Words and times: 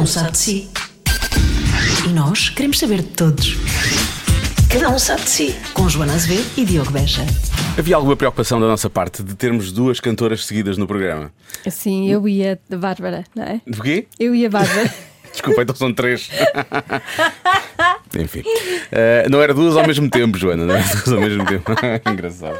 um 0.00 0.06
sabe 0.06 0.30
de 0.30 0.38
si. 0.38 0.70
E 2.06 2.08
nós 2.08 2.48
queremos 2.48 2.78
saber 2.78 3.02
de 3.02 3.08
todos. 3.08 3.56
Cada 4.72 4.88
um 4.88 4.98
sabe 4.98 5.22
de 5.22 5.30
si. 5.30 5.54
Com 5.74 5.90
Joana 5.90 6.14
Azevedo 6.14 6.46
e 6.56 6.64
Diogo 6.64 6.90
Beja. 6.90 7.22
Havia 7.78 7.96
alguma 7.96 8.16
preocupação 8.16 8.58
da 8.58 8.66
nossa 8.66 8.88
parte 8.88 9.22
de 9.22 9.34
termos 9.34 9.70
duas 9.72 10.00
cantoras 10.00 10.46
seguidas 10.46 10.78
no 10.78 10.86
programa? 10.86 11.30
Sim, 11.68 12.10
eu 12.10 12.26
e 12.26 12.48
a 12.48 12.56
Bárbara, 12.74 13.24
não 13.34 13.42
é? 13.42 13.60
De 13.66 13.80
quê? 13.82 14.06
Eu 14.18 14.34
e 14.34 14.46
a 14.46 14.48
Bárbara. 14.48 14.90
Desculpa, 15.30 15.62
então 15.62 15.76
são 15.76 15.92
três. 15.92 16.30
Enfim. 18.18 18.42
Eh, 18.90 19.26
não 19.30 19.42
era 19.42 19.52
duas 19.52 19.76
ao 19.76 19.86
mesmo 19.86 20.08
tempo, 20.08 20.38
Joana. 20.38 20.64
Não 20.64 20.74
era 20.74 20.86
duas 20.88 21.12
ao 21.12 21.20
mesmo 21.20 21.44
tempo. 21.44 21.72
Engraçado. 22.10 22.58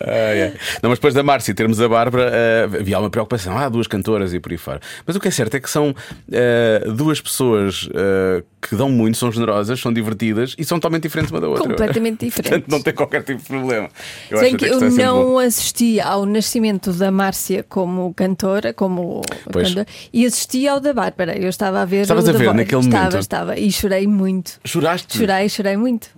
Ai, 0.00 0.42
ai. 0.42 0.52
Não, 0.82 0.90
mas 0.90 0.98
depois 0.98 1.14
da 1.14 1.22
Márcia 1.22 1.54
termos 1.54 1.80
a 1.80 1.88
Bárbara, 1.88 2.30
eh, 2.32 2.64
havia 2.80 2.98
uma 2.98 3.10
preocupação. 3.10 3.56
Ah, 3.56 3.68
duas 3.68 3.86
cantoras 3.86 4.32
e 4.34 4.40
por 4.40 4.52
aí 4.52 4.58
fora. 4.58 4.80
Mas 5.06 5.16
o 5.16 5.20
que 5.20 5.28
é 5.28 5.30
certo 5.30 5.54
é 5.56 5.60
que 5.60 5.70
são 5.70 5.94
eh, 6.30 6.84
duas 6.94 7.20
pessoas 7.20 7.88
eh, 7.94 8.42
que 8.60 8.74
dão 8.76 8.88
muito, 8.90 9.18
são 9.18 9.30
generosas, 9.30 9.80
são 9.80 9.92
divertidas 9.92 10.54
e 10.58 10.64
são 10.64 10.78
totalmente 10.78 11.02
diferentes 11.02 11.30
uma 11.30 11.40
da 11.40 11.48
outra. 11.48 11.64
Completamente 11.64 12.24
diferentes. 12.26 12.50
Portanto, 12.50 12.70
não 12.70 12.82
tem 12.82 12.94
qualquer 12.94 13.22
tipo 13.22 13.40
de 13.42 13.48
problema. 13.48 13.88
Eu 14.30 14.38
Sei 14.38 14.48
acho 14.48 14.56
que 14.56 14.64
eu 14.64 14.74
está 14.74 14.90
sempre 14.90 15.04
bom. 15.06 15.12
não 15.12 15.38
assisti 15.38 16.00
ao 16.00 16.26
nascimento 16.26 16.92
da 16.92 17.10
Márcia 17.10 17.64
como 17.68 18.12
cantora, 18.14 18.72
como 18.72 19.22
cantora, 19.52 19.86
e 20.12 20.24
assisti 20.24 20.66
ao 20.66 20.80
da 20.80 20.92
Bárbara. 20.92 21.36
Eu 21.36 21.48
estava 21.48 21.82
a 21.82 21.84
ver. 21.84 22.02
Estavas 22.02 22.28
a 22.28 22.32
ver 22.32 22.54
naquele 22.54 22.80
estava, 22.80 23.04
momento? 23.04 23.18
Estava, 23.18 23.58
e 23.58 23.70
chorei 23.70 24.06
muito. 24.06 24.60
Choraste? 24.64 25.16
Chorei, 25.18 25.48
chorei 25.48 25.76
muito. 25.76 26.08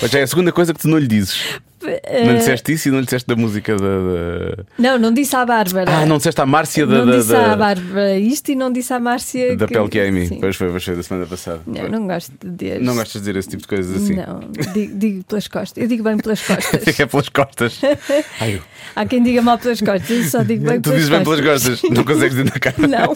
Mas 0.00 0.10
já 0.10 0.18
é 0.18 0.22
a 0.22 0.26
segunda 0.26 0.52
coisa 0.52 0.72
que 0.74 0.80
tu 0.80 0.88
não 0.88 0.98
lhe 0.98 1.06
dizes. 1.06 1.60
Eh, 1.88 2.24
Não 2.24 2.32
lhe 2.32 2.38
disseste 2.38 2.72
isso 2.72 2.88
e 2.88 2.90
não 2.90 2.98
lhe 2.98 3.04
disseste 3.04 3.26
da 3.28 3.36
música 3.36 3.76
da. 3.76 3.84
da- 3.84 4.64
Não, 4.78 4.98
não 4.98 5.12
disse 5.12 5.34
à 5.34 5.44
Bárbara. 5.44 5.90
Ah, 5.90 6.06
não 6.06 6.16
disseste 6.18 6.40
à 6.40 6.46
Márcia 6.46 6.86
da. 6.86 6.98
Não 6.98 7.06
da, 7.06 7.16
disse 7.18 7.28
da- 7.32 7.52
à 7.52 7.56
Bárbara 7.56 8.18
isto 8.18 8.50
e 8.50 8.54
não 8.54 8.70
disse 8.72 8.92
à 8.92 9.00
Márcia. 9.00 9.56
Da 9.56 9.66
que... 9.66 9.74
pele 9.74 9.88
que 9.88 9.98
é. 9.98 10.10
Pois 10.40 10.56
foi, 10.56 10.70
pois 10.70 10.84
foi 10.84 10.96
da 10.96 11.02
semana 11.02 11.26
passada. 11.26 11.60
Não, 11.66 11.88
não 11.88 12.06
gosto 12.06 12.32
de 12.44 12.50
dizer. 12.50 12.80
Não 12.80 12.94
gostas 12.94 13.12
de 13.14 13.18
dizer 13.20 13.36
esse 13.36 13.48
tipo 13.48 13.62
de 13.62 13.68
coisas 13.68 13.96
assim? 14.02 14.14
Não, 14.14 14.40
digo, 14.72 14.98
digo 14.98 15.24
pelas 15.24 15.48
costas. 15.48 15.82
Eu 15.82 15.88
digo 15.88 16.02
bem 16.02 16.16
pelas 16.18 16.40
costas. 16.42 16.82
É 16.98 17.06
pelas 17.06 17.28
costas. 17.28 17.80
Ai, 18.40 18.56
eu- 18.56 18.62
Há 18.96 19.04
quem 19.06 19.22
diga 19.22 19.40
mal 19.42 19.58
pelas 19.58 19.80
costas, 19.80 20.10
eu 20.10 20.24
só 20.24 20.42
digo 20.42 20.64
bem 20.64 20.80
tu 20.80 20.90
pelas 20.90 20.96
dizes 20.98 21.10
bem 21.10 21.22
costas. 21.24 21.44
pelas 21.44 21.62
costas, 21.62 21.90
não 21.90 22.04
consegues 22.04 22.30
dizer 22.36 22.44
na 22.44 22.50
cara. 22.58 22.76
Não. 22.88 23.14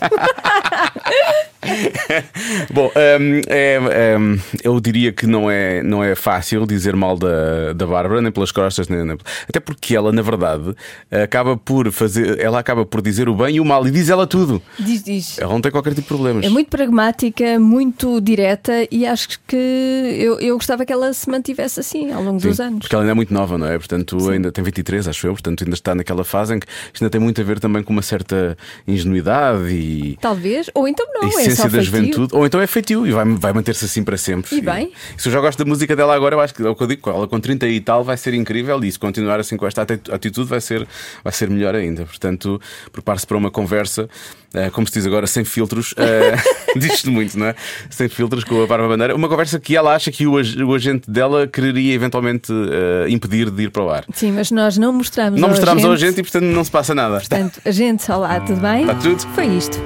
Bom, 2.72 2.88
hum, 3.20 3.41
é, 3.47 4.16
hum, 4.19 4.38
eu 4.62 4.80
diria 4.80 5.12
que 5.12 5.27
não 5.27 5.50
é, 5.50 5.82
não 5.82 6.02
é 6.02 6.14
fácil 6.14 6.66
dizer 6.66 6.94
mal 6.94 7.16
da, 7.16 7.72
da 7.72 7.86
Bárbara, 7.86 8.20
nem 8.20 8.30
pelas 8.32 8.50
costas, 8.52 8.61
nem, 8.88 9.05
nem- 9.05 9.18
até 9.48 9.60
porque 9.60 9.94
ela, 9.96 10.12
na 10.12 10.22
verdade, 10.22 10.74
acaba 11.10 11.56
por 11.56 11.91
fazer, 11.92 12.38
ela 12.41 12.58
acaba 12.58 12.84
por 12.84 13.00
dizer 13.02 13.28
o 13.28 13.34
bem 13.34 13.56
e 13.56 13.60
o 13.60 13.64
mal, 13.64 13.86
e 13.86 13.91
diz 13.91 14.08
ela 14.08 14.27
tudo. 14.27 14.60
Diz, 14.78 15.02
diz. 15.02 15.38
Ela 15.38 15.52
não 15.52 15.60
tem 15.60 15.70
qualquer 15.72 15.91
tipo 15.91 16.02
de 16.02 16.08
problemas. 16.08 16.44
É 16.44 16.48
muito 16.48 16.69
pragmática, 16.69 17.58
muito 17.58 18.20
direta 18.20 18.72
e 18.91 19.06
acho 19.06 19.41
que 19.46 19.56
eu, 19.56 20.38
eu 20.41 20.56
gostava 20.56 20.84
que 20.84 20.92
ela 20.92 21.12
se 21.12 21.28
mantivesse 21.30 21.80
assim 21.80 22.12
ao 22.12 22.22
longo 22.22 22.41
Sim, 22.41 22.48
dos 22.48 22.60
anos. 22.60 22.78
Porque 22.80 22.94
ela 22.94 23.04
ainda 23.04 23.12
é 23.12 23.14
muito 23.14 23.32
nova, 23.32 23.56
não 23.58 23.66
é? 23.66 23.78
Portanto, 23.78 24.30
ainda 24.30 24.50
tem 24.52 24.62
23, 24.64 25.08
acho 25.08 25.26
eu, 25.26 25.32
portanto, 25.32 25.64
ainda 25.64 25.74
está 25.74 25.94
naquela 25.94 26.24
fase 26.24 26.54
em 26.54 26.58
que 26.60 26.66
isto 26.92 27.02
ainda 27.02 27.10
tem 27.10 27.20
muito 27.20 27.41
a 27.41 27.44
ver 27.44 27.58
também 27.60 27.82
com 27.82 27.92
uma 27.92 28.02
certa 28.02 28.56
ingenuidade 28.86 29.69
e. 29.70 30.16
Talvez, 30.20 30.70
ou 30.74 30.86
então 30.86 31.06
não, 31.12 31.22
a 31.22 31.26
é 31.26 31.28
essência 31.28 31.56
só 31.56 31.62
da 31.64 31.70
feitio. 31.70 31.84
juventude, 31.86 32.34
ou 32.34 32.47
então 32.47 32.60
é 32.60 32.66
feitio 32.66 33.06
e 33.06 33.12
vai, 33.12 33.24
vai 33.24 33.52
manter-se 33.52 33.84
assim 33.84 34.02
para 34.02 34.16
sempre. 34.16 34.56
E 34.56 34.60
bem. 34.60 34.92
se 35.16 35.28
eu 35.28 35.32
já 35.32 35.41
gosto 35.41 35.58
da 35.58 35.64
música 35.69 35.94
dela 35.97 36.14
agora, 36.14 36.34
eu 36.36 36.41
acho 36.41 36.54
que 36.54 36.62
é 36.62 36.69
o 36.69 36.74
que 36.74 36.82
eu 36.82 36.86
digo, 36.86 37.10
ela 37.10 37.26
com 37.26 37.41
30 37.41 37.66
e 37.69 37.80
tal 37.80 38.04
vai 38.04 38.16
ser 38.16 38.34
incrível 38.42 38.82
e 38.84 38.92
se 38.92 38.98
continuar 38.98 39.40
assim 39.40 39.56
com 39.56 39.66
esta 39.66 39.82
ati- 39.82 40.12
atitude 40.12 40.48
vai 40.48 40.60
ser, 40.60 40.86
vai 41.24 41.32
ser 41.32 41.48
melhor 41.48 41.74
ainda. 41.74 42.04
Portanto, 42.04 42.60
prepare-se 42.92 43.26
para 43.26 43.36
uma 43.38 43.50
conversa, 43.50 44.08
eh, 44.52 44.68
como 44.70 44.86
se 44.86 44.92
diz 44.92 45.06
agora, 45.06 45.26
sem 45.26 45.44
filtros, 45.44 45.94
eh, 45.96 46.34
diz-se 46.76 47.08
muito, 47.08 47.38
não 47.38 47.46
é? 47.46 47.54
Sem 47.88 48.08
filtros 48.08 48.44
com 48.44 48.56
a 48.62 48.66
Bárbara 48.66 48.88
Bandeira. 48.90 49.14
Uma 49.16 49.28
conversa 49.28 49.58
que 49.58 49.74
ela 49.76 49.94
acha 49.94 50.10
que 50.12 50.26
o, 50.26 50.36
ag- 50.36 50.62
o 50.62 50.75
agente 50.75 51.10
dela 51.10 51.47
quereria 51.47 51.94
eventualmente 51.94 52.52
eh, 52.52 53.06
impedir 53.08 53.50
de 53.50 53.62
ir 53.62 53.70
para 53.70 53.82
o 53.82 53.91
ar. 53.91 54.04
Sim, 54.12 54.32
mas 54.32 54.50
nós 54.50 54.76
não 54.76 54.92
mostramos 54.92 55.41
Não 55.41 55.48
ao 55.48 55.54
mostramos 55.54 55.82
agente. 55.84 55.86
ao 55.86 55.92
agente 56.08 56.20
e, 56.20 56.22
portanto, 56.22 56.44
não 56.44 56.64
se 56.64 56.70
passa 56.70 56.94
nada. 56.94 57.16
Portanto, 57.19 57.60
a 57.64 57.70
gente, 57.70 58.10
olá, 58.10 58.41
tudo 58.41 58.60
bem? 58.60 58.82
Está 58.82 58.94
tudo? 58.97 59.20
Foi 59.34 59.47
isto. 59.47 59.78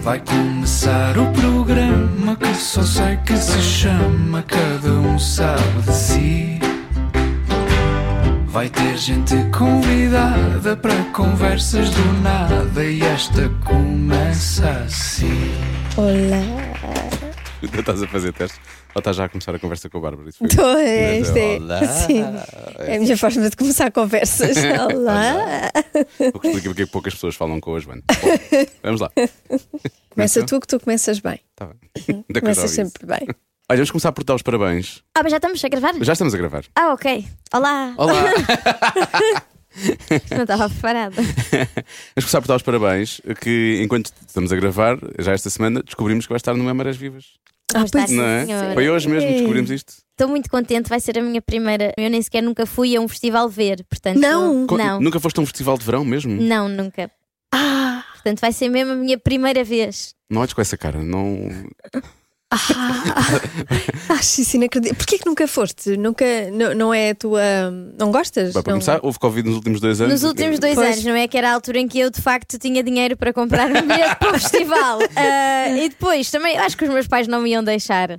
Vai 0.00 0.20
começar 0.20 1.18
o 1.18 1.26
programa 1.32 2.34
que 2.36 2.54
só 2.54 2.82
sei 2.82 3.16
que 3.26 3.36
se 3.36 3.60
chama 3.60 4.42
Cada 4.46 4.90
um 4.92 5.18
sabe 5.18 5.82
de 5.86 5.92
si. 5.94 6.58
Vai 8.48 8.68
ter 8.70 8.96
gente 8.96 9.34
convidada 9.56 10.76
para 10.76 11.04
conversas 11.12 11.90
do 11.90 12.12
nada 12.22 12.84
e 12.84 13.00
esta 13.02 13.48
começa 13.66 14.68
assim. 14.70 15.52
Olá. 15.96 16.42
Tu 17.60 17.66
estás 17.80 18.02
a 18.02 18.08
fazer 18.08 18.32
testes 18.32 18.60
ou 18.94 19.00
estás 19.00 19.16
já 19.16 19.24
a 19.26 19.28
começar 19.28 19.54
a 19.54 19.58
conversa 19.58 19.90
com 19.90 19.98
a 19.98 20.00
Bárbara? 20.00 20.28
Isso 20.30 20.38
foi- 20.38 20.48
Tô, 20.48 20.76
é, 20.78 21.18
isto 21.20 21.36
é, 21.36 21.56
Olá. 21.56 21.86
sim, 21.86 22.24
é 22.78 22.96
a 22.96 23.00
minha 23.00 23.16
forma 23.18 23.50
de 23.50 23.56
começar 23.56 23.90
conversas. 23.92 24.56
Olá. 24.92 25.70
O 26.34 26.40
que 26.40 26.48
explica 26.48 26.68
porque 26.70 26.82
é 26.82 26.86
que 26.86 26.92
poucas 26.92 27.14
pessoas 27.14 27.34
falam 27.36 27.60
com 27.60 27.74
a 27.76 27.80
Joana. 27.80 28.02
Bom, 28.08 28.66
vamos 28.82 29.00
lá. 29.00 29.10
Começa 30.10 30.44
tu 30.46 30.58
que 30.60 30.66
tu 30.66 30.80
começas 30.80 31.20
bem. 31.20 31.38
Tá 31.54 31.66
bem. 31.66 32.24
Começas 32.40 32.70
sempre 32.70 33.06
bem. 33.06 33.28
Olha, 33.70 33.76
vamos 33.78 33.90
começar 33.90 34.12
por 34.12 34.24
dar 34.24 34.34
os 34.34 34.42
parabéns. 34.42 35.02
Ah, 35.14 35.20
mas 35.22 35.30
já 35.30 35.36
estamos 35.36 35.62
a 35.64 35.68
gravar? 35.68 35.94
Já 36.00 36.12
estamos 36.14 36.34
a 36.34 36.38
gravar. 36.38 36.64
Ah, 36.74 36.92
ok. 36.94 37.24
Olá. 37.54 37.94
Olá! 37.98 38.14
Não 40.34 40.42
estava 40.42 40.68
preparada. 40.70 41.14
vamos 41.16 41.34
começar 42.16 42.40
por 42.40 42.48
dar 42.48 42.56
os 42.56 42.62
parabéns. 42.62 43.20
Que 43.42 43.80
enquanto 43.82 44.10
estamos 44.26 44.50
a 44.52 44.56
gravar, 44.56 44.96
já 45.18 45.32
esta 45.32 45.50
semana, 45.50 45.82
descobrimos 45.82 46.24
que 46.26 46.30
vai 46.32 46.38
estar 46.38 46.54
no 46.54 46.64
Memórias 46.64 46.96
Vivas. 46.96 47.26
Estar, 47.70 47.84
pois 47.90 48.08
sim, 48.08 48.16
Não 48.16 48.24
é? 48.24 48.46
senhora. 48.46 48.72
Foi 48.74 48.88
hoje 48.88 49.08
mesmo 49.08 49.28
que 49.28 49.34
descobrimos 49.36 49.70
isto. 49.70 49.92
Estou 50.12 50.28
muito 50.28 50.48
contente, 50.50 50.88
vai 50.88 50.98
ser 50.98 51.18
a 51.18 51.22
minha 51.22 51.42
primeira. 51.42 51.92
Eu 51.98 52.08
nem 52.08 52.22
sequer 52.22 52.42
nunca 52.42 52.64
fui 52.64 52.96
a 52.96 53.00
um 53.00 53.06
festival 53.06 53.48
ver, 53.50 53.84
portanto. 53.84 54.18
Não? 54.18 54.66
Co- 54.66 54.78
Não, 54.78 54.98
Nunca 54.98 55.20
foste 55.20 55.38
a 55.38 55.42
um 55.42 55.46
festival 55.46 55.76
de 55.76 55.84
verão 55.84 56.04
mesmo? 56.06 56.40
não, 56.40 56.68
nunca. 56.68 57.10
Ah, 57.52 58.02
Portanto, 58.14 58.40
vai 58.40 58.52
ser 58.52 58.68
mesmo 58.70 58.92
a 58.92 58.96
minha 58.96 59.18
primeira 59.18 59.62
vez. 59.62 60.14
Não 60.30 60.40
olhes 60.40 60.52
com 60.54 60.60
essa 60.60 60.76
cara. 60.76 61.02
Não. 61.02 61.48
Acho 64.08 64.40
isso 64.40 64.56
inacreditável. 64.56 64.96
Porquê 64.96 65.18
que 65.18 65.26
nunca 65.26 65.46
foste? 65.46 65.96
Nunca, 65.96 66.24
não, 66.52 66.74
não 66.74 66.94
é 66.94 67.10
a 67.10 67.14
tua. 67.14 67.42
Não 67.98 68.10
gostas? 68.10 68.52
Vai 68.54 68.62
para 68.62 68.72
Não- 68.72 68.78
começar, 68.80 69.00
houve 69.02 69.18
Covid 69.18 69.46
nos 69.46 69.56
últimos 69.56 69.80
dois 69.80 70.00
anos. 70.00 70.12
Nos 70.14 70.24
últimos 70.24 70.58
dois 70.58 70.74
Pois. 70.74 70.92
anos, 70.92 71.04
não 71.04 71.14
é? 71.14 71.28
Que 71.28 71.36
era 71.38 71.50
a 71.50 71.54
altura 71.54 71.78
em 71.78 71.88
que 71.88 71.98
eu 71.98 72.10
de 72.10 72.20
facto 72.20 72.58
tinha 72.58 72.82
dinheiro 72.82 73.16
para 73.16 73.32
comprar 73.32 73.68
um 73.70 73.82
bilhete 73.86 74.16
para 74.16 74.30
o 74.30 74.38
festival. 74.40 74.98
Ah, 75.16 75.68
e 75.70 75.88
depois 75.88 76.30
também 76.30 76.56
acho 76.56 76.76
que 76.76 76.84
os 76.84 76.90
meus 76.90 77.06
pais 77.06 77.26
não 77.26 77.40
me 77.40 77.50
iam 77.50 77.62
deixar. 77.62 78.18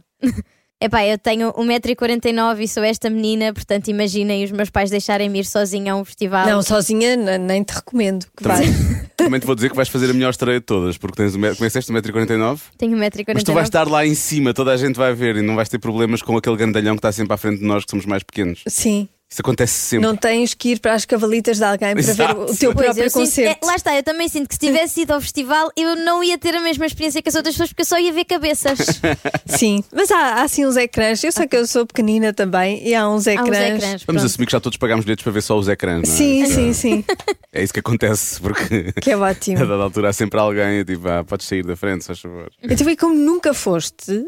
Epá, 0.81 1.05
eu 1.05 1.17
tenho 1.17 1.51
1,49m 1.53 2.61
e 2.61 2.67
sou 2.67 2.81
esta 2.83 3.09
menina, 3.09 3.51
portanto 3.53 3.89
imaginem 3.89 4.45
os 4.45 4.51
meus 4.51 4.69
pais 4.69 4.89
deixarem-me 4.89 5.39
ir 5.39 5.45
sozinha 5.45 5.91
a 5.91 5.95
um 5.97 6.05
festival. 6.05 6.47
Não, 6.47 6.61
sozinha 6.61 7.17
nem 7.37 7.63
te 7.63 7.71
recomendo 7.73 8.25
que. 8.35 8.43
Também, 8.43 8.69
também 9.17 9.39
te 9.41 9.45
vou 9.45 9.55
dizer 9.55 9.69
que 9.69 9.75
vais 9.75 9.89
fazer 9.89 10.09
a 10.09 10.13
melhor 10.13 10.29
estreia 10.29 10.59
de 10.61 10.65
todas, 10.65 10.97
porque 10.97 11.17
tens 11.17 11.35
um, 11.35 11.39
me- 11.39 11.53
começaste 11.53 11.91
1,49m. 11.91 12.59
Tenho 12.77 12.97
1,49m. 12.97 13.31
Mas 13.33 13.43
tu 13.43 13.51
vais 13.53 13.67
estar 13.67 13.87
lá 13.89 14.05
em 14.05 14.15
cima, 14.15 14.53
toda 14.53 14.71
a 14.71 14.77
gente 14.77 14.95
vai 14.95 15.13
ver 15.13 15.35
e 15.35 15.41
não 15.41 15.55
vais 15.57 15.67
ter 15.67 15.79
problemas 15.79 16.21
com 16.21 16.37
aquele 16.37 16.55
gandalhão 16.55 16.95
que 16.95 16.99
está 16.99 17.11
sempre 17.11 17.33
à 17.33 17.37
frente 17.37 17.59
de 17.59 17.65
nós 17.65 17.83
que 17.83 17.91
somos 17.91 18.05
mais 18.05 18.23
pequenos. 18.23 18.63
Sim, 18.65 19.09
Isso 19.31 19.41
acontece 19.43 19.73
sempre. 19.73 20.07
não 20.07 20.15
tens 20.15 20.55
que 20.55 20.69
ir 20.69 20.79
para 20.79 20.93
as 20.95 21.05
cavalitas 21.05 21.57
de 21.57 21.63
alguém 21.63 21.93
para 21.93 22.01
ver 22.01 22.09
Exato. 22.09 22.41
o 22.41 22.57
teu 22.57 22.73
Pois, 22.73 22.85
próprio 22.85 23.03
eu 23.05 23.09
sinto- 23.11 23.19
concerto. 23.19 23.63
é, 23.63 23.67
lá 23.67 23.75
está, 23.75 23.95
eu 23.95 24.01
também 24.01 24.27
sinto 24.27 24.47
que 24.47 24.55
se 24.55 24.59
tivesse 24.59 25.01
ido 25.01 25.13
ao 25.13 25.21
festival 25.21 25.69
eu 25.77 25.95
não 25.95 26.23
ia 26.23 26.35
ter 26.35 26.55
a 26.55 26.59
mesma 26.61 26.87
experiência 26.87 27.21
que 27.21 27.29
as 27.29 27.35
outras 27.35 27.53
pessoas 27.53 27.69
porque 27.69 27.83
eu 27.83 27.85
só 27.85 27.99
ia 27.99 28.11
ver 28.11 28.25
cabeças. 28.25 28.79
Sim, 29.45 29.83
mas 29.93 30.09
há, 30.09 30.17
há 30.17 30.41
assim 30.41 30.65
uns 30.65 30.75
ecrãs. 30.77 31.23
Eu 31.23 31.31
sei 31.31 31.47
que 31.47 31.55
eu 31.55 31.67
sou 31.67 31.85
pequenina 31.85 32.33
também 32.33 32.81
e 32.87 32.95
há 32.95 33.07
uns 33.07 33.27
Há 33.27 33.33
ecrãs. 33.33 33.49
uns 33.49 33.55
ecrãs. 33.55 33.81
Vamos 33.83 34.03
pronto. 34.05 34.25
assumir 34.25 34.45
que 34.47 34.51
já 34.51 34.59
todos 34.59 34.77
pagámos 34.79 35.05
bilhetes 35.05 35.21
para 35.23 35.31
ver 35.31 35.41
só 35.43 35.57
os 35.59 35.67
ecrãs, 35.67 36.07
não 36.07 36.13
é? 36.13 36.17
Sim, 36.17 36.45
Já- 36.47 36.55
sim, 36.55 36.73
sim. 36.73 37.05
É 37.53 37.63
isso 37.63 37.73
que 37.73 37.79
acontece, 37.81 38.41
porque 38.41 38.91
Que 38.99 39.11
é 39.11 39.13
a 39.13 39.19
ótimo. 39.19 39.59
dada 39.59 39.75
altura 39.83 40.09
há 40.09 40.13
sempre 40.13 40.39
alguém 40.39 40.83
tipo, 40.83 41.07
ah, 41.07 41.23
podes 41.23 41.45
sair 41.47 41.63
da 41.63 41.75
frente, 41.75 42.01
se 42.01 42.07
faz 42.07 42.19
favor. 42.19 42.49
Então, 42.63 42.89
e 42.89 42.97
como 42.97 43.13
nunca 43.13 43.53
foste, 43.53 44.25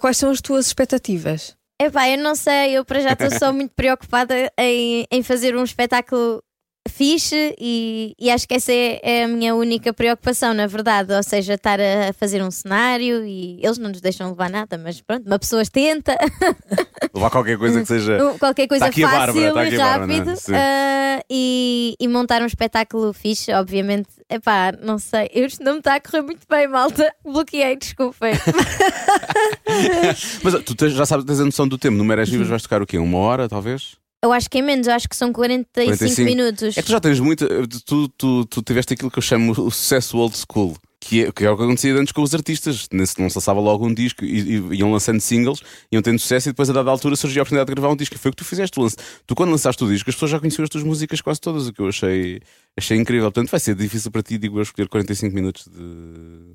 quais 0.00 0.16
são 0.16 0.30
as 0.30 0.40
tuas 0.40 0.66
expectativas? 0.68 1.56
Epá, 1.80 2.08
eu 2.08 2.18
não 2.18 2.34
sei, 2.34 2.78
eu 2.78 2.84
para 2.84 3.00
já 3.00 3.12
estou 3.12 3.30
só 3.32 3.52
muito 3.52 3.74
preocupada 3.74 4.50
em, 4.58 5.06
em 5.10 5.22
fazer 5.22 5.56
um 5.56 5.64
espetáculo 5.64 6.42
fixe 6.88 7.54
e, 7.58 8.14
e 8.18 8.30
acho 8.30 8.46
que 8.46 8.54
essa 8.54 8.72
é, 8.72 9.00
é 9.02 9.24
a 9.24 9.28
minha 9.28 9.54
única 9.54 9.92
preocupação, 9.92 10.54
na 10.54 10.66
verdade. 10.66 11.12
Ou 11.12 11.22
seja, 11.22 11.54
estar 11.54 11.78
a 11.80 12.12
fazer 12.12 12.42
um 12.42 12.50
cenário 12.50 13.24
e 13.24 13.58
eles 13.62 13.78
não 13.78 13.90
nos 13.90 14.00
deixam 14.00 14.28
levar 14.30 14.50
nada, 14.50 14.78
mas 14.78 15.00
pronto, 15.00 15.26
uma 15.26 15.38
pessoa 15.38 15.62
tenta. 15.64 16.16
Levar 17.14 17.30
qualquer 17.30 17.56
coisa 17.56 17.80
que 17.80 17.86
seja. 17.86 18.18
qualquer 18.40 18.66
coisa 18.66 18.86
Tá 18.86 18.92
fácil 18.92 19.06
Bárbara, 19.08 19.52
tá 19.54 19.68
e 19.68 19.78
Bárbara, 19.78 20.12
é? 20.12 20.16
rápido 20.16 20.34
ah, 20.52 21.20
e, 21.30 21.94
e 22.00 22.08
montar 22.08 22.42
um 22.42 22.46
espetáculo 22.46 23.12
fixe, 23.12 23.52
obviamente. 23.52 24.08
Epá, 24.28 24.72
não 24.82 24.98
sei, 24.98 25.30
eu 25.32 25.46
isto 25.46 25.62
não 25.62 25.74
me 25.74 25.78
está 25.78 25.94
a 25.94 26.00
correr 26.00 26.22
muito 26.22 26.40
bem, 26.48 26.66
malta. 26.66 27.12
Bloqueei, 27.24 27.76
desculpem. 27.76 28.32
Mas 30.42 30.54
tu 30.64 30.74
tens- 30.74 30.92
já 30.92 31.06
sabes, 31.06 31.24
tens 31.24 31.40
a 31.40 31.44
noção 31.44 31.68
do 31.68 31.78
tempo. 31.78 31.96
No 31.96 32.04
Merés 32.04 32.28
Vivas 32.28 32.48
vais 32.48 32.62
tocar 32.62 32.82
o 32.82 32.86
quê? 32.86 32.98
Uma 32.98 33.18
hora, 33.18 33.48
talvez? 33.48 33.96
Eu 34.24 34.32
acho 34.32 34.48
que 34.48 34.58
é 34.58 34.62
menos, 34.62 34.86
eu 34.86 34.94
acho 34.94 35.08
que 35.08 35.14
são 35.14 35.32
45, 35.32 35.98
45. 35.98 36.22
minutos. 36.24 36.76
É 36.78 36.80
que 36.80 36.86
tu 36.86 36.92
já 36.92 37.00
tens 37.00 37.20
muito. 37.20 37.46
Tu, 37.84 38.08
tu, 38.08 38.44
tu 38.46 38.62
tiveste 38.62 38.94
aquilo 38.94 39.10
que 39.10 39.18
eu 39.18 39.22
chamo 39.22 39.52
o 39.52 39.70
sucesso 39.70 40.16
old 40.16 40.34
school. 40.36 40.76
Que 40.98 41.24
é, 41.24 41.30
que 41.32 41.44
é 41.44 41.50
o 41.50 41.56
que 41.58 41.62
acontecia 41.62 41.94
antes 41.94 42.12
com 42.12 42.22
os 42.22 42.34
artistas. 42.34 42.88
Não 42.90 43.04
se 43.04 43.20
lançava 43.20 43.60
logo 43.60 43.86
um 43.86 43.92
disco 43.92 44.24
e, 44.24 44.40
e 44.72 44.76
iam 44.78 44.90
lançando 44.90 45.20
singles, 45.20 45.60
iam 45.92 46.00
tendo 46.00 46.18
sucesso 46.18 46.48
e 46.48 46.52
depois 46.52 46.70
a 46.70 46.72
dada 46.72 46.90
altura 46.90 47.14
surgia 47.16 47.42
a 47.42 47.44
oportunidade 47.44 47.66
de 47.68 47.74
gravar 47.74 47.92
um 47.92 47.96
disco. 47.96 48.14
E 48.14 48.18
foi 48.18 48.30
o 48.30 48.32
que 48.32 48.38
tu 48.38 48.44
fizeste. 48.46 48.72
Tu, 48.74 48.80
lanç- 48.80 48.96
tu 49.26 49.34
quando 49.34 49.50
lançaste 49.50 49.84
o 49.84 49.88
disco, 49.88 50.08
as 50.08 50.16
pessoas 50.16 50.30
já 50.30 50.40
conheciam 50.40 50.64
as 50.64 50.70
tuas 50.70 50.82
músicas 50.82 51.20
quase 51.20 51.38
todas, 51.42 51.66
o 51.68 51.72
que 51.74 51.82
eu 51.82 51.88
achei, 51.88 52.40
achei 52.78 52.96
incrível. 52.96 53.30
Portanto, 53.30 53.50
vai 53.50 53.60
ser 53.60 53.74
difícil 53.74 54.10
para 54.10 54.22
ti, 54.22 54.38
digo 54.38 54.58
eu, 54.58 54.62
escolher 54.62 54.88
45 54.88 55.34
minutos 55.34 55.66
de, 55.66 55.76
de 55.78 56.54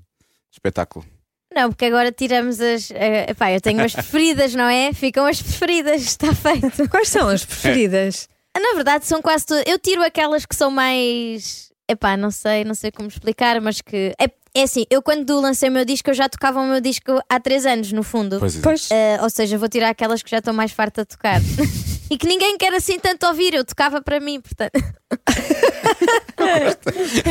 espetáculo. 0.51 1.05
Não, 1.53 1.69
porque 1.69 1.85
agora 1.85 2.11
tiramos 2.11 2.59
as. 2.61 2.91
eh, 2.91 3.31
epá, 3.31 3.51
eu 3.51 3.59
tenho 3.61 3.83
as 3.83 3.91
preferidas, 3.93 4.53
não 4.53 4.65
é? 4.65 4.93
Ficam 4.93 5.25
as 5.25 5.41
preferidas, 5.41 6.01
está 6.03 6.33
feito. 6.33 6.87
Quais 6.89 7.09
são 7.09 7.27
as 7.27 7.43
preferidas? 7.43 8.29
Na 8.55 8.73
verdade, 8.75 9.05
são 9.05 9.21
quase 9.21 9.45
todas. 9.45 9.63
Eu 9.65 9.79
tiro 9.79 10.03
aquelas 10.03 10.45
que 10.45 10.55
são 10.55 10.69
mais. 10.69 11.69
Epá, 11.89 12.15
não 12.15 12.29
sei, 12.29 12.63
não 12.63 12.75
sei 12.75 12.91
como 12.91 13.07
explicar, 13.07 13.59
mas 13.61 13.81
que. 13.81 14.13
É, 14.19 14.29
é 14.53 14.63
assim, 14.63 14.85
eu 14.89 15.01
quando 15.01 15.39
lancei 15.39 15.69
o 15.69 15.71
meu 15.71 15.85
disco, 15.85 16.09
eu 16.09 16.13
já 16.13 16.27
tocava 16.27 16.59
o 16.59 16.65
meu 16.67 16.81
disco 16.81 17.19
há 17.29 17.39
3 17.39 17.65
anos, 17.65 17.91
no 17.91 18.03
fundo. 18.03 18.39
Pois 18.39 18.55
é. 18.57 18.61
Pois. 18.61 18.91
Eh, 18.91 19.17
ou 19.21 19.29
seja, 19.29 19.57
vou 19.57 19.69
tirar 19.69 19.89
aquelas 19.89 20.21
que 20.21 20.29
já 20.29 20.37
estão 20.39 20.53
mais 20.53 20.71
farta 20.71 21.01
de 21.03 21.07
tocar. 21.09 21.39
e 22.09 22.17
que 22.17 22.27
ninguém 22.27 22.57
quer 22.57 22.73
assim 22.73 22.99
tanto 22.99 23.25
ouvir, 23.27 23.53
eu 23.53 23.63
tocava 23.65 24.01
para 24.01 24.19
mim, 24.19 24.39
portanto. 24.41 24.71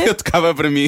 eu 0.05 0.15
tocava 0.15 0.53
para 0.53 0.69
mim. 0.69 0.87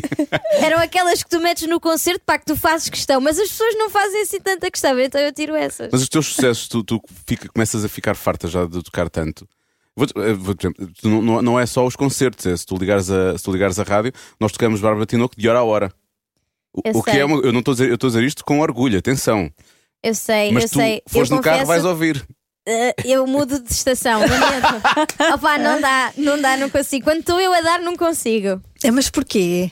Eram 0.62 0.80
aquelas 0.80 1.24
que 1.24 1.30
tu 1.30 1.40
metes 1.40 1.68
no 1.68 1.80
concerto, 1.80 2.22
pá, 2.26 2.38
que 2.38 2.46
tu 2.46 2.56
fazes 2.56 2.90
questão, 2.90 3.20
mas 3.22 3.40
as 3.40 3.50
pessoas 3.50 3.76
não 3.78 3.90
fazem 3.90 4.22
assim 4.22 4.40
tanta 4.40 4.70
questão, 4.70 5.00
então 5.00 5.20
eu 5.22 5.32
tiro 5.34 5.56
essas. 5.56 5.90
Mas 5.92 6.02
os 6.02 6.10
teus 6.10 6.28
sucessos, 6.28 6.68
tu, 6.68 6.84
tu 6.84 7.02
fica- 7.28 7.50
começas 7.50 7.84
a 7.84 7.90
ficar 7.90 8.16
farta 8.16 8.48
já 8.48 8.66
de 8.66 8.82
tocar 8.84 9.10
tanto. 9.10 9.48
Vou, 9.96 10.08
eh, 10.24 10.34
vou- 10.34 10.56
não, 11.04 11.42
não- 11.42 11.60
é 11.60 11.66
só 11.66 11.86
os 11.86 11.96
concertos, 11.96 12.46
é, 12.46 12.56
se, 12.56 12.66
tu 12.66 12.78
ligares 12.78 13.10
a, 13.10 13.38
se 13.38 13.44
tu 13.44 13.52
ligares 13.52 13.78
a 13.78 13.84
rádio, 13.84 14.12
nós 14.40 14.52
tocamos 14.52 14.80
Bárbara 14.80 15.06
Tinoco 15.06 15.36
de 15.38 15.50
hora 15.50 15.60
a 15.60 15.64
hora. 15.64 15.92
O, 16.74 16.82
Eu 16.86 16.98
o 16.98 17.04
que 17.04 17.12
é 17.12 17.26
uma, 17.26 17.38
eu 17.42 17.52
não 17.52 17.60
estou 17.60 17.74
a 17.74 17.76
dizer, 17.76 17.90
eu 17.90 17.96
estou 17.96 18.08
a 18.08 18.12
dizer 18.12 18.24
isto 18.24 18.46
com 18.46 18.62
orgulho, 18.62 18.98
atenção. 18.98 19.52
Eu 20.02 20.16
sei, 20.16 20.52
Mas 20.52 20.64
eu 20.64 20.70
tu 20.70 20.76
sei. 20.76 21.02
fores 21.08 21.30
eu 21.30 21.36
no 21.36 21.42
carro 21.44 21.60
confesso, 21.60 21.68
vais 21.68 21.86
ouvir. 21.86 22.26
Eh, 22.68 22.94
eu 23.06 23.26
mudo 23.26 23.60
de 23.60 23.72
estação, 23.72 24.20
lamento. 24.20 24.82
Opá, 25.36 25.58
não 25.58 25.82
dá, 25.82 26.14
não 26.18 26.42
dá, 26.42 26.58
não 26.58 26.70
consigo. 26.70 27.04
Quando 27.04 27.20
estou 27.20 27.40
eu 27.40 27.54
a 27.54 27.62
dar, 27.62 27.80
não 27.80 27.96
consigo. 27.96 28.62
É, 28.84 28.92
mas 28.92 29.10
porquê? 29.10 29.72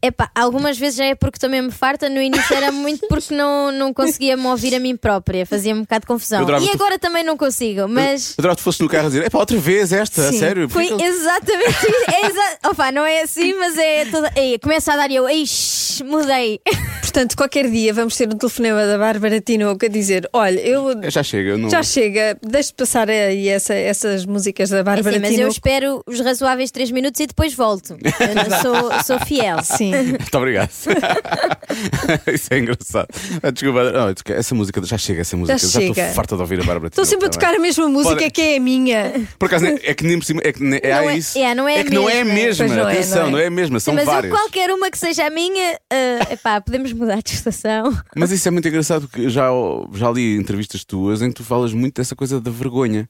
Epá, 0.00 0.30
algumas 0.34 0.78
vezes 0.78 0.96
já 0.96 1.04
é 1.06 1.14
porque 1.16 1.36
estou 1.38 1.50
mesmo 1.50 1.72
farta, 1.72 2.08
no 2.08 2.22
início 2.22 2.54
era 2.54 2.70
muito 2.70 3.06
porque 3.08 3.34
não, 3.34 3.72
não 3.72 3.92
conseguia 3.92 4.36
me 4.36 4.46
ouvir 4.46 4.72
a 4.74 4.78
mim 4.78 4.96
própria, 4.96 5.44
fazia-me 5.44 5.80
um 5.80 5.82
bocado 5.82 6.02
de 6.02 6.06
confusão. 6.06 6.48
Eu 6.48 6.58
E 6.62 6.68
tu- 6.68 6.74
agora 6.74 6.98
também 7.00 7.24
não 7.24 7.36
consigo, 7.36 7.88
mas. 7.88 8.30
Eu 8.30 8.34
adorava 8.42 8.56
que 8.56 8.62
tu 8.62 8.64
fosse 8.64 8.80
no 8.80 8.88
carro 8.88 9.06
a 9.06 9.08
dizer: 9.08 9.24
é 9.26 9.28
para 9.30 9.40
outra 9.40 9.58
vez 9.58 9.92
esta, 9.92 10.28
a 10.28 10.32
Sim. 10.32 10.38
sério. 10.38 10.68
Foi 10.68 10.86
Porquê 10.86 11.02
que- 11.02 11.08
exatamente 11.08 11.68
isso. 11.70 12.10
É 12.12 12.26
exa... 12.26 12.58
Opa, 12.70 12.92
não 12.92 13.04
é 13.04 13.22
assim, 13.22 13.54
mas 13.54 13.76
é 13.76 14.04
toda. 14.04 14.32
Ei, 14.36 14.58
começa 14.60 14.92
a 14.92 14.96
dar 14.96 15.10
e 15.10 15.16
eu, 15.16 15.26
shh, 15.44 16.02
mudei. 16.04 16.60
Portanto, 17.02 17.36
qualquer 17.36 17.68
dia 17.70 17.92
vamos 17.92 18.16
ter 18.16 18.28
um 18.28 18.36
telefonema 18.36 18.86
da 18.86 18.98
Bárbara 18.98 19.40
Tinoco 19.40 19.84
a 19.84 19.88
dizer: 19.88 20.28
Olha, 20.32 20.60
eu. 20.60 20.92
Já 21.10 21.22
chega, 21.24 21.50
eu 21.50 21.58
não. 21.58 21.68
Já 21.70 21.82
chega, 21.82 22.38
deixe 22.42 22.72
passar 22.72 23.10
aí 23.10 23.48
essa- 23.48 23.74
essas 23.74 24.24
músicas 24.24 24.70
da 24.70 24.78
É 24.78 24.82
Bárbara 24.84 25.10
assim, 25.16 25.18
mas 25.20 25.30
eu 25.30 25.36
Tinoco. 25.36 25.52
espero 25.52 26.02
os 26.06 26.20
razoáveis 26.20 26.70
3 26.70 26.90
minutos 26.92 27.20
e 27.20 27.26
depois 27.26 27.52
volto. 27.54 27.96
Eu 28.20 28.34
não 28.34 28.60
sou, 28.62 29.02
sou 29.04 29.26
fiel. 29.26 29.56
Sim. 29.64 29.87
Muito 30.18 30.38
obrigado. 30.38 30.70
Isso 32.32 32.48
é 32.52 32.58
engraçado. 32.58 33.08
Ah, 33.42 33.50
Desculpa, 33.50 33.90
não, 33.92 34.14
essa 34.36 34.54
música, 34.54 34.84
já 34.84 34.98
chega 34.98 35.20
essa 35.20 35.36
música. 35.36 35.58
Já 35.58 35.66
estou 35.66 35.94
chega. 35.94 36.12
farta 36.12 36.34
de 36.36 36.42
ouvir 36.42 36.60
a 36.60 36.64
Bárbara 36.64 36.88
Estou 36.88 37.04
sempre 37.04 37.26
a 37.26 37.30
tocar 37.30 37.54
a 37.54 37.58
mesma 37.58 37.88
música 37.88 38.16
Pode- 38.16 38.30
que 38.30 38.40
é 38.40 38.56
a 38.56 38.60
minha. 38.60 39.28
Por 39.38 39.46
acaso, 39.46 39.66
é 39.66 39.94
que 39.94 40.04
nem 40.04 40.18
por 40.18 40.24
cima, 40.24 40.40
é 40.44 40.52
que 40.52 40.62
nem- 40.62 40.80
é, 40.82 40.90
Não 41.00 41.08
ah, 41.08 41.12
é- 41.12 41.16
isso. 41.18 41.38
é, 41.38 41.54
não 41.54 41.68
é 41.68 41.80
a 41.80 41.84
que 41.84 41.90
não 41.94 42.08
é 42.08 42.20
a 42.20 42.24
mesma. 42.24 42.34
mesma. 42.34 42.66
Pois 42.66 42.76
não 42.78 42.88
é, 42.88 42.92
Atenção, 42.92 43.22
não 43.24 43.30
não 43.32 43.38
é. 43.38 43.44
é 43.44 43.46
a 43.46 43.50
mesma, 43.50 43.80
são 43.80 43.94
mas 43.94 44.06
eu, 44.06 44.12
várias. 44.12 44.32
qualquer 44.32 44.70
uma 44.70 44.90
que 44.90 44.98
seja 44.98 45.26
a 45.26 45.30
minha, 45.30 45.74
uh, 45.74 46.32
epá, 46.32 46.60
podemos 46.60 46.92
mudar 46.92 47.22
de 47.22 47.32
estação. 47.32 47.96
Mas 48.16 48.30
isso 48.30 48.46
é 48.48 48.50
muito 48.50 48.66
engraçado 48.68 49.08
porque 49.08 49.28
já, 49.28 49.48
já 49.94 50.10
li 50.10 50.36
entrevistas 50.36 50.84
tuas 50.84 51.22
em 51.22 51.28
que 51.28 51.34
tu 51.34 51.44
falas 51.44 51.72
muito 51.72 51.94
dessa 51.96 52.16
coisa 52.16 52.40
da 52.40 52.50
vergonha. 52.50 53.08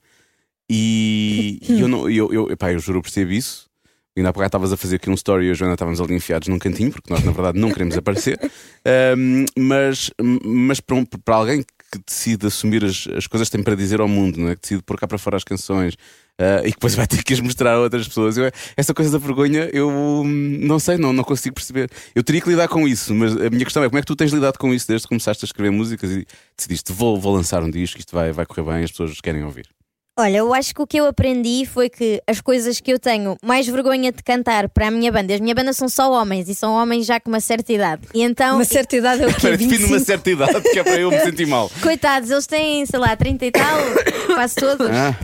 E, 0.70 1.58
e 1.66 1.80
eu, 1.80 1.88
não, 1.88 2.10
eu, 2.10 2.32
eu, 2.32 2.50
epá, 2.50 2.72
eu 2.72 2.78
juro 2.78 3.00
que 3.00 3.04
percebo 3.10 3.32
isso. 3.32 3.67
Ainda 4.18 4.32
há 4.34 4.46
estavas 4.46 4.72
a 4.72 4.76
fazer 4.76 4.96
aqui 4.96 5.08
um 5.10 5.14
story 5.14 5.46
e 5.46 5.50
a 5.50 5.54
Joana 5.54 5.74
estávamos 5.74 6.00
ali 6.00 6.14
enfiados 6.14 6.48
num 6.48 6.58
cantinho, 6.58 6.90
porque 6.90 7.12
nós 7.12 7.22
na 7.24 7.32
verdade 7.32 7.58
não 7.58 7.70
queremos 7.70 7.96
aparecer. 7.96 8.38
Ahm, 8.84 9.44
mas 9.56 10.10
mas 10.44 10.80
para, 10.80 10.96
um- 10.96 11.04
para 11.04 11.34
alguém 11.36 11.62
que 11.90 11.98
decide 12.06 12.46
assumir 12.46 12.84
as, 12.84 13.08
as 13.16 13.26
coisas 13.26 13.48
que 13.48 13.56
tem 13.56 13.64
para 13.64 13.74
dizer 13.74 14.00
ao 14.00 14.08
mundo, 14.08 14.38
não 14.38 14.48
é? 14.50 14.54
que 14.54 14.62
decide 14.62 14.82
pôr 14.82 14.98
cá 14.98 15.06
para 15.06 15.18
fora 15.18 15.36
as 15.36 15.44
canções 15.44 15.94
ah, 16.38 16.60
e 16.60 16.66
que 16.66 16.72
depois 16.72 16.94
vai 16.94 17.06
ter 17.06 17.22
que 17.24 17.32
as 17.32 17.40
mostrar 17.40 17.74
a 17.74 17.80
outras 17.80 18.06
pessoas, 18.06 18.36
eu, 18.36 18.50
essa 18.76 18.92
coisa 18.94 19.10
da 19.10 19.18
vergonha 19.18 19.68
eu 19.72 19.88
hum, 19.90 20.58
não 20.60 20.78
sei, 20.78 20.96
não, 20.98 21.12
não 21.12 21.24
consigo 21.24 21.54
perceber. 21.54 21.90
Eu 22.14 22.22
teria 22.22 22.40
que 22.40 22.48
lidar 22.48 22.68
com 22.68 22.86
isso, 22.86 23.14
mas 23.14 23.32
a 23.32 23.50
minha 23.50 23.64
questão 23.64 23.82
é 23.82 23.88
como 23.88 23.98
é 23.98 24.02
que 24.02 24.06
tu 24.06 24.14
tens 24.14 24.32
lidado 24.32 24.58
com 24.58 24.72
isso 24.72 24.86
desde 24.86 25.06
que 25.06 25.08
começaste 25.08 25.44
a 25.44 25.46
escrever 25.46 25.70
músicas 25.70 26.10
e 26.10 26.26
decidiste 26.56 26.92
vou, 26.92 27.18
vou 27.18 27.34
lançar 27.34 27.62
um 27.62 27.70
disco, 27.70 27.98
isto 27.98 28.14
vai, 28.14 28.32
vai 28.32 28.44
correr 28.46 28.62
bem, 28.62 28.84
as 28.84 28.90
pessoas 28.90 29.20
querem 29.20 29.42
ouvir. 29.42 29.66
Olha, 30.18 30.38
eu 30.38 30.52
acho 30.52 30.74
que 30.74 30.82
o 30.82 30.86
que 30.86 30.96
eu 30.96 31.06
aprendi 31.06 31.64
foi 31.64 31.88
que 31.88 32.20
as 32.26 32.40
coisas 32.40 32.80
que 32.80 32.92
eu 32.92 32.98
tenho 32.98 33.36
mais 33.40 33.68
vergonha 33.68 34.10
de 34.10 34.20
cantar 34.20 34.68
para 34.68 34.88
a 34.88 34.90
minha 34.90 35.12
banda, 35.12 35.32
a 35.32 35.38
minha 35.38 35.54
banda 35.54 35.72
são 35.72 35.88
só 35.88 36.10
homens 36.10 36.48
e 36.48 36.56
são 36.56 36.72
homens 36.72 37.06
já 37.06 37.20
com 37.20 37.28
uma 37.30 37.38
certa 37.38 37.72
idade. 37.72 38.02
E 38.12 38.22
então, 38.22 38.56
Uma 38.56 38.64
certa 38.64 38.96
idade 38.96 39.22
é 39.22 39.26
o 39.26 39.28
quê? 39.28 39.36
Espera, 39.36 39.56
define 39.56 39.76
uma 39.84 39.98
25? 39.98 40.04
certa 40.04 40.30
idade 40.30 40.60
que 40.62 40.78
é 40.80 40.82
para 40.82 40.98
eu 41.00 41.10
me 41.10 41.20
sentir 41.20 41.46
mal. 41.46 41.70
coitados, 41.80 42.30
eles 42.32 42.48
têm, 42.48 42.84
sei 42.84 42.98
lá, 42.98 43.14
30 43.14 43.46
e 43.46 43.50
tal, 43.52 43.78
quase 44.34 44.54
todos. 44.56 44.88
Ah, 44.90 45.14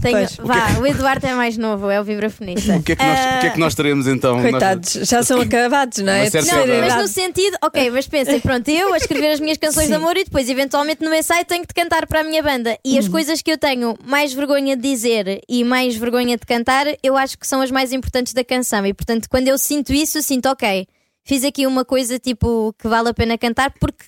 Tenho, 0.00 0.16
Pois. 0.16 0.36
vá, 0.36 0.78
o 0.80 0.86
Eduardo 0.86 1.26
é 1.26 1.34
mais 1.34 1.56
novo, 1.58 1.90
é 1.90 2.00
o 2.00 2.04
vibrafonista. 2.04 2.76
o, 2.76 2.82
que 2.82 2.92
é 2.92 2.96
que 2.96 3.04
nós, 3.04 3.18
o 3.18 3.40
que 3.40 3.46
é 3.46 3.50
que 3.50 3.60
nós 3.60 3.74
teremos 3.74 4.06
então? 4.06 4.40
Coitados, 4.40 4.92
já 4.92 5.22
são 5.22 5.40
acabados, 5.40 5.98
não 5.98 6.12
é? 6.12 6.26
Idade. 6.26 6.46
Mas 6.80 6.96
no 6.96 7.08
sentido, 7.08 7.56
ok, 7.62 7.90
mas 7.90 8.08
pensem, 8.08 8.40
pronto, 8.40 8.68
eu 8.68 8.94
a 8.94 8.96
escrever 8.96 9.32
as 9.32 9.40
minhas 9.40 9.58
canções 9.58 9.84
Sim. 9.84 9.90
de 9.90 9.96
amor 9.96 10.16
e 10.16 10.24
depois, 10.24 10.48
eventualmente, 10.48 11.04
no 11.04 11.14
ensaio 11.14 11.44
tenho 11.44 11.66
que 11.66 11.74
cantar 11.74 12.06
para 12.06 12.20
a 12.20 12.24
minha 12.24 12.42
banda. 12.42 12.78
E 12.84 12.98
as 12.98 13.08
coisas 13.08 13.42
que 13.42 13.52
eu 13.52 13.58
tenho 13.58 13.96
mais 14.04 14.32
vergonha 14.32 14.76
de 14.76 14.82
dizer 14.82 15.42
e 15.48 15.62
mais 15.64 15.96
vergonha 15.96 16.36
de 16.36 16.46
cantar, 16.46 16.86
eu 17.02 17.16
acho 17.16 17.38
que 17.38 17.46
são 17.46 17.60
as 17.60 17.70
mais 17.70 17.92
importantes 17.92 18.32
da 18.32 18.44
canção. 18.44 18.86
E 18.86 18.94
portanto, 18.94 19.28
quando 19.28 19.48
eu 19.48 19.58
sinto 19.58 19.92
isso, 19.92 20.18
eu 20.18 20.22
sinto, 20.22 20.46
ok, 20.48 20.86
fiz 21.24 21.44
aqui 21.44 21.66
uma 21.66 21.84
coisa 21.84 22.18
tipo 22.18 22.74
que 22.78 22.88
vale 22.88 23.10
a 23.10 23.14
pena 23.14 23.36
cantar 23.36 23.72
porque 23.78 24.04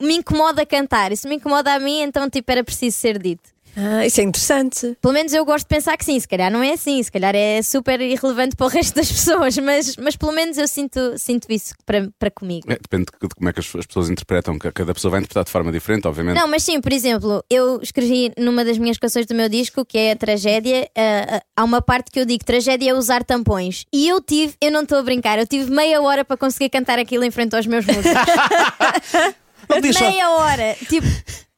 me 0.00 0.16
incomoda 0.16 0.64
cantar. 0.66 1.12
E 1.12 1.16
se 1.16 1.28
me 1.28 1.36
incomoda 1.36 1.72
a 1.72 1.78
mim, 1.78 2.00
então 2.00 2.28
tipo 2.28 2.50
era 2.50 2.64
preciso 2.64 2.96
ser 2.96 3.18
dito. 3.18 3.55
Ah, 3.76 4.06
isso 4.06 4.20
é 4.20 4.24
interessante. 4.24 4.96
Pelo 5.00 5.12
menos 5.12 5.32
eu 5.32 5.44
gosto 5.44 5.64
de 5.64 5.74
pensar 5.74 5.96
que 5.96 6.04
sim, 6.04 6.18
se 6.18 6.26
calhar 6.26 6.50
não 6.50 6.62
é 6.62 6.72
assim, 6.72 7.02
se 7.02 7.12
calhar 7.12 7.34
é 7.34 7.60
super 7.62 8.00
irrelevante 8.00 8.56
para 8.56 8.66
o 8.66 8.68
resto 8.68 8.94
das 8.94 9.12
pessoas, 9.12 9.56
mas, 9.58 9.96
mas 9.96 10.16
pelo 10.16 10.32
menos 10.32 10.56
eu 10.56 10.66
sinto, 10.66 11.18
sinto 11.18 11.46
isso 11.50 11.74
para, 11.84 12.08
para 12.18 12.30
comigo. 12.30 12.66
É, 12.70 12.78
depende 12.80 13.06
de 13.20 13.28
como 13.34 13.48
é 13.48 13.52
que 13.52 13.60
as, 13.60 13.76
as 13.76 13.86
pessoas 13.86 14.08
interpretam, 14.08 14.58
que 14.58 14.72
cada 14.72 14.94
pessoa 14.94 15.10
vai 15.10 15.20
interpretar 15.20 15.44
de 15.44 15.50
forma 15.50 15.70
diferente, 15.70 16.08
obviamente. 16.08 16.36
Não, 16.36 16.48
mas 16.48 16.62
sim, 16.62 16.80
por 16.80 16.92
exemplo, 16.92 17.44
eu 17.50 17.80
escrevi 17.82 18.32
numa 18.38 18.64
das 18.64 18.78
minhas 18.78 18.96
canções 18.96 19.26
do 19.26 19.34
meu 19.34 19.48
disco, 19.48 19.84
que 19.84 19.98
é 19.98 20.12
a 20.12 20.16
Tragédia, 20.16 20.88
ah, 20.96 21.42
há 21.56 21.64
uma 21.64 21.82
parte 21.82 22.10
que 22.10 22.18
eu 22.18 22.24
digo 22.24 22.44
tragédia 22.44 22.90
é 22.90 22.94
usar 22.94 23.24
tampões. 23.24 23.84
E 23.92 24.08
eu 24.08 24.20
tive, 24.20 24.54
eu 24.60 24.70
não 24.70 24.82
estou 24.82 24.98
a 24.98 25.02
brincar, 25.02 25.38
eu 25.38 25.46
tive 25.46 25.70
meia 25.70 26.00
hora 26.00 26.24
para 26.24 26.36
conseguir 26.36 26.70
cantar 26.70 26.98
aquilo 26.98 27.24
em 27.24 27.30
frente 27.30 27.54
aos 27.54 27.66
meus 27.66 27.84
músicos. 27.84 28.06
Não 29.68 29.76
podias 29.76 29.96
só- 29.96 30.08
meia 30.10 30.30
hora! 30.30 30.76
Tipo, 30.88 31.06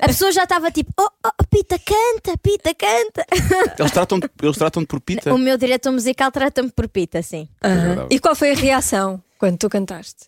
a 0.00 0.06
pessoa 0.06 0.30
já 0.32 0.44
estava 0.44 0.70
tipo, 0.70 0.90
oh, 0.98 1.08
oh, 1.26 1.44
Pita, 1.50 1.78
canta, 1.78 2.36
Pita, 2.38 2.74
canta. 2.74 3.26
Eles 3.78 3.92
tratam 3.92 4.20
eles 4.42 4.56
tratam 4.56 4.84
por 4.84 5.00
pita. 5.00 5.34
O 5.34 5.38
meu 5.38 5.56
diretor 5.58 5.92
musical 5.92 6.30
trata-me 6.30 6.70
por 6.70 6.88
Pita, 6.88 7.22
sim. 7.22 7.48
Agradável. 7.60 8.06
E 8.10 8.18
qual 8.18 8.34
foi 8.34 8.52
a 8.52 8.54
reação 8.54 9.22
quando 9.38 9.58
tu 9.58 9.68
cantaste? 9.68 10.26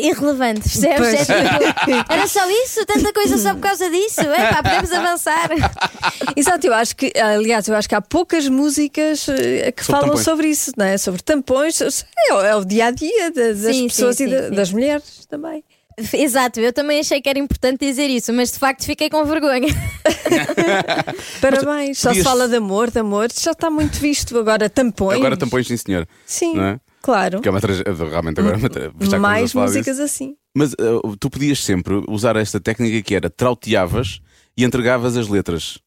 Irrelevante, 0.00 0.62
percebes? 0.62 1.08
É 1.12 1.24
tipo, 1.26 2.12
era 2.12 2.26
só 2.26 2.48
isso? 2.50 2.86
Tanta 2.86 3.12
coisa 3.12 3.36
só 3.36 3.52
por 3.52 3.60
causa 3.60 3.90
disso? 3.90 4.22
É 4.22 4.50
pá, 4.50 4.62
podemos 4.62 4.90
avançar. 4.92 5.50
Exato, 6.34 6.66
eu 6.66 6.72
acho 6.72 6.96
que, 6.96 7.12
aliás, 7.18 7.68
eu 7.68 7.76
acho 7.76 7.86
que 7.86 7.94
há 7.94 8.00
poucas 8.00 8.48
músicas 8.48 9.28
eh, 9.28 9.70
que 9.72 9.84
Sobre 9.84 9.92
falam 10.00 10.06
tampões. 10.08 10.24
sobre 10.24 10.46
isso, 10.48 10.72
não 10.74 10.86
é? 10.86 10.96
Sobre 10.96 11.20
tampões, 11.22 11.80
é, 11.82 12.32
o- 12.34 12.40
é 12.40 12.56
o 12.56 12.64
dia 12.64 12.86
a 12.86 12.90
dia 12.92 13.30
das 13.30 13.58
Sim, 13.76 13.88
pessoas 13.88 14.16
sim, 14.16 14.24
e 14.24 14.28
sim, 14.28 14.34
da- 14.36 14.48
sim. 14.48 14.54
das 14.54 14.72
mulheres 14.72 15.26
também. 15.28 15.62
Exato, 16.14 16.60
eu 16.60 16.72
também 16.72 17.00
achei 17.00 17.20
que 17.20 17.28
era 17.28 17.38
importante 17.38 17.80
dizer 17.84 18.08
isso, 18.08 18.32
mas 18.32 18.52
de 18.52 18.58
facto 18.58 18.84
fiquei 18.84 19.08
com 19.10 19.24
vergonha. 19.24 19.68
Parabéns, 21.40 21.98
só 21.98 22.12
se 22.12 22.22
fala 22.22 22.48
de 22.48 22.56
amor, 22.56 22.90
de 22.90 22.98
amor, 22.98 23.28
já 23.32 23.52
está 23.52 23.70
muito 23.70 23.98
visto. 23.98 24.38
Agora 24.38 24.68
tampões. 24.68 25.18
Agora 25.18 25.36
tampões, 25.36 25.66
sim, 25.66 25.76
senhor. 25.76 26.06
Sim, 26.26 26.54
Não 26.54 26.64
é? 26.64 26.80
claro. 27.02 27.40
Que 27.40 27.48
é 27.48 27.50
uma. 27.50 27.60
Realmente 27.60 28.40
agora 28.40 28.56
é 28.56 29.06
uma 29.06 29.18
Mais 29.18 29.54
músicas 29.54 29.96
disso. 29.96 30.02
assim. 30.02 30.34
Mas 30.54 30.72
uh, 30.72 31.16
tu 31.18 31.30
podias 31.30 31.62
sempre 31.62 32.02
usar 32.08 32.36
esta 32.36 32.58
técnica 32.60 33.02
que 33.02 33.14
era 33.14 33.30
trauteavas 33.30 34.20
e 34.56 34.64
entregavas 34.64 35.16
as 35.16 35.28
letras. 35.28 35.78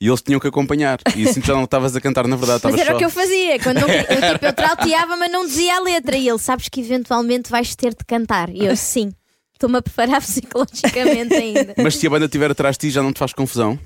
E 0.00 0.08
eles 0.08 0.20
tinham 0.20 0.38
que 0.38 0.46
acompanhar. 0.46 0.98
E 1.16 1.26
assim 1.26 1.40
tu 1.40 1.46
já 1.46 1.54
não 1.54 1.64
estavas 1.64 1.96
a 1.96 2.00
cantar, 2.02 2.26
na 2.28 2.36
verdade, 2.36 2.60
Mas 2.64 2.74
era 2.78 2.90
só. 2.90 2.96
o 2.96 2.98
que 2.98 3.04
eu 3.06 3.10
fazia. 3.10 3.58
Quando 3.58 3.80
não, 3.80 3.88
eu, 3.88 4.04
tipo, 4.32 4.44
eu 4.44 4.52
trauteava, 4.52 5.16
mas 5.16 5.32
não 5.32 5.46
dizia 5.46 5.76
a 5.76 5.80
letra. 5.80 6.16
E 6.18 6.28
ele, 6.28 6.38
sabes 6.38 6.68
que 6.68 6.80
eventualmente 6.80 7.50
vais 7.50 7.74
ter 7.74 7.90
de 7.94 8.04
cantar. 8.06 8.50
E 8.50 8.66
eu, 8.66 8.76
sim, 8.76 9.10
estou-me 9.56 9.78
a 9.78 9.82
preparar 9.82 10.20
psicologicamente 10.22 11.34
ainda. 11.34 11.74
Mas 11.82 11.96
se 11.96 12.06
a 12.06 12.10
banda 12.10 12.26
estiver 12.26 12.50
atrás 12.50 12.76
de 12.76 12.86
ti, 12.88 12.90
já 12.90 13.02
não 13.02 13.12
te 13.12 13.18
faz 13.18 13.32
confusão. 13.32 13.78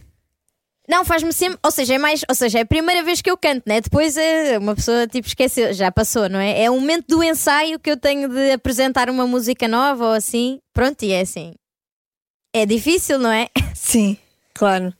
Não, 0.88 1.04
faz-me 1.04 1.32
sempre. 1.32 1.56
Ou 1.62 1.70
seja, 1.70 1.94
é 1.94 1.98
mais. 1.98 2.22
Ou 2.28 2.34
seja, 2.34 2.58
é 2.58 2.62
a 2.62 2.66
primeira 2.66 3.02
vez 3.04 3.22
que 3.22 3.30
eu 3.30 3.36
canto, 3.38 3.62
né? 3.64 3.80
Depois 3.80 4.16
é 4.16 4.58
uma 4.58 4.74
pessoa 4.74 5.06
tipo 5.06 5.28
esqueceu, 5.28 5.72
já 5.72 5.92
passou, 5.92 6.28
não 6.28 6.40
é? 6.40 6.62
É 6.64 6.70
o 6.70 6.74
momento 6.74 7.06
do 7.08 7.22
ensaio 7.22 7.78
que 7.78 7.88
eu 7.90 7.96
tenho 7.96 8.28
de 8.28 8.50
apresentar 8.52 9.08
uma 9.08 9.24
música 9.26 9.68
nova 9.68 10.06
ou 10.06 10.12
assim. 10.12 10.58
Pronto, 10.74 11.00
e 11.04 11.12
é 11.12 11.20
assim. 11.20 11.54
É 12.52 12.66
difícil, 12.66 13.20
não 13.20 13.30
é? 13.30 13.48
Sim, 13.74 14.16
claro. 14.52 14.92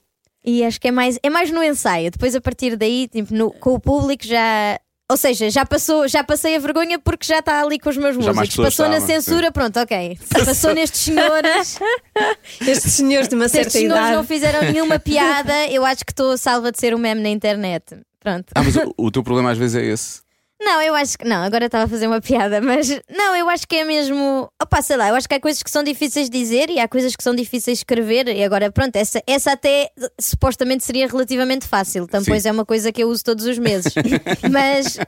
E 0.45 0.63
acho 0.65 0.81
que 0.81 0.89
é 0.89 0.93
mais, 0.93 1.19
é 1.25 1.29
mais 1.29 1.51
no 1.51 1.63
ensaio. 1.63 2.11
Depois, 2.13 2.37
a 2.37 2.41
partir 2.41 2.77
daí, 2.77 3.09
tipo, 3.09 3.35
no- 3.35 3.51
com 3.51 3.75
o 3.75 3.81
público 3.81 4.25
já. 4.25 4.79
Ou 5.11 5.17
seja, 5.17 5.51
já 5.51 5.67
passou, 5.67 6.07
já 6.07 6.23
passei 6.23 6.55
a 6.55 6.59
vergonha 6.61 6.97
porque 6.97 7.27
já 7.27 7.41
está 7.41 7.61
ali 7.61 7.81
com 7.81 7.91
os 7.91 7.97
meus 7.97 8.15
Já 8.15 8.33
músicos. 8.33 8.65
Passou 8.65 8.89
na 8.89 8.99
estavam, 8.99 9.07
censura, 9.23 9.51
pronto, 9.51 9.81
ok. 9.81 10.17
Passou 10.47 10.73
nestes 10.73 11.01
senhores. 11.01 11.81
Estes 12.61 12.93
senhores 12.93 13.27
de 13.29 13.35
uma 13.35 13.49
Se 13.49 13.59
estes 13.59 13.73
certa 13.73 13.79
senhores 13.89 14.03
idade. 14.05 14.17
não 14.17 14.25
fizeram 14.25 14.63
nenhuma 14.71 15.01
piada, 15.01 15.67
eu 15.67 15.85
acho 15.85 16.05
que 16.05 16.13
estou 16.13 16.39
salva 16.39 16.71
de 16.71 16.79
ser 16.79 16.95
um 16.95 16.99
meme 16.99 17.21
na 17.23 17.29
internet. 17.29 17.83
Pronto. 18.21 18.53
Ah, 18.55 18.63
mas 18.63 18.77
o, 18.77 18.95
o 18.97 19.11
teu 19.11 19.25
problema 19.25 19.51
às 19.51 19.59
vezes 19.59 19.75
é 19.75 19.85
esse. 19.85 20.21
Não, 20.63 20.83
eu 20.83 20.95
acho 20.95 21.17
que. 21.19 21.25
Não, 21.27 21.43
agora 21.43 21.67
estava 21.67 21.85
a 21.85 21.89
fazer 21.89 22.07
uma 22.07 22.21
piada, 22.21 22.61
mas. 22.61 22.89
Não, 23.09 23.35
eu 23.35 23.49
acho 23.49 23.67
que 23.67 23.77
é 23.77 23.85
mesmo. 23.85 24.49
Opa, 24.63 24.83
sei 24.83 24.97
lá, 24.97 25.09
eu 25.09 25.15
acho 25.15 25.29
que 25.29 25.35
há 25.35 25.41
coisas 25.41 25.63
que 25.63 25.71
são 25.71 25.83
difíceis 25.83 26.29
de 26.29 26.39
dizer 26.39 26.69
e 26.69 26.79
há 26.79 26.87
coisas 26.87 27.17
que 27.17 27.23
são 27.25 27.35
difíceis 27.35 27.79
de 27.79 27.81
escrever. 27.83 28.29
E 28.29 28.45
agora, 28.45 28.71
pronto, 28.71 28.95
essa, 28.97 29.23
essa 29.27 29.53
até 29.53 29.89
supostamente 30.21 30.85
seria 30.85 31.07
relativamente 31.07 31.67
fácil. 31.67 32.07
Tampões 32.07 32.43
Sim. 32.43 32.51
é 32.51 32.53
uma 32.53 32.67
coisa 32.67 32.93
que 32.93 33.03
eu 33.03 33.09
uso 33.09 33.25
todos 33.25 33.47
os 33.47 33.59
meses. 33.59 33.93
mas. 34.51 34.99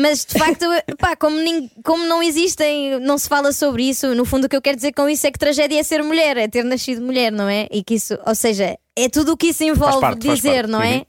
Mas 0.00 0.24
de 0.24 0.38
facto, 0.38 0.64
pá, 0.96 1.16
como, 1.16 1.36
nin- 1.40 1.68
como 1.84 2.06
não 2.06 2.22
existem, 2.22 3.00
não 3.00 3.18
se 3.18 3.28
fala 3.28 3.50
sobre 3.52 3.82
isso, 3.82 4.14
no 4.14 4.24
fundo 4.24 4.44
o 4.44 4.48
que 4.48 4.54
eu 4.54 4.62
quero 4.62 4.76
dizer 4.76 4.92
com 4.92 5.08
isso 5.08 5.26
é 5.26 5.30
que 5.32 5.38
tragédia 5.40 5.80
é 5.80 5.82
ser 5.82 6.04
mulher, 6.04 6.36
é 6.36 6.46
ter 6.46 6.62
nascido 6.62 7.02
mulher, 7.02 7.32
não 7.32 7.48
é? 7.48 7.66
E 7.68 7.82
que 7.82 7.94
isso, 7.94 8.16
ou 8.24 8.32
seja, 8.34 8.78
é 8.96 9.08
tudo 9.08 9.32
o 9.32 9.36
que 9.36 9.48
isso 9.48 9.64
envolve 9.64 10.00
parte, 10.00 10.20
dizer, 10.28 10.68
não 10.68 10.80
é? 10.80 10.98
Uhum. 10.98 11.06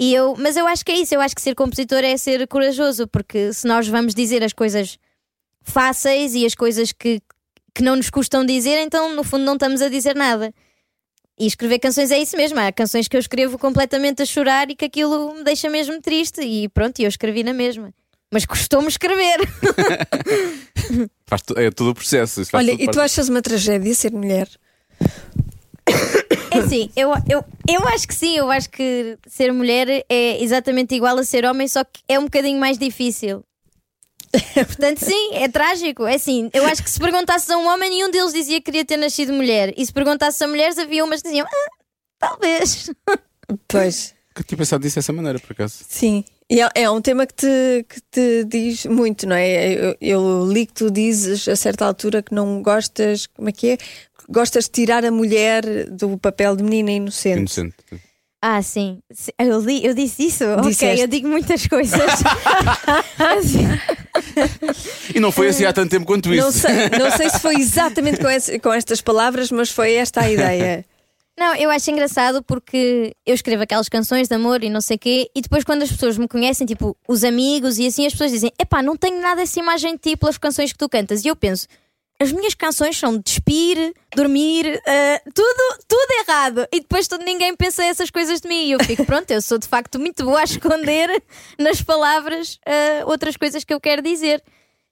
E 0.00 0.14
eu, 0.14 0.34
mas 0.38 0.56
eu 0.56 0.66
acho 0.66 0.82
que 0.82 0.90
é 0.90 0.96
isso, 0.96 1.14
eu 1.14 1.20
acho 1.20 1.34
que 1.34 1.42
ser 1.42 1.54
compositor 1.54 1.98
é 1.98 2.16
ser 2.16 2.48
corajoso, 2.48 3.06
porque 3.06 3.52
se 3.52 3.66
nós 3.66 3.86
vamos 3.86 4.14
dizer 4.14 4.42
as 4.42 4.54
coisas 4.54 4.98
fáceis 5.60 6.34
e 6.34 6.46
as 6.46 6.54
coisas 6.54 6.90
que, 6.90 7.20
que 7.74 7.82
não 7.82 7.96
nos 7.96 8.08
custam 8.08 8.42
dizer, 8.46 8.78
então 8.80 9.14
no 9.14 9.22
fundo 9.22 9.44
não 9.44 9.52
estamos 9.54 9.82
a 9.82 9.90
dizer 9.90 10.16
nada. 10.16 10.54
E 11.38 11.46
escrever 11.46 11.78
canções 11.80 12.10
é 12.10 12.18
isso 12.18 12.34
mesmo. 12.34 12.58
Há 12.58 12.72
canções 12.72 13.08
que 13.08 13.16
eu 13.16 13.20
escrevo 13.20 13.58
completamente 13.58 14.22
a 14.22 14.26
chorar 14.26 14.70
e 14.70 14.74
que 14.74 14.86
aquilo 14.86 15.34
me 15.34 15.44
deixa 15.44 15.68
mesmo 15.68 16.00
triste. 16.00 16.40
E 16.40 16.68
pronto, 16.70 16.98
e 16.98 17.04
eu 17.04 17.08
escrevi 17.08 17.42
na 17.42 17.52
mesma. 17.52 17.92
Mas 18.30 18.46
custou-me 18.46 18.88
escrever. 18.88 19.38
Faz 21.26 21.42
é 21.56 21.70
todo 21.70 21.90
o 21.90 21.94
processo. 21.94 22.42
Olha, 22.54 22.72
e 22.72 22.88
tu 22.90 23.00
achas 23.00 23.28
uma 23.28 23.42
tragédia 23.42 23.94
ser 23.94 24.12
mulher? 24.12 24.48
É 26.50 26.58
assim, 26.58 26.90
eu, 26.96 27.12
eu, 27.28 27.44
eu 27.68 27.88
acho 27.88 28.08
que 28.08 28.14
sim, 28.14 28.36
eu 28.36 28.50
acho 28.50 28.68
que 28.70 29.18
ser 29.26 29.52
mulher 29.52 30.04
é 30.08 30.42
exatamente 30.42 30.94
igual 30.94 31.16
a 31.18 31.24
ser 31.24 31.44
homem, 31.44 31.68
só 31.68 31.84
que 31.84 32.00
é 32.08 32.18
um 32.18 32.24
bocadinho 32.24 32.58
mais 32.58 32.76
difícil. 32.76 33.44
Portanto, 34.54 34.98
sim, 34.98 35.34
é 35.34 35.48
trágico. 35.48 36.06
É 36.06 36.14
assim, 36.14 36.50
eu 36.52 36.64
acho 36.66 36.82
que 36.82 36.90
se 36.90 36.98
perguntasses 37.00 37.50
a 37.50 37.56
um 37.56 37.66
homem, 37.66 37.90
nenhum 37.90 38.10
deles 38.10 38.32
dizia 38.32 38.58
que 38.60 38.66
queria 38.66 38.84
ter 38.84 38.96
nascido 38.96 39.32
mulher. 39.32 39.72
E 39.76 39.84
se 39.84 39.92
perguntasses 39.92 40.40
a 40.42 40.46
mulheres, 40.46 40.78
havia 40.78 41.04
umas 41.04 41.22
que 41.22 41.28
diziam, 41.28 41.46
ah, 41.46 41.70
talvez. 42.18 42.90
Pois, 43.66 44.14
Nunca 44.30 44.44
tinha 44.44 44.58
pensado 44.58 44.82
disso 44.82 44.96
dessa 44.96 45.12
maneira, 45.12 45.38
por 45.38 45.52
acaso. 45.52 45.84
sim. 45.88 46.24
E 46.48 46.60
é, 46.60 46.68
é 46.74 46.90
um 46.90 47.00
tema 47.00 47.26
que 47.26 47.34
te, 47.34 47.86
que 47.88 48.00
te 48.10 48.44
diz 48.44 48.84
muito, 48.86 49.24
não 49.24 49.36
é? 49.36 49.72
Eu, 49.72 49.96
eu 50.00 50.52
li 50.52 50.66
que 50.66 50.72
tu 50.72 50.90
dizes 50.90 51.46
a 51.46 51.54
certa 51.54 51.86
altura 51.86 52.22
que 52.22 52.34
não 52.34 52.60
gostas, 52.60 53.28
como 53.28 53.48
é 53.48 53.52
que 53.52 53.68
é? 53.68 53.78
Gostas 54.30 54.64
de 54.64 54.70
tirar 54.70 55.04
a 55.04 55.10
mulher 55.10 55.64
do 55.90 56.16
papel 56.16 56.56
de 56.56 56.62
menina 56.62 56.90
inocente. 56.92 57.38
Inocente. 57.38 57.74
Ah, 58.42 58.62
sim. 58.62 59.00
Eu, 59.38 59.60
li, 59.60 59.84
eu 59.84 59.92
disse 59.92 60.24
isso? 60.26 60.44
Disseste. 60.62 60.84
Ok, 60.94 61.04
eu 61.04 61.08
digo 61.08 61.28
muitas 61.28 61.66
coisas. 61.66 62.00
E 65.14 65.20
não 65.20 65.32
foi 65.32 65.48
assim 65.48 65.64
há 65.64 65.72
tanto 65.72 65.90
tempo 65.90 66.06
quanto 66.06 66.32
isso. 66.32 66.44
Não 66.44 66.52
sei, 66.52 66.88
não 66.98 67.10
sei 67.16 67.30
se 67.30 67.40
foi 67.40 67.56
exatamente 67.60 68.18
com, 68.20 68.28
esse- 68.28 68.58
com 68.58 68.72
estas 68.72 69.00
palavras, 69.00 69.50
mas 69.50 69.70
foi 69.70 69.94
esta 69.94 70.22
a 70.22 70.30
ideia. 70.30 70.84
Não, 71.38 71.54
eu 71.54 71.70
acho 71.70 71.90
engraçado 71.90 72.42
porque 72.42 73.14
eu 73.26 73.34
escrevo 73.34 73.62
aquelas 73.62 73.88
canções 73.88 74.28
de 74.28 74.34
amor 74.34 74.62
e 74.62 74.68
não 74.68 74.80
sei 74.80 74.98
quê, 74.98 75.30
e 75.34 75.40
depois 75.40 75.64
quando 75.64 75.82
as 75.82 75.90
pessoas 75.90 76.18
me 76.18 76.28
conhecem, 76.28 76.66
tipo 76.66 76.96
os 77.08 77.24
amigos 77.24 77.78
e 77.78 77.86
assim, 77.86 78.06
as 78.06 78.12
pessoas 78.12 78.30
dizem: 78.32 78.52
Epá, 78.60 78.82
não 78.82 78.96
tenho 78.96 79.20
nada 79.20 79.42
essa 79.42 79.58
imagem 79.58 79.94
de 79.94 79.98
ti 80.10 80.16
pelas 80.16 80.36
canções 80.38 80.72
que 80.72 80.78
tu 80.78 80.88
cantas. 80.88 81.24
E 81.24 81.28
eu 81.28 81.36
penso: 81.36 81.66
as 82.20 82.30
minhas 82.30 82.54
canções 82.54 82.98
são 82.98 83.16
despir, 83.18 83.94
dormir, 84.14 84.80
ah, 84.86 85.20
tudo, 85.34 85.78
tudo 85.88 86.08
errado. 86.20 86.66
E 86.70 86.80
depois 86.80 87.08
todo, 87.08 87.24
ninguém 87.24 87.56
pensa 87.56 87.82
essas 87.82 88.10
coisas 88.10 88.40
de 88.40 88.48
mim. 88.48 88.66
E 88.66 88.72
eu 88.72 88.84
fico: 88.84 89.04
Pronto, 89.06 89.30
eu 89.30 89.40
sou 89.40 89.58
de 89.58 89.66
facto 89.66 89.98
muito 89.98 90.24
boa 90.24 90.40
a 90.40 90.44
esconder 90.44 91.22
nas 91.58 91.80
palavras 91.82 92.58
ah, 92.66 93.04
outras 93.06 93.36
coisas 93.36 93.64
que 93.64 93.72
eu 93.72 93.80
quero 93.80 94.02
dizer. 94.02 94.42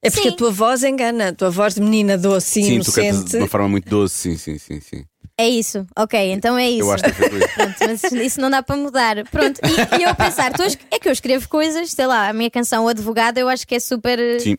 É 0.01 0.09
porque 0.09 0.29
Sim. 0.29 0.33
a 0.33 0.37
tua 0.37 0.49
voz 0.51 0.81
engana, 0.83 1.27
a 1.27 1.33
tua 1.33 1.49
voz 1.49 1.75
de 1.75 1.81
menina 1.81 2.17
doce 2.17 2.61
e 2.61 2.63
Sim, 2.63 2.79
tu 2.79 2.91
cantas 2.93 3.03
inocente. 3.09 3.31
de 3.31 3.37
uma 3.37 3.47
forma 3.47 3.67
muito 3.67 3.89
doce, 3.89 4.15
sim, 4.15 4.37
sim, 4.37 4.57
sim, 4.57 4.79
sim. 4.79 5.03
É 5.37 5.47
isso, 5.47 5.85
ok, 5.97 6.31
então 6.31 6.57
é 6.57 6.69
isso. 6.69 6.81
Eu 6.81 6.91
acho 6.91 7.03
que 7.03 7.11
foi 7.13 7.29
por 7.29 7.37
isso. 7.37 7.53
Pronto, 7.53 7.75
mas 7.81 8.03
isso 8.03 8.41
não 8.41 8.49
dá 8.49 8.63
para 8.63 8.75
mudar. 8.77 9.23
Pronto, 9.29 9.59
e, 9.63 9.99
e 9.99 10.03
eu 10.03 10.15
pensar, 10.15 10.53
tu, 10.53 10.63
é 10.63 10.99
que 10.99 11.07
eu 11.07 11.11
escrevo 11.13 11.47
coisas, 11.47 11.91
sei 11.91 12.07
lá, 12.07 12.29
a 12.29 12.33
minha 12.33 12.49
canção 12.49 12.85
O 12.85 12.87
Advogado 12.87 13.37
eu 13.37 13.47
acho 13.49 13.67
que 13.67 13.75
é 13.75 13.79
super 13.79 14.19
eh, 14.19 14.39
Sim. 14.39 14.57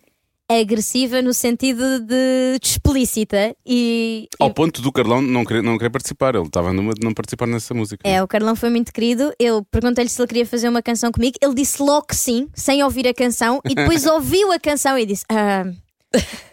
Agressiva 0.59 1.23
no 1.23 1.33
sentido 1.33 2.01
de, 2.01 2.59
de 2.61 2.67
explícita 2.67 3.55
e, 3.65 4.27
e- 4.33 4.43
Ao 4.43 4.51
ponto 4.53 4.83
do 4.83 4.91
Carlão 4.91 5.21
não 5.23 5.45
querer, 5.45 5.63
não 5.63 5.79
querer 5.79 5.91
participar. 5.91 6.35
Ele 6.35 6.47
estava 6.47 6.73
numa 6.73 6.93
de 6.93 7.05
não 7.05 7.15
participar 7.15 7.47
nessa 7.47 7.73
música. 7.75 8.03
é, 8.09 8.23
o 8.23 8.27
Carlão 8.27 8.57
foi 8.57 8.71
muito 8.71 8.93
querido. 8.93 9.33
Eu 9.39 9.65
perguntei-lhe 9.71 10.11
se 10.11 10.21
ele 10.21 10.29
queria 10.29 10.47
fazer 10.47 10.69
uma 10.69 10.83
canção 10.83 11.13
comigo. 11.13 11.37
Ele 11.41 11.55
disse 11.55 11.83
logo 11.83 12.07
que 12.07 12.17
sim, 12.17 12.49
sem 12.55 12.83
ouvir 12.83 13.07
a 13.07 13.15
canção, 13.15 13.61
e 13.69 13.75
depois 13.75 14.05
ouviu 14.07 14.51
a 14.51 14.59
canção 14.59 14.99
e 14.99 15.07
disse: 15.07 15.25
ah, 15.31 15.65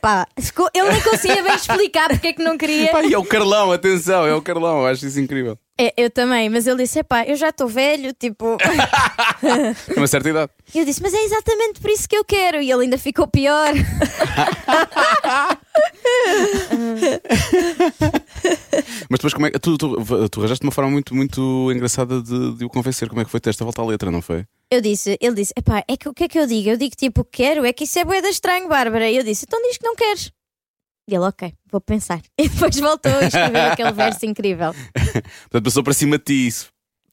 pá, 0.01 0.27
ele 0.73 0.89
nem 0.91 1.01
conseguia 1.01 1.41
bem 1.43 1.55
explicar 1.55 2.09
porque 2.09 2.27
é 2.27 2.33
que 2.33 2.43
não 2.43 2.57
queria. 2.57 2.91
Pá, 2.91 3.03
e 3.03 3.13
é 3.13 3.17
o 3.17 3.23
Carlão, 3.25 3.71
atenção, 3.71 4.25
é 4.27 4.35
o 4.35 4.41
Carlão, 4.41 4.79
eu 4.81 4.85
acho 4.87 5.05
isso 5.07 5.19
incrível. 5.19 5.57
É, 5.79 5.93
eu 5.95 6.09
também, 6.09 6.49
mas 6.49 6.65
ele 6.65 6.83
disse: 6.83 7.03
pá, 7.03 7.23
eu 7.25 7.35
já 7.35 7.49
estou 7.49 7.67
velho, 7.67 8.11
tipo. 8.13 8.57
Uma 9.95 10.07
certa 10.07 10.29
idade. 10.29 10.51
Eu 10.73 10.83
disse, 10.83 11.01
mas 11.01 11.13
é 11.13 11.23
exatamente 11.23 11.79
por 11.79 11.91
isso 11.91 12.09
que 12.09 12.17
eu 12.17 12.25
quero. 12.25 12.61
E 12.61 12.71
ele 12.71 12.83
ainda 12.83 12.97
ficou 12.97 13.27
pior. 13.27 13.73
Mas 19.09 19.19
depois, 19.19 19.33
como 19.33 19.45
é 19.45 19.51
que. 19.51 19.59
Tu, 19.59 19.77
tu, 19.77 20.29
tu 20.29 20.39
arranjaste 20.39 20.63
uma 20.65 20.71
forma 20.71 20.91
muito, 20.91 21.15
muito 21.15 21.71
engraçada 21.71 22.21
de, 22.21 22.55
de 22.55 22.65
o 22.65 22.69
convencer. 22.69 23.07
Como 23.09 23.21
é 23.21 23.25
que 23.25 23.31
foi 23.31 23.39
ter 23.39 23.51
esta 23.51 23.63
volta 23.63 23.81
à 23.81 23.85
letra, 23.85 24.11
não 24.11 24.21
foi? 24.21 24.45
Eu 24.69 24.81
disse, 24.81 25.17
ele 25.21 25.35
disse, 25.35 25.53
epá, 25.57 25.83
é 25.87 25.95
que 25.95 26.09
o 26.09 26.13
que 26.13 26.25
é 26.25 26.27
que 26.27 26.37
eu 26.37 26.45
digo? 26.45 26.69
Eu 26.69 26.77
digo 26.77 26.95
tipo, 26.95 27.23
quero, 27.23 27.65
é 27.65 27.71
que 27.71 27.85
isso 27.85 27.97
é 27.99 28.03
boeda 28.03 28.29
estranho, 28.29 28.67
Bárbara. 28.67 29.09
E 29.09 29.15
eu 29.17 29.23
disse, 29.23 29.45
então 29.47 29.61
diz 29.61 29.77
que 29.77 29.85
não 29.85 29.95
queres. 29.95 30.31
E 31.09 31.15
ele, 31.15 31.23
ok, 31.23 31.53
vou 31.71 31.79
pensar. 31.81 32.21
E 32.37 32.49
depois 32.49 32.77
voltou 32.79 33.11
a 33.11 33.23
escrever 33.25 33.59
aquele 33.71 33.91
verso 33.93 34.25
incrível. 34.25 34.73
Portanto, 34.93 35.63
passou 35.63 35.83
para 35.83 35.93
cima 35.93 36.17
de 36.17 36.23
ti 36.25 36.47
isso. 36.47 36.67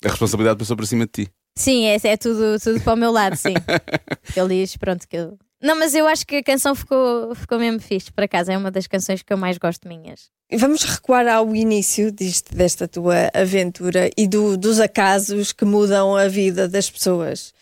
A 0.05 0.09
responsabilidade 0.09 0.59
passou 0.59 0.77
para 0.77 0.87
cima 0.87 1.07
de 1.07 1.13
ti. 1.25 1.31
Sim, 1.57 1.85
é, 1.87 1.97
é 2.03 2.17
tudo, 2.17 2.59
tudo 2.61 2.81
para 2.81 2.93
o 2.95 2.97
meu 2.97 3.13
lado, 3.13 3.37
sim. 3.37 3.55
Ele 4.37 4.61
diz, 4.63 4.77
pronto, 4.77 5.07
que 5.09 5.17
eu. 5.17 5.39
Não, 5.63 5.79
mas 5.79 5.95
eu 5.95 6.07
acho 6.07 6.27
que 6.27 6.37
a 6.37 6.43
canção 6.43 6.75
ficou, 6.75 7.35
ficou 7.35 7.59
mesmo 7.59 7.81
fixe, 7.81 8.13
por 8.13 8.25
acaso. 8.25 8.51
É 8.51 8.59
uma 8.59 8.71
das 8.71 8.87
canções 8.87 9.23
que 9.23 9.33
eu 9.33 9.37
mais 9.39 9.57
gosto 9.57 9.89
minhas. 9.89 10.29
Vamos 10.53 10.83
recuar 10.83 11.27
ao 11.27 11.55
início 11.55 12.11
disto, 12.13 12.55
desta 12.55 12.87
tua 12.87 13.31
aventura 13.33 14.11
e 14.17 14.27
do- 14.27 14.57
dos 14.59 14.79
acasos 14.81 15.53
que 15.53 15.65
mudam 15.65 16.15
a 16.17 16.29
vida 16.29 16.69
das 16.69 16.91
pessoas. 16.91 17.55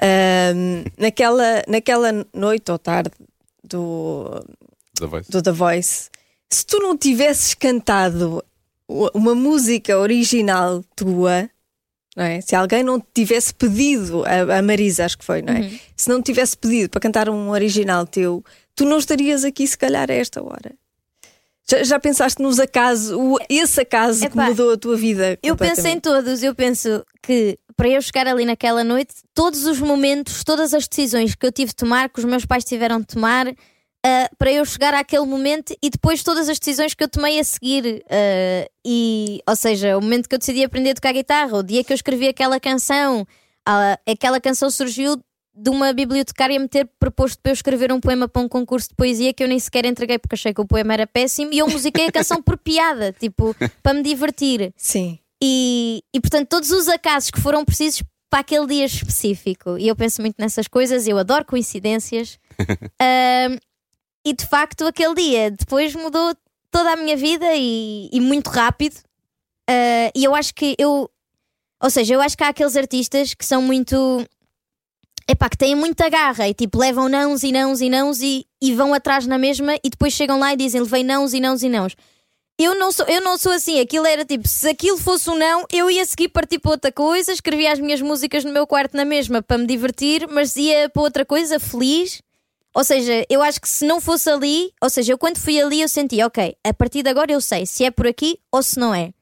Ahm, 0.00 0.84
naquela, 0.98 1.62
naquela 1.68 2.26
noite 2.34 2.72
ou 2.72 2.78
tarde 2.78 3.10
do, 3.62 4.44
Da 5.00 5.06
voz. 5.06 5.26
do 5.28 5.42
The 5.42 5.52
Voice, 5.52 6.08
se 6.50 6.64
tu 6.64 6.78
não 6.78 6.96
tivesses 6.96 7.54
cantado 7.54 8.42
uma 8.88 9.34
música 9.34 9.98
original 9.98 10.82
tua, 10.94 11.50
não 12.16 12.24
é? 12.24 12.40
se 12.40 12.54
alguém 12.56 12.82
não 12.82 12.98
te 13.00 13.06
tivesse 13.14 13.52
pedido, 13.52 14.24
a, 14.24 14.58
a 14.58 14.62
Marisa 14.62 15.04
acho 15.04 15.18
que 15.18 15.24
foi, 15.24 15.42
não 15.42 15.52
é? 15.52 15.70
Se 15.96 16.08
não 16.08 16.22
te 16.22 16.26
tivesse 16.26 16.56
pedido 16.56 16.88
para 16.90 17.00
cantar 17.00 17.28
um 17.28 17.50
original 17.50 18.06
teu, 18.06 18.44
tu 18.74 18.84
não 18.84 18.98
estarias 18.98 19.44
aqui 19.44 19.66
se 19.66 19.76
calhar 19.76 20.10
a 20.10 20.14
esta 20.14 20.42
hora. 20.42 20.72
Já, 21.68 21.82
já 21.82 21.98
pensaste 21.98 22.40
nos 22.40 22.60
acasos, 22.60 23.10
o- 23.10 23.38
esse 23.48 23.80
acaso 23.80 24.20
que 24.20 24.26
Epá, 24.26 24.48
mudou 24.48 24.72
a 24.72 24.76
tua 24.78 24.96
vida? 24.96 25.36
Eu 25.42 25.56
penso 25.56 25.86
em 25.88 25.98
todos, 25.98 26.42
eu 26.44 26.54
penso 26.54 27.04
que 27.20 27.58
para 27.76 27.88
eu 27.88 28.00
chegar 28.00 28.26
ali 28.28 28.44
naquela 28.44 28.84
noite, 28.84 29.14
todos 29.34 29.64
os 29.66 29.80
momentos, 29.80 30.44
todas 30.44 30.72
as 30.72 30.86
decisões 30.86 31.34
que 31.34 31.44
eu 31.44 31.50
tive 31.52 31.70
de 31.70 31.76
tomar, 31.76 32.08
que 32.08 32.20
os 32.20 32.24
meus 32.24 32.46
pais 32.46 32.64
tiveram 32.64 33.00
de 33.00 33.06
tomar, 33.08 33.52
ah, 34.06 34.30
para 34.38 34.52
eu 34.52 34.64
chegar 34.64 34.94
àquele 34.94 35.26
momento 35.26 35.74
e 35.82 35.90
depois 35.90 36.22
todas 36.22 36.48
as 36.48 36.60
decisões 36.60 36.94
que 36.94 37.02
eu 37.02 37.08
tomei 37.08 37.40
a 37.40 37.44
seguir. 37.44 38.04
ah, 38.08 38.68
e, 38.86 39.40
ou 39.48 39.56
seja, 39.56 39.98
o 39.98 40.00
momento 40.00 40.28
que 40.28 40.34
eu 40.36 40.38
decidi 40.38 40.62
aprender 40.62 40.90
a 40.90 40.94
tocar 40.94 41.12
guitarra, 41.12 41.56
o 41.56 41.62
dia 41.62 41.82
que 41.82 41.92
eu 41.92 41.96
escrevi 41.96 42.28
aquela 42.28 42.60
canção, 42.60 43.26
ah, 43.66 43.98
aquela 44.06 44.40
canção 44.40 44.70
surgiu 44.70 45.16
de 45.52 45.70
uma 45.70 45.92
bibliotecária 45.92 46.60
me 46.60 46.68
ter 46.68 46.88
proposto 47.00 47.40
para 47.42 47.50
eu 47.50 47.54
escrever 47.54 47.90
um 47.90 47.98
poema 47.98 48.28
para 48.28 48.42
um 48.42 48.48
concurso 48.48 48.90
de 48.90 48.94
poesia 48.94 49.32
que 49.32 49.42
eu 49.42 49.48
nem 49.48 49.58
sequer 49.58 49.86
entreguei 49.86 50.18
porque 50.18 50.34
achei 50.34 50.52
que 50.52 50.60
o 50.60 50.66
poema 50.66 50.92
era 50.92 51.06
péssimo 51.06 51.50
e 51.52 51.58
eu 51.58 51.66
musiquei 51.66 52.06
a 52.06 52.12
canção 52.12 52.42
por 52.42 52.58
piada, 52.58 53.12
tipo, 53.12 53.56
para 53.82 53.94
me 53.94 54.02
divertir. 54.02 54.72
Sim. 54.76 55.18
E, 55.42 56.02
e 56.14 56.20
portanto, 56.20 56.48
todos 56.48 56.70
os 56.70 56.88
acasos 56.88 57.30
que 57.30 57.40
foram 57.40 57.64
precisos 57.64 58.02
para 58.30 58.40
aquele 58.40 58.66
dia 58.66 58.84
específico. 58.84 59.78
E 59.78 59.88
eu 59.88 59.96
penso 59.96 60.20
muito 60.20 60.36
nessas 60.38 60.68
coisas, 60.68 61.08
eu 61.08 61.18
adoro 61.18 61.44
coincidências. 61.44 62.38
Ahm, 63.00 63.58
e 64.26 64.32
de 64.32 64.44
facto, 64.44 64.84
aquele 64.84 65.14
dia 65.14 65.52
depois 65.52 65.94
mudou 65.94 66.34
toda 66.68 66.94
a 66.94 66.96
minha 66.96 67.16
vida 67.16 67.46
e, 67.54 68.10
e 68.12 68.20
muito 68.20 68.50
rápido. 68.50 68.96
Ah, 69.70 70.10
e 70.14 70.24
eu 70.24 70.34
acho 70.34 70.52
que 70.52 70.74
eu. 70.78 71.08
Ou 71.80 71.90
seja, 71.90 72.14
eu 72.14 72.20
acho 72.20 72.36
que 72.36 72.42
há 72.42 72.48
aqueles 72.48 72.76
artistas 72.76 73.34
que 73.34 73.44
são 73.44 73.62
muito. 73.62 74.26
Epá, 75.28 75.48
que 75.48 75.56
têm 75.56 75.76
muita 75.76 76.08
garra 76.08 76.48
e 76.48 76.54
tipo 76.54 76.76
levam 76.76 77.08
nãos 77.08 77.44
e 77.44 77.52
nãos 77.52 77.80
e 77.80 77.88
nãos 77.88 78.20
e, 78.20 78.44
e 78.60 78.74
vão 78.74 78.92
atrás 78.92 79.26
na 79.26 79.38
mesma 79.38 79.76
e 79.82 79.90
depois 79.90 80.12
chegam 80.12 80.40
lá 80.40 80.52
e 80.52 80.56
dizem 80.56 80.80
levei 80.80 81.04
nãos 81.04 81.32
e 81.32 81.40
nãos 81.40 81.62
e 81.62 81.68
nãos. 81.68 81.96
Eu 82.58 82.74
não, 82.74 82.90
sou, 82.90 83.06
eu 83.06 83.20
não 83.20 83.36
sou 83.36 83.52
assim, 83.52 83.80
aquilo 83.80 84.06
era 84.06 84.24
tipo, 84.24 84.48
se 84.48 84.68
aquilo 84.68 84.96
fosse 84.96 85.28
um 85.28 85.36
não, 85.36 85.66
eu 85.70 85.90
ia 85.90 86.04
seguir 86.06 86.28
partir 86.30 86.58
para 86.58 86.70
outra 86.70 86.90
coisa, 86.90 87.30
escrevia 87.32 87.70
as 87.70 87.78
minhas 87.78 88.00
músicas 88.00 88.44
no 88.44 88.52
meu 88.52 88.66
quarto 88.66 88.96
na 88.96 89.04
mesma 89.04 89.42
para 89.42 89.58
me 89.58 89.66
divertir, 89.66 90.26
mas 90.28 90.56
ia 90.56 90.88
para 90.88 91.02
outra 91.02 91.24
coisa 91.24 91.60
feliz. 91.60 92.22
Ou 92.76 92.84
seja, 92.84 93.24
eu 93.30 93.42
acho 93.42 93.58
que 93.58 93.66
se 93.68 93.86
não 93.86 94.02
fosse 94.02 94.28
ali, 94.28 94.70
ou 94.82 94.90
seja, 94.90 95.14
eu 95.14 95.16
quando 95.16 95.38
fui 95.38 95.58
ali 95.58 95.80
eu 95.80 95.88
senti, 95.88 96.22
ok, 96.22 96.54
a 96.62 96.74
partir 96.74 97.02
de 97.02 97.08
agora 97.08 97.32
eu 97.32 97.40
sei 97.40 97.64
se 97.64 97.84
é 97.84 97.90
por 97.90 98.06
aqui 98.06 98.38
ou 98.52 98.62
se 98.62 98.78
não 98.78 98.94
é. 98.94 99.12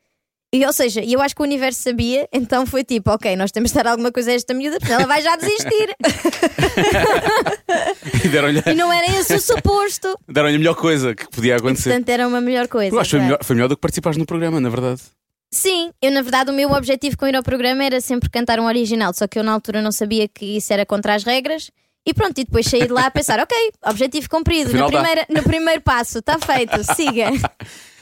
E, 0.53 0.67
ou 0.67 0.73
seja, 0.73 1.01
eu 1.05 1.21
acho 1.21 1.37
que 1.37 1.41
o 1.41 1.45
universo 1.45 1.81
sabia, 1.83 2.29
então 2.35 2.67
foi 2.67 2.83
tipo, 2.83 3.13
ok, 3.13 3.37
nós 3.37 3.53
temos 3.53 3.71
de 3.71 3.77
dar 3.77 3.87
alguma 3.87 4.11
coisa 4.11 4.33
a 4.33 4.35
esta 4.35 4.53
miúda, 4.55 4.81
porque 4.81 4.93
ela 4.93 5.07
vai 5.07 5.23
já 5.23 5.37
desistir. 5.37 5.95
E 8.25 8.29
deram-lhe 8.29 8.63
e 8.67 8.75
não 8.75 8.93
era 8.93 9.07
esse 9.19 9.35
o 9.35 9.41
suposto. 9.41 10.17
deram 10.29 10.49
a 10.49 10.53
melhor 10.53 10.75
coisa 10.75 11.15
que 11.15 11.29
podia 11.29 11.55
E, 11.55 11.57
acontecer. 11.57 11.91
portanto, 11.91 12.09
era 12.09 12.27
uma 12.27 12.41
melhor 12.41 12.69
coisa. 12.69 12.95
Eu 12.95 13.01
acho 13.01 13.09
que 13.09 13.11
foi 13.11 13.19
claro. 13.21 13.27
melhor, 13.33 13.45
foi 13.45 13.57
melhor 13.57 13.69
do 13.69 13.77
que 13.77 13.81
participares 13.81 14.19
no 14.19 14.27
programa, 14.27 14.61
na 14.61 14.69
verdade. 14.69 15.01
Sim, 15.53 15.93
eu 16.03 16.11
na 16.11 16.23
verdade 16.23 16.51
o 16.51 16.55
meu 16.55 16.73
objetivo 16.73 17.17
com 17.17 17.27
ir 17.29 17.37
ao 17.37 17.43
programa 17.43 17.85
era 17.85 18.01
sempre 18.01 18.29
cantar 18.29 18.59
um 18.59 18.67
original, 18.67 19.13
só 19.15 19.29
que 19.29 19.39
eu 19.39 19.45
na 19.45 19.53
altura 19.53 19.81
não 19.81 19.93
sabia 19.93 20.27
que 20.27 20.57
isso 20.57 20.73
era 20.73 20.85
contra 20.85 21.15
as 21.15 21.23
regras. 21.23 21.71
E 22.07 22.13
pronto, 22.13 22.39
e 22.39 22.45
depois 22.45 22.67
saí 22.67 22.87
de 22.87 22.93
lá 22.93 23.07
a 23.07 23.11
pensar, 23.11 23.41
ok, 23.41 23.57
objetivo 23.87 24.29
cumprido, 24.29 24.69
Afinal 24.69 24.91
no, 24.91 24.93
primeira, 24.93 25.27
no 25.31 25.43
primeiro 25.43 25.81
passo, 25.81 26.19
está 26.19 26.39
feito, 26.39 26.83
siga. 26.95 27.31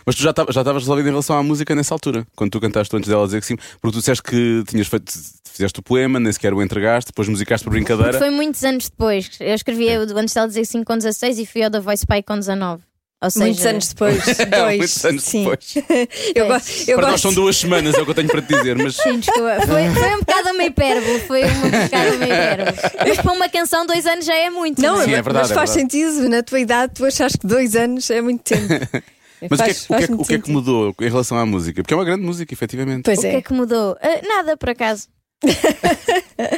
Mas 0.04 0.16
tu 0.16 0.22
já 0.22 0.30
estavas 0.30 0.82
resolvido 0.82 1.06
em 1.06 1.10
relação 1.10 1.36
à 1.36 1.42
música 1.42 1.74
nessa 1.74 1.94
altura, 1.94 2.26
quando 2.34 2.50
tu 2.50 2.60
cantaste 2.60 2.94
antes 2.96 3.08
dela 3.08 3.24
dizer 3.24 3.40
que 3.40 3.46
sim, 3.46 3.56
porque 3.80 3.96
tu 3.96 4.00
disseste 4.00 4.22
que 4.22 4.64
tinhas 4.66 4.88
feito, 4.88 5.12
fizeste 5.44 5.78
o 5.78 5.82
poema, 5.82 6.18
nem 6.18 6.32
sequer 6.32 6.52
o 6.52 6.60
entregaste, 6.60 7.12
depois 7.12 7.28
musicaste 7.28 7.64
por 7.64 7.70
brincadeira. 7.70 8.18
Foi 8.18 8.30
muitos 8.30 8.64
anos 8.64 8.88
depois. 8.88 9.30
Eu 9.38 9.54
escrevi 9.54 9.86
o 9.96 10.18
antes 10.18 10.34
dela 10.34 10.48
dizer 10.48 10.64
5 10.64 10.84
com 10.84 10.96
16 10.96 11.38
e 11.38 11.46
fui 11.46 11.62
ao 11.62 11.70
The 11.70 11.78
Voice 11.78 12.04
Pai 12.04 12.22
com 12.22 12.36
19. 12.36 12.82
Ou 13.22 13.30
seja, 13.30 13.44
Muitos 13.46 13.66
anos 13.66 13.88
depois. 13.88 14.24
Dois. 14.50 14.78
Muitos 14.78 15.04
anos 15.04 15.22
Sim. 15.24 15.44
depois. 15.44 15.74
Eu, 16.34 16.46
go- 16.48 16.54
eu 16.88 16.96
Para 16.96 17.02
nós 17.02 17.10
gosto. 17.12 17.22
são 17.22 17.32
duas 17.34 17.56
semanas, 17.56 17.94
é 17.94 18.00
o 18.00 18.04
que 18.04 18.10
eu 18.10 18.14
tenho 18.14 18.28
para 18.28 18.42
te 18.42 18.48
dizer, 18.54 18.76
mas 18.76 18.96
Sim, 18.96 19.18
desculpa. 19.20 19.56
Foi, 19.66 19.90
foi 19.90 20.14
um 20.14 20.18
bocado 20.18 20.48
uma 20.50 20.64
hipérbole. 20.64 21.20
Foi 21.20 21.44
um 21.44 21.60
bocado 21.60 22.16
uma 22.16 22.24
hipérbole. 22.24 22.78
Mas 23.08 23.16
para 23.20 23.32
uma 23.32 23.48
canção, 23.48 23.86
dois 23.86 24.06
anos 24.06 24.24
já 24.24 24.34
é 24.34 24.50
muito. 24.50 24.82
Não, 24.82 25.00
é? 25.00 25.04
Sim, 25.04 25.12
é 25.12 25.16
mas 25.16 25.24
verdade, 25.24 25.52
é 25.52 25.54
faz 25.54 25.70
verdade. 25.74 25.92
sentido. 25.92 26.28
Na 26.28 26.42
tua 26.42 26.58
idade, 26.60 26.92
tu 26.94 27.04
achas 27.04 27.36
que 27.36 27.46
dois 27.46 27.76
anos 27.76 28.10
é 28.10 28.20
muito 28.20 28.42
tempo. 28.42 28.68
Mas 29.50 29.58
o 29.58 29.64
que, 29.64 29.70
é, 29.70 29.74
Faz- 29.74 29.86
que- 29.86 29.86
o, 29.86 29.86
que 29.88 29.92
é, 29.94 29.96
faz 29.96 30.04
que- 30.06 30.10
muito 30.12 30.22
o 30.22 30.26
que 30.28 30.34
é 30.34 30.38
que 30.38 30.50
mudou 30.52 30.94
em 31.00 31.08
relação 31.08 31.36
à 31.36 31.44
música? 31.44 31.82
Porque 31.82 31.92
é 31.92 31.96
uma 31.96 32.04
grande 32.04 32.22
música, 32.24 32.54
efetivamente. 32.54 33.02
Pois 33.02 33.18
O 33.18 33.22
que 33.22 33.26
é. 33.26 33.34
é 33.34 33.42
que 33.42 33.52
mudou? 33.52 33.96
Ah, 34.00 34.20
nada, 34.26 34.56
por 34.56 34.70
acaso. 34.70 35.08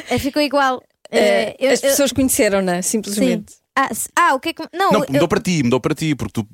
É, 0.09 0.19
ficou 0.19 0.41
igual. 0.41 0.83
Eh, 1.11 1.19
Eh, 1.19 1.55
eu- 1.67 1.71
As 1.71 1.83
eu- 1.83 1.89
pessoas 1.89 2.11
conheceram-na, 2.11 2.81
Sim. 2.81 3.01
Ah, 3.77 3.89
ah, 4.17 4.33
o 4.35 4.39
que 4.39 4.49
é 4.49 4.53
que. 4.53 4.63
Não, 4.73 4.91
Não, 4.91 4.99
eu- 5.05 5.11
mudou 5.13 5.27
para 5.27 5.41
ti, 5.41 5.63
mudou 5.63 5.79
para 5.81 5.93
ti, 5.95 6.15
porque 6.15 6.41
tu 6.41 6.47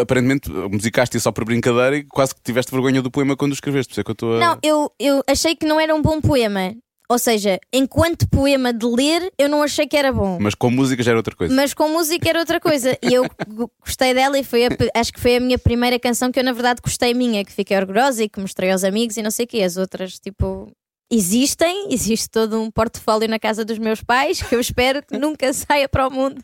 aparentemente 0.00 0.50
musicaste 0.50 1.18
só 1.20 1.30
por 1.30 1.44
brincadeira 1.44 1.96
e 1.98 2.04
quase 2.04 2.34
que 2.34 2.40
tiveste 2.42 2.72
vergonha 2.72 3.00
do 3.00 3.10
poema 3.10 3.36
quando 3.36 3.52
o 3.52 3.54
escreveste. 3.54 3.90
Por 3.90 3.92
isso 3.94 4.00
é 4.00 4.04
que 4.04 4.10
eu 4.10 4.14
estou 4.14 4.36
a. 4.36 4.40
Não, 4.40 4.58
eu, 4.62 4.90
eu 4.98 5.22
achei 5.28 5.54
que 5.54 5.64
não 5.66 5.78
era 5.78 5.94
um 5.94 6.02
bom 6.02 6.20
poema. 6.20 6.74
Ou 7.06 7.18
seja, 7.18 7.60
enquanto 7.70 8.26
poema 8.28 8.72
de 8.72 8.86
ler, 8.86 9.30
eu 9.38 9.46
não 9.46 9.62
achei 9.62 9.86
que 9.86 9.94
era 9.94 10.10
bom. 10.10 10.38
Mas 10.40 10.54
com 10.54 10.70
música 10.70 11.02
já 11.02 11.10
era 11.10 11.18
outra 11.18 11.36
coisa. 11.36 11.54
Mas 11.54 11.74
com 11.74 11.86
música 11.90 12.28
era 12.30 12.38
outra 12.38 12.58
coisa. 12.58 12.98
E 13.02 13.12
eu 13.12 13.24
gostei 13.84 14.14
dela 14.14 14.38
e 14.38 14.42
foi 14.42 14.64
a 14.64 14.70
pe- 14.70 14.90
acho 14.94 15.12
que 15.12 15.20
foi 15.20 15.36
a 15.36 15.40
minha 15.40 15.58
primeira 15.58 15.98
canção 16.00 16.32
que 16.32 16.40
eu, 16.40 16.44
na 16.44 16.52
verdade, 16.52 16.80
gostei 16.82 17.12
minha, 17.12 17.44
que 17.44 17.52
fiquei 17.52 17.76
orgulhosa 17.76 18.24
e 18.24 18.28
que 18.28 18.40
mostrei 18.40 18.70
aos 18.72 18.82
amigos 18.84 19.18
e 19.18 19.22
não 19.22 19.30
sei 19.30 19.44
o 19.44 19.48
quê. 19.48 19.60
As 19.62 19.76
outras, 19.76 20.18
tipo, 20.18 20.72
existem, 21.10 21.92
existe 21.92 22.28
todo 22.28 22.60
um 22.60 22.70
portfólio 22.70 23.28
na 23.28 23.38
casa 23.38 23.64
dos 23.64 23.78
meus 23.78 24.02
pais 24.02 24.42
que 24.42 24.54
eu 24.54 24.60
espero 24.60 25.02
que 25.02 25.16
nunca 25.18 25.52
saia 25.54 25.88
para 25.88 26.08
o 26.08 26.10
mundo. 26.10 26.42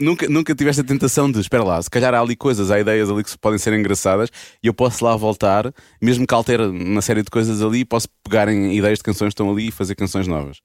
Nunca, 0.00 0.28
nunca 0.28 0.54
tiveste 0.54 0.80
a 0.80 0.84
tentação 0.84 1.30
de, 1.30 1.40
espera 1.40 1.64
lá, 1.64 1.80
se 1.82 1.90
calhar 1.90 2.14
há 2.14 2.20
ali 2.20 2.36
coisas, 2.36 2.70
há 2.70 2.78
ideias 2.78 3.10
ali 3.10 3.24
que 3.24 3.36
podem 3.38 3.58
ser 3.58 3.72
engraçadas 3.72 4.30
e 4.62 4.66
eu 4.66 4.74
posso 4.74 5.04
lá 5.04 5.16
voltar, 5.16 5.72
mesmo 6.00 6.26
que 6.26 6.34
altere 6.34 6.64
uma 6.64 7.02
série 7.02 7.22
de 7.22 7.30
coisas 7.30 7.62
ali, 7.62 7.84
posso 7.84 8.08
pegar 8.22 8.48
em 8.48 8.76
ideias 8.76 8.98
de 8.98 9.04
canções 9.04 9.28
que 9.28 9.34
estão 9.34 9.50
ali 9.50 9.68
e 9.68 9.70
fazer 9.70 9.94
canções 9.94 10.26
novas. 10.26 10.58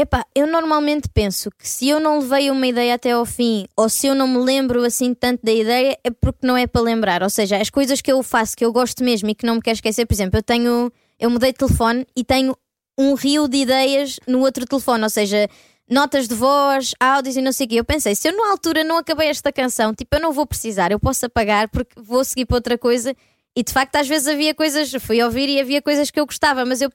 Epá, 0.00 0.24
eu 0.32 0.46
normalmente 0.46 1.08
penso 1.12 1.50
que 1.50 1.68
se 1.68 1.88
eu 1.88 1.98
não 1.98 2.20
levei 2.20 2.52
uma 2.52 2.64
ideia 2.68 2.94
até 2.94 3.10
ao 3.10 3.26
fim, 3.26 3.66
ou 3.76 3.88
se 3.88 4.06
eu 4.06 4.14
não 4.14 4.28
me 4.28 4.38
lembro 4.38 4.84
assim 4.84 5.12
tanto 5.12 5.44
da 5.44 5.50
ideia, 5.50 5.98
é 6.04 6.10
porque 6.10 6.46
não 6.46 6.56
é 6.56 6.68
para 6.68 6.80
lembrar. 6.80 7.20
Ou 7.20 7.28
seja, 7.28 7.56
as 7.56 7.68
coisas 7.68 8.00
que 8.00 8.12
eu 8.12 8.22
faço 8.22 8.56
que 8.56 8.64
eu 8.64 8.72
gosto 8.72 9.02
mesmo 9.02 9.28
e 9.28 9.34
que 9.34 9.44
não 9.44 9.56
me 9.56 9.60
quero 9.60 9.74
esquecer, 9.74 10.06
por 10.06 10.14
exemplo, 10.14 10.38
eu 10.38 10.42
tenho. 10.42 10.92
Eu 11.18 11.28
mudei 11.28 11.50
de 11.50 11.58
telefone 11.58 12.06
e 12.16 12.22
tenho 12.22 12.56
um 12.96 13.14
rio 13.14 13.48
de 13.48 13.56
ideias 13.58 14.20
no 14.24 14.38
outro 14.38 14.64
telefone, 14.64 15.02
ou 15.02 15.10
seja, 15.10 15.48
notas 15.90 16.28
de 16.28 16.34
voz, 16.34 16.94
áudios 17.00 17.36
e 17.36 17.42
não 17.42 17.50
sei 17.50 17.66
o 17.66 17.68
quê. 17.68 17.74
Eu 17.80 17.84
pensei, 17.84 18.14
se 18.14 18.28
eu 18.28 18.36
na 18.36 18.52
altura 18.52 18.84
não 18.84 18.98
acabei 18.98 19.26
esta 19.26 19.50
canção, 19.50 19.92
tipo, 19.92 20.14
eu 20.14 20.20
não 20.20 20.32
vou 20.32 20.46
precisar, 20.46 20.92
eu 20.92 21.00
posso 21.00 21.26
apagar 21.26 21.68
porque 21.68 22.00
vou 22.00 22.22
seguir 22.22 22.46
para 22.46 22.56
outra 22.56 22.78
coisa. 22.78 23.16
E 23.56 23.64
de 23.64 23.72
facto, 23.72 23.96
às 23.96 24.06
vezes 24.06 24.28
havia 24.28 24.54
coisas, 24.54 24.92
fui 25.00 25.20
ouvir 25.20 25.48
e 25.48 25.60
havia 25.60 25.82
coisas 25.82 26.08
que 26.08 26.20
eu 26.20 26.26
gostava, 26.26 26.64
mas 26.64 26.80
eu 26.80 26.92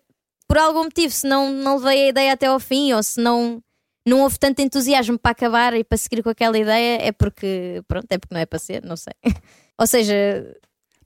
por 0.53 0.59
algum 0.59 0.83
motivo, 0.83 1.11
se 1.11 1.25
não, 1.27 1.49
não 1.51 1.77
levei 1.77 2.03
a 2.05 2.09
ideia 2.09 2.33
até 2.33 2.45
ao 2.45 2.59
fim 2.59 2.93
ou 2.93 3.01
se 3.01 3.19
não, 3.19 3.59
não 4.07 4.19
houve 4.21 4.37
tanto 4.37 4.61
entusiasmo 4.61 5.17
para 5.17 5.31
acabar 5.31 5.73
e 5.73 5.83
para 5.83 5.97
seguir 5.97 6.21
com 6.21 6.29
aquela 6.29 6.55
ideia, 6.55 6.99
é 7.01 7.11
porque, 7.11 7.81
pronto, 7.87 8.05
é 8.11 8.19
porque 8.19 8.35
não 8.35 8.39
é 8.41 8.45
para 8.45 8.59
ser, 8.59 8.83
não 8.83 8.95
sei. 8.95 9.13
ou 9.79 9.87
seja, 9.87 10.13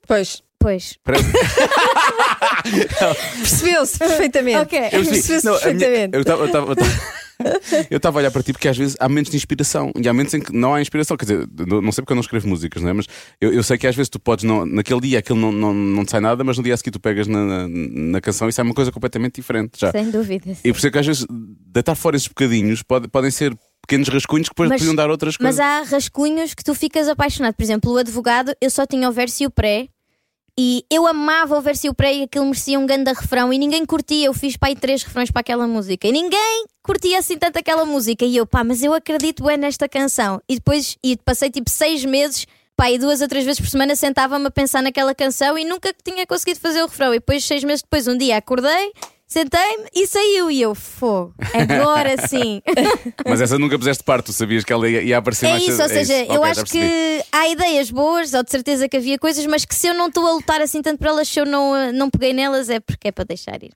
Pois, 0.06 0.44
pois. 0.60 0.98
Percebeu-se 3.38 3.98
perfeitamente. 4.00 4.58
Ok. 4.58 4.90
Percebeu-se 4.90 5.32
a 5.34 5.40
minha- 5.42 5.60
perfeitamente. 5.60 6.16
eu 6.16 6.22
estava- 6.22 6.42
eu 6.42 6.46
estava- 6.48 6.68
eu 6.68 6.74
estava- 6.74 7.27
eu 7.90 7.98
estava 7.98 8.18
a 8.18 8.22
olhar 8.22 8.32
para 8.32 8.42
ti 8.44 8.52
porque 8.52 8.68
às 8.68 8.78
vezes 8.78 8.96
há 9.00 9.08
momentos 9.08 9.32
de 9.32 9.38
inspiração 9.38 9.92
e 9.96 10.08
há 10.08 10.14
momentos 10.14 10.34
em 10.34 10.40
que 10.40 10.54
não 10.56 10.74
há 10.74 10.82
inspiração. 10.82 11.16
Quer 11.18 11.26
dizer, 11.26 11.48
não 11.68 11.92
sei 11.92 12.02
porque 12.04 12.14
eu 12.14 12.16
não 12.16 12.22
escrevo 12.22 12.48
músicas, 12.48 12.82
não 12.82 12.90
é? 12.90 12.94
mas 12.94 13.06
eu, 13.40 13.54
eu 13.54 13.64
sei 13.64 13.78
que 13.78 13.86
às 13.88 13.96
vezes 13.96 14.10
tu 14.10 14.20
podes, 14.20 14.44
não, 14.44 14.66
naquele 14.66 15.02
dia 15.02 15.20
aquilo 15.20 15.40
não, 15.40 15.52
não, 15.52 15.74
não 15.74 16.06
te 16.06 16.12
sai 16.12 16.20
nada, 16.20 16.44
mas 16.44 16.58
no 16.58 16.64
dia 16.64 16.74
a 16.74 16.78
seguir 16.78 16.92
tu 16.92 17.00
pegas 17.00 17.28
na, 17.28 17.46
na, 17.46 17.68
na 17.68 18.22
canção 18.22 18.50
e 18.50 18.54
sai 18.54 18.64
uma 18.66 18.74
coisa 18.74 18.92
completamente 18.92 19.36
diferente 19.36 19.80
já. 19.80 19.92
Sem 19.92 20.10
dúvida. 20.10 20.54
sim. 20.54 20.62
E 20.64 20.72
por 20.72 20.78
isso 20.78 20.88
é 20.88 20.92
que 20.92 20.98
às 20.98 21.06
vezes 21.06 21.26
deitar 21.30 21.96
fora 21.96 22.16
esses 22.16 22.28
bocadinhos 22.28 22.82
pode- 22.84 23.08
podem 23.08 23.30
ser 23.32 23.56
pequenos 23.88 24.08
rascunhos 24.10 24.50
que 24.50 24.54
depois 24.54 24.70
Mas- 24.70 24.80
podiam 24.82 24.96
dar 24.96 25.10
outras 25.10 25.36
Mas 25.40 25.56
coisas. 25.58 25.60
há 25.60 25.82
rascunhos 25.96 26.54
que 26.54 26.64
tu 26.64 26.74
ficas 26.76 27.08
apaixonado. 27.08 27.54
Por 27.54 27.64
exemplo, 27.64 27.92
o 27.94 27.98
advogado, 27.98 28.54
eu 28.62 28.70
só 28.70 28.86
tinha 28.86 29.08
o 29.08 29.12
verso 29.14 29.44
e 29.44 29.46
o 29.46 29.52
pré. 29.52 29.88
E 30.60 30.84
eu 30.90 31.06
amava 31.06 31.56
o 31.56 31.62
verso 31.62 31.88
o 31.88 31.94
pré 31.94 32.16
e 32.16 32.24
aquilo 32.24 32.46
merecia 32.46 32.80
um 32.80 32.86
grande 32.86 33.12
refrão 33.14 33.54
e 33.54 33.60
ninguém 33.60 33.86
curtia. 33.86 34.26
Eu 34.26 34.34
fiz 34.34 34.58
pá, 34.58 34.68
aí 34.68 34.76
três 34.76 35.04
refrões 35.04 35.30
para 35.30 35.42
aquela 35.42 35.68
música 35.68 36.08
e 36.08 36.12
ninguém 36.12 36.66
curtia 36.82 37.20
assim 37.20 37.38
tanto 37.38 37.60
aquela 37.60 37.86
música. 37.86 38.26
E 38.26 38.36
eu, 38.36 38.48
pá, 38.48 38.64
mas 38.64 38.82
eu 38.82 38.92
acredito 38.92 39.44
bem 39.44 39.56
nesta 39.56 39.88
canção. 39.88 40.42
E 40.50 40.56
depois 40.56 40.98
e 41.04 41.16
passei 41.18 41.52
tipo 41.52 41.70
seis 41.70 42.04
meses, 42.04 42.48
pá, 42.76 42.90
e 42.90 42.98
duas 42.98 43.22
ou 43.22 43.28
três 43.28 43.46
vezes 43.46 43.62
por 43.62 43.70
semana 43.70 43.96
sentava-me 43.96 44.48
a 44.48 44.52
pensar 44.52 44.82
naquela 44.82 45.14
canção 45.14 45.58
e 45.60 45.64
nunca 45.64 45.94
tinha 46.04 46.26
conseguido 46.26 46.60
fazer 46.60 46.82
o 46.82 46.88
refrão. 46.88 47.14
E 47.14 47.20
depois, 47.20 47.44
seis 47.44 47.64
meses 47.64 47.84
depois, 47.84 48.08
um 48.08 48.18
dia 48.18 48.38
acordei, 48.38 48.94
sentei-me 49.28 49.86
e 49.94 50.08
saiu. 50.08 50.50
E 50.50 50.62
eu, 50.62 50.74
fogo, 50.74 51.34
agora 51.54 52.16
sim. 52.28 52.62
Mas 53.28 53.42
essa 53.42 53.60
nunca 53.60 53.78
puseste 53.78 54.04
parte, 54.04 54.26
tu 54.28 54.34
sabias 54.34 54.64
que 54.64 54.72
ela 54.74 54.90
ia, 54.90 55.02
ia 55.02 55.18
aparecer 55.18 55.48
É 55.48 55.52
mais 55.52 55.64
isso, 55.68 55.82
ou 55.82 55.88
seja, 55.90 56.24
isso. 56.24 56.32
eu 56.32 56.40
Ok, 56.40 56.52
acho 56.52 56.62
percebi. 56.62 56.88
que 56.88 57.24
há 57.32 57.48
ideias 57.50 57.92
boas, 57.92 58.34
ou 58.34 58.44
de 58.44 58.52
certeza 58.52 58.88
que 58.90 58.98
havia 58.98 59.20
coisas, 59.20 59.46
mas 59.46 59.66
que 59.66 59.76
se 59.76 59.88
eu 59.88 59.94
não 59.94 60.08
estou 60.08 60.26
a 60.26 60.32
lutar 60.34 60.62
assim 60.62 60.82
tanto 60.82 60.98
por 61.00 61.08
elas, 61.08 61.28
se 61.28 61.40
eu 61.40 61.46
não, 61.46 61.76
eh, 61.76 61.92
não 61.92 62.10
peguei 62.10 62.34
nelas, 62.34 62.70
é 62.70 62.80
porque 62.80 63.10
é 63.10 63.12
para 63.12 63.26
deixar 63.26 63.62
ir. 63.64 63.72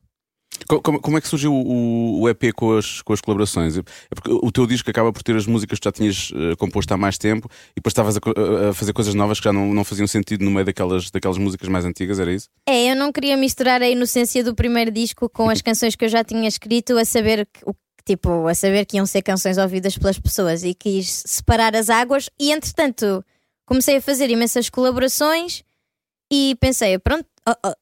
Co- 0.68 0.82
Como, 0.82 1.00
como 1.00 1.18
é 1.18 1.22
que 1.22 1.28
surgiu 1.28 1.54
o, 1.54 2.22
o 2.22 2.30
EP 2.30 2.54
com 2.56 2.78
as, 2.78 3.02
com 3.02 3.14
as 3.14 3.22
colaborações? 3.22 3.78
É 3.78 3.82
porque 4.16 4.32
o 4.32 4.52
teu 4.52 4.66
disco 4.68 4.90
acaba 4.90 5.12
por 5.12 5.24
ter 5.24 5.36
as 5.36 5.46
músicas 5.46 5.80
que 5.80 5.86
já 5.86 5.92
tinhas 5.92 6.32
eh, 6.36 6.56
composto 6.58 6.94
há 6.94 6.98
mais 6.98 7.18
tempo 7.18 7.48
e 7.72 7.76
depois 7.76 7.92
estavas 7.92 8.18
a, 8.18 8.70
a- 8.70 8.74
fazer 8.74 8.94
coisas 8.94 9.14
novas 9.14 9.40
que 9.40 9.46
já 9.46 9.54
não, 9.54 9.74
não 9.74 9.84
faziam 9.84 10.08
sentido 10.08 10.44
no 10.46 10.52
meio 10.52 10.66
daquelas, 10.66 11.10
daquelas 11.12 11.38
músicas 11.38 11.68
mais 11.70 11.86
antigas, 11.86 12.20
era 12.20 12.32
isso? 12.34 12.48
É, 12.68 12.92
eu 12.92 12.96
não 12.96 13.12
queria 13.12 13.36
misturar 13.38 13.82
a 13.82 13.90
inocência 13.90 14.44
do 14.44 14.54
primeiro 14.56 14.92
disco 14.92 15.30
com 15.30 15.50
as 15.50 15.62
canções 15.64 15.96
que 15.96 16.06
eu 16.06 16.10
já 16.10 16.24
tinha 16.24 16.48
escrito, 16.48 16.98
a 16.98 17.06
saber 17.06 17.48
que, 17.52 17.62
o- 17.66 17.76
tipo, 18.06 18.48
a 18.48 18.54
saber 18.56 18.86
que 18.86 18.98
iam 18.98 19.06
ser 19.06 19.22
canções 19.22 19.58
ouvidas 19.58 19.98
pelas 19.98 20.18
pessoas 20.20 20.64
e 20.64 20.74
quis 20.74 21.24
separar 21.26 21.76
as 21.76 21.90
águas 21.90 22.30
e 22.40 22.52
entretanto 22.52 23.24
comecei 23.66 23.98
a 23.98 24.02
fazer 24.02 24.30
imensas 24.30 24.70
colaborações 24.70 25.64
e 26.32 26.56
pensei, 26.60 26.98
pronto, 27.00 27.26
oh, 27.48 27.54
oh. 27.68 27.74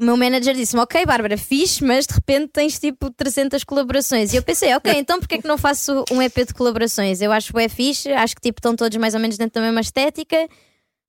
O 0.00 0.04
meu 0.04 0.16
manager 0.16 0.54
disse-me, 0.54 0.80
ok 0.82 1.04
Bárbara, 1.06 1.36
fixe, 1.36 1.84
mas 1.84 2.06
de 2.06 2.14
repente 2.14 2.48
tens 2.52 2.78
tipo 2.78 3.10
300 3.10 3.62
colaborações 3.64 4.32
e 4.32 4.36
eu 4.36 4.42
pensei, 4.42 4.74
ok, 4.74 4.92
então 4.96 5.18
porque 5.18 5.36
é 5.36 5.38
que 5.38 5.48
não 5.48 5.58
faço 5.58 6.04
um 6.10 6.20
EP 6.20 6.46
de 6.46 6.54
colaborações? 6.54 7.20
Eu 7.20 7.32
acho 7.32 7.52
que 7.52 7.60
é 7.60 7.68
fixe, 7.68 8.12
acho 8.12 8.34
que 8.34 8.42
tipo 8.42 8.58
estão 8.58 8.74
todos 8.74 8.96
mais 8.98 9.14
ou 9.14 9.20
menos 9.20 9.36
dentro 9.36 9.54
da 9.54 9.66
mesma 9.66 9.80
estética 9.80 10.48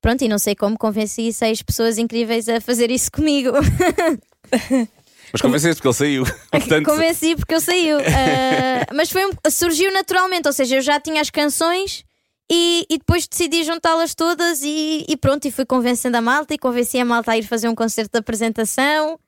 pronto, 0.05 0.23
e 0.23 0.27
não 0.27 0.37
sei 0.37 0.53
como 0.53 0.77
convenci 0.77 1.33
seis 1.33 1.63
pessoas 1.63 1.97
incríveis 1.97 2.47
a 2.47 2.61
fazer 2.61 2.91
isso 2.91 3.11
comigo. 3.11 3.49
Mas 5.33 5.41
convenceste 5.41 5.81
porque 5.81 5.87
ele 5.87 5.93
saiu. 5.95 6.23
Portanto, 6.51 6.85
Convenci 6.85 7.35
porque 7.35 7.55
eu 7.55 7.59
saiu. 7.59 7.97
Ah, 7.97 8.93
mas 8.93 9.09
foi 9.09 9.23
surgiu 9.49 9.91
naturalmente, 9.91 10.45
ou 10.47 10.53
seja, 10.53 10.77
eu 10.77 10.81
já 10.81 10.99
tinha 10.99 11.19
as 11.19 11.29
canções 11.29 12.05
e, 12.51 12.85
e 12.89 12.97
depois 12.97 13.27
decidi 13.27 13.63
juntá-las 13.63 14.13
todas 14.13 14.61
e, 14.63 15.05
e 15.07 15.17
pronto, 15.17 15.45
e 15.47 15.51
fui 15.51 15.65
convencendo 15.65 16.17
a 16.17 16.21
malta 16.21 16.53
e 16.53 16.57
convenci 16.57 16.97
a 16.99 17.05
malta 17.05 17.31
a 17.31 17.37
ir 17.37 17.43
fazer 17.43 17.67
um 17.67 17.75
concerto 17.75 18.11
de 18.13 18.19
apresentação. 18.19 19.19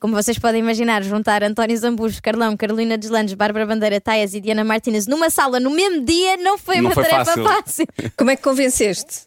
Como 0.00 0.14
vocês 0.14 0.38
podem 0.38 0.60
imaginar, 0.60 1.02
juntar 1.02 1.42
António 1.42 1.76
Zambujo, 1.76 2.20
Carlão, 2.22 2.56
Carolina 2.56 2.96
Deslandes, 2.96 3.34
Bárbara 3.34 3.66
Bandeira, 3.66 4.00
Taias 4.00 4.32
e 4.34 4.40
Diana 4.40 4.62
Martínez 4.62 5.06
numa 5.06 5.28
sala 5.30 5.58
no 5.58 5.70
mesmo 5.70 6.04
dia 6.04 6.36
não 6.36 6.56
foi 6.56 6.76
Não 6.76 6.84
uma 6.84 6.94
foi 6.94 7.04
tarefa 7.04 7.24
fácil. 7.24 7.44
fácil. 7.44 7.86
Como 8.16 8.30
é 8.30 8.36
que 8.36 8.42
convenceste? 8.42 9.26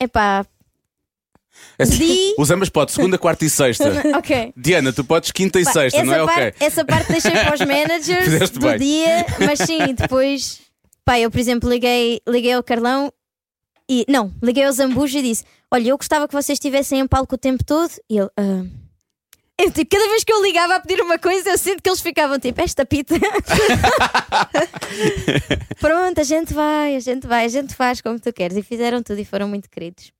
Epá, 0.00 0.46
é 1.78 1.82
assim, 1.82 1.98
Di- 1.98 2.34
Usamos 2.38 2.68
pode 2.70 2.92
segunda, 2.92 3.18
quarta 3.18 3.44
e 3.44 3.50
sexta. 3.50 3.92
ok. 4.16 4.52
Diana, 4.56 4.92
tu 4.92 5.04
podes 5.04 5.30
quinta 5.30 5.60
e 5.60 5.64
Pá, 5.64 5.72
sexta, 5.72 6.02
não 6.04 6.14
é 6.14 6.24
parte, 6.24 6.40
ok? 6.40 6.54
Essa 6.66 6.84
parte 6.84 7.12
deixei 7.12 7.30
para 7.32 7.54
os 7.54 7.60
managers 7.66 8.50
do 8.50 8.60
bem. 8.60 8.78
dia, 8.78 9.26
mas 9.44 9.58
sim, 9.58 9.94
depois, 9.94 10.61
pá, 11.04 11.18
eu 11.18 11.30
por 11.30 11.40
exemplo 11.40 11.68
liguei, 11.68 12.20
liguei 12.28 12.52
ao 12.52 12.62
Carlão 12.62 13.12
e 13.88 14.04
não, 14.08 14.32
liguei 14.42 14.64
ao 14.64 14.72
Zambujo 14.72 15.18
e 15.18 15.22
disse: 15.22 15.44
Olha, 15.70 15.88
eu 15.88 15.96
gostava 15.96 16.28
que 16.28 16.34
vocês 16.34 16.56
estivessem 16.56 17.00
em 17.00 17.06
palco 17.06 17.34
o 17.34 17.38
tempo 17.38 17.64
todo. 17.64 17.90
E 18.08 18.18
ele, 18.18 18.30
"Ah." 18.36 18.64
Eu, 19.60 19.70
tipo, 19.70 19.96
cada 19.96 20.08
vez 20.08 20.24
que 20.24 20.32
eu 20.32 20.42
ligava 20.42 20.76
a 20.76 20.80
pedir 20.80 21.00
uma 21.00 21.18
coisa, 21.18 21.50
eu 21.50 21.58
sinto 21.58 21.82
que 21.82 21.88
eles 21.88 22.00
ficavam 22.00 22.38
tipo, 22.38 22.60
esta 22.60 22.84
pita. 22.84 23.14
Pronto, 25.78 26.20
a 26.20 26.24
gente 26.24 26.52
vai, 26.52 26.96
a 26.96 27.00
gente 27.00 27.26
vai, 27.26 27.44
a 27.44 27.48
gente 27.48 27.74
faz 27.74 28.00
como 28.00 28.18
tu 28.18 28.32
queres. 28.32 28.56
E 28.56 28.62
fizeram 28.62 29.02
tudo 29.02 29.20
e 29.20 29.24
foram 29.24 29.48
muito 29.48 29.70
queridos. 29.70 30.12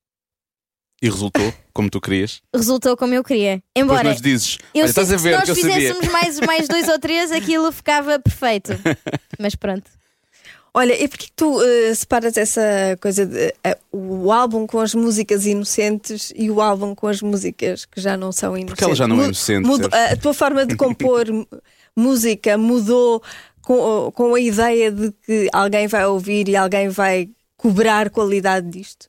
E 1.03 1.09
resultou 1.09 1.53
como 1.73 1.91
tu 1.91 2.01
querias. 2.01 2.41
Resultou 2.55 2.97
como 2.97 3.15
eu 3.15 3.25
queria. 3.25 3.57
Depois 3.75 3.77
Embora 3.99 4.11
nos 4.11 4.21
dizes: 4.21 4.59
eu 4.73 4.85
estás 4.85 5.13
a 5.13 5.17
ver 5.17 5.41
se 5.41 5.45
que 5.45 5.51
eu 5.51 5.55
nós 5.55 5.63
sabia. 5.63 5.75
fizéssemos 5.75 6.13
mais, 6.13 6.41
mais 6.41 6.69
dois 6.69 6.89
ou 6.89 6.99
três, 6.99 7.33
aquilo 7.33 7.73
ficava 7.73 8.21
perfeito. 8.21 8.73
Mas 9.41 9.57
pronto. 9.57 9.91
Olha, 10.75 10.95
e 10.95 11.07
porquê 11.07 11.27
que 11.27 11.33
tu 11.33 11.61
eh, 11.63 11.95
separas 11.95 12.37
essa 12.37 12.63
coisa 13.01 13.27
de 13.27 13.55
eh, 13.63 13.79
o 13.93 14.33
álbum 14.33 14.67
com 14.67 14.81
as 14.81 14.95
músicas 14.95 15.45
inocentes 15.45 16.33
e 16.35 16.51
o 16.51 16.63
álbum 16.63 16.95
com 16.95 17.09
as 17.09 17.21
músicas 17.21 17.85
que 17.85 18.01
já 18.01 18.17
não 18.17 18.33
são 18.33 18.57
inocentes? 18.57 18.83
ela 18.83 18.95
já 18.95 19.07
não 19.07 19.21
é 19.21 19.25
inocente, 19.25 19.69
a 19.93 20.17
tua 20.17 20.33
forma 20.33 20.65
de 20.65 20.75
compor 20.75 21.27
música 21.95 22.57
mudou 22.57 23.23
com, 23.61 24.11
com 24.13 24.35
a 24.35 24.41
ideia 24.41 24.91
de 24.91 25.13
que 25.27 25.49
alguém 25.53 25.87
vai 25.87 26.07
ouvir 26.07 26.49
e 26.49 26.57
alguém 26.57 26.89
vai 26.89 27.29
cobrar 27.57 28.11
qualidade 28.11 28.69
disto? 28.69 29.09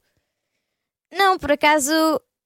Não, 1.12 1.38
por 1.38 1.52
acaso, 1.52 1.91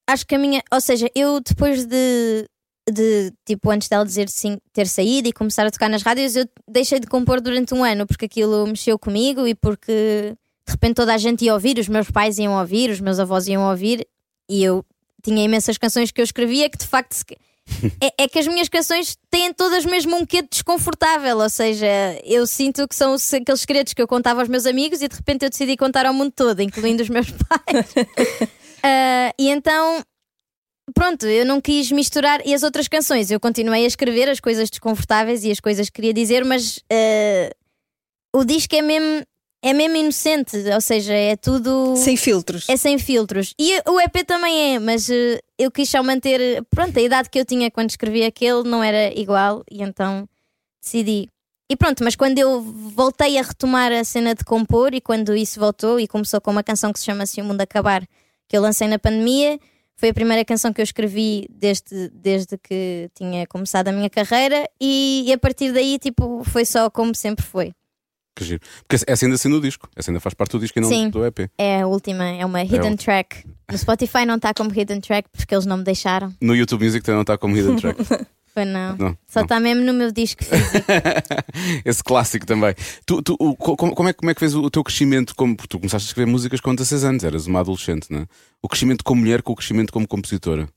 acho 0.08 0.25
que 0.25 0.36
a 0.36 0.39
minha. 0.39 0.62
Ou 0.71 0.82
seja, 0.82 1.10
eu 1.15 1.39
depois 1.39 1.86
de. 1.86 2.45
De 2.91 3.34
tipo, 3.45 3.69
antes 3.69 3.88
dela 3.89 4.06
dizer 4.06 4.30
sim, 4.30 4.58
ter 4.73 4.88
saído 4.88 5.28
e 5.28 5.34
começar 5.34 5.65
a 5.67 5.71
tocar 5.71 5.89
nas 5.89 6.02
rádios, 6.04 6.36
eu 6.36 6.45
deixei 6.67 7.00
de 7.00 7.08
compor 7.08 7.41
durante 7.41 7.73
um 7.73 7.84
ano 7.84 8.06
porque 8.08 8.26
aquilo 8.26 8.65
mexeu 8.67 8.97
comigo 8.97 9.45
e 9.47 9.54
porque 9.56 10.34
de 10.65 10.71
repente 10.71 10.95
toda 10.95 11.13
a 11.13 11.17
gente 11.17 11.45
ia 11.45 11.54
ouvir, 11.54 11.78
os 11.80 11.88
meus 11.88 12.10
pais 12.12 12.38
iam 12.38 12.58
ouvir, 12.60 12.89
os 12.89 13.00
meus 13.02 13.19
avós 13.19 13.47
iam 13.47 13.69
ouvir 13.69 14.08
e 14.50 14.63
eu 14.63 14.86
tinha 15.23 15.43
imensas 15.43 15.78
canções 15.78 16.12
que 16.12 16.21
eu 16.21 16.23
escrevia 16.23 16.69
que 16.69 16.78
de 16.78 16.88
facto. 16.88 17.13
se- 17.13 17.26
É, 18.02 18.23
é 18.23 18.28
que 18.30 18.39
as 18.39 18.47
minhas 18.47 18.69
canções 18.69 19.17
têm 19.30 19.52
todas 19.54 19.84
mesmo 19.84 20.15
um 20.15 20.26
quê 20.26 20.41
de 20.41 20.47
desconfortável, 20.47 21.38
ou 21.39 21.50
seja, 21.50 21.86
eu 22.23 22.47
sinto 22.47 22.88
que 22.88 22.95
são 22.95 23.13
os- 23.13 23.34
aqueles 23.34 23.60
segredos 23.60 23.93
que 23.93 24.02
eu 24.02 24.08
contava 24.08 24.39
aos 24.41 24.47
meus 24.47 24.65
amigos 24.65 25.02
e 25.02 25.10
de 25.10 25.15
repente 25.17 25.43
eu 25.43 25.50
decidi 25.50 25.76
contar 25.76 26.06
ao 26.06 26.13
mundo 26.13 26.32
todo, 26.34 26.62
incluindo 26.62 27.04
os 27.04 27.10
meus 27.10 27.28
pais. 27.43 27.86
Ah, 28.84 29.34
e 29.38 29.50
então, 29.50 30.02
pronto, 30.93 31.26
eu 31.26 31.45
não 31.45 31.60
quis 31.62 31.91
misturar. 31.91 32.41
E 32.45 32.54
as 32.54 32.63
outras 32.63 32.88
canções, 32.88 33.32
eu 33.32 33.39
continuei 33.39 33.84
a 33.84 33.88
escrever 33.88 34.30
as 34.30 34.39
coisas 34.39 34.69
desconfortáveis 34.69 35.43
e 35.43 35.52
as 35.52 35.60
coisas 35.60 35.89
que 35.89 35.93
queria 35.93 36.13
dizer, 36.13 36.43
mas 36.45 36.80
ah, 36.91 37.52
o 38.34 38.43
disco 38.43 38.76
é 38.76 38.82
mesmo, 38.82 39.26
é 39.62 39.73
mesmo 39.73 39.95
inocente, 39.97 40.58
ou 40.73 40.82
seja, 40.82 41.13
é 41.13 41.36
tudo. 41.36 41.95
Sem 41.97 42.15
filtros. 42.15 42.69
É 42.69 42.78
sem 42.78 42.97
filtros. 42.97 43.54
E 43.60 43.82
o 43.88 44.00
EP 44.00 44.26
também 44.26 44.76
é, 44.76 44.80
mas 44.80 45.10
eh, 45.10 45.39
eu 45.58 45.71
quis 45.71 45.89
só 45.89 46.04
manter. 46.04 46.63
Pronto, 46.69 46.97
a 46.97 47.02
idade 47.02 47.30
que 47.30 47.39
eu 47.39 47.45
tinha 47.45 47.71
quando 47.71 47.89
escrevi 47.89 48.23
aquele 48.23 48.63
não 48.63 48.84
era 48.84 49.12
igual 49.19 49.63
e 49.69 49.82
então 49.82 50.28
decidi. 50.82 51.28
E 51.69 51.76
pronto, 51.76 52.02
mas 52.04 52.15
quando 52.15 52.38
eu 52.38 52.62
voltei 52.62 53.38
a 53.38 53.41
retomar 53.41 53.91
a 53.91 54.04
cena 54.04 54.34
de 54.34 54.43
compor 54.45 54.93
e 54.93 55.02
quando 55.02 55.36
isso 55.36 55.60
voltou 55.60 56.00
e 56.00 56.08
começou 56.08 56.39
com 56.39 56.52
uma 56.52 56.63
canção 56.63 56.93
que 56.93 57.00
se 57.00 57.06
chama 57.06 57.26
Se 57.26 57.41
o 57.41 57.43
Mundo 57.43 57.60
Acabar, 57.60 58.08
que 58.47 58.56
eu 58.56 58.62
lancei 58.62 58.88
na 58.88 58.97
pandemia, 58.97 59.60
foi 59.97 60.10
a 60.10 60.13
primeira 60.13 60.45
canção 60.45 60.71
que 60.71 60.79
eu 60.79 60.83
escrevi 60.83 61.47
desde, 61.49 62.10
desde 62.13 62.57
que 62.57 63.10
tinha 63.15 63.45
começado 63.47 63.88
a 63.88 63.91
minha 63.91 64.10
carreira 64.10 64.69
e, 64.79 65.23
e 65.25 65.33
a 65.33 65.38
partir 65.38 65.73
daí, 65.73 65.97
tipo, 65.97 66.43
foi 66.45 66.63
só 66.65 66.89
como 66.89 67.15
sempre 67.15 67.43
foi. 67.43 67.73
Que 68.36 68.45
giro. 68.45 68.62
Porque 68.88 69.03
essa 69.07 69.25
ainda 69.25 69.33
assim 69.33 69.49
no 69.49 69.60
disco. 69.60 69.89
Essa 69.95 70.12
ainda 70.12 70.19
faz 70.19 70.36
parte 70.36 70.51
do 70.51 70.60
disco 70.60 70.77
e 70.77 70.81
não 70.81 70.89
Sim. 70.89 71.10
do 71.10 71.25
EP. 71.25 71.49
É 71.57 71.81
a 71.81 71.88
última, 71.88 72.23
é 72.23 72.45
uma 72.45 72.62
hidden 72.63 72.91
outra. 72.91 72.97
track. 72.97 73.43
No 73.71 73.75
Spotify 73.77 74.25
não 74.27 74.36
está 74.36 74.53
como 74.53 74.71
hidden 74.71 75.01
track 75.01 75.27
porque 75.36 75.55
eles 75.55 75.65
não 75.65 75.77
me 75.77 75.83
deixaram. 75.83 76.31
No 76.39 76.55
YouTube 76.55 76.86
Music 76.86 77.03
também 77.03 77.15
não 77.15 77.21
está 77.23 77.36
como 77.36 77.57
Hidden 77.57 77.77
Track. 77.77 77.99
Foi 78.58 78.65
não. 78.65 78.98
Não, 78.98 79.17
Só 79.28 79.41
está 79.41 79.60
mesmo 79.60 79.84
no 79.86 79.93
meu 79.93 80.12
disco 80.12 80.43
físico. 80.43 80.84
Esse 81.86 82.04
clássico 82.04 82.43
também. 82.43 82.74
Tu, 83.06 83.22
tu, 83.22 83.36
o- 83.39 83.56
co- 83.56 83.76
como, 83.78 83.93
como 83.93 84.10
é, 84.10 84.13
como 84.13 84.32
é 84.32 84.34
que 84.34 84.39
fez 84.39 84.56
o, 84.56 84.63
o 84.63 84.70
teu 84.72 84.84
crescimento? 84.84 85.36
Como, 85.36 85.56
porque 85.56 85.67
tu 85.67 85.78
começaste 85.78 86.08
a 86.08 86.10
escrever 86.10 86.32
músicas 86.32 86.60
com 86.60 86.74
16 86.74 87.04
anos, 87.04 87.24
eras 87.24 87.46
uma 87.46 87.60
adolescente, 87.60 88.08
não 88.10 88.22
é? 88.22 88.26
O 88.60 88.67
crescimento 88.67 89.04
como 89.04 89.22
mulher 89.22 89.43
com 89.43 89.54
o 89.54 89.56
crescimento 89.56 89.93
como 89.93 90.08
compositora. 90.08 90.67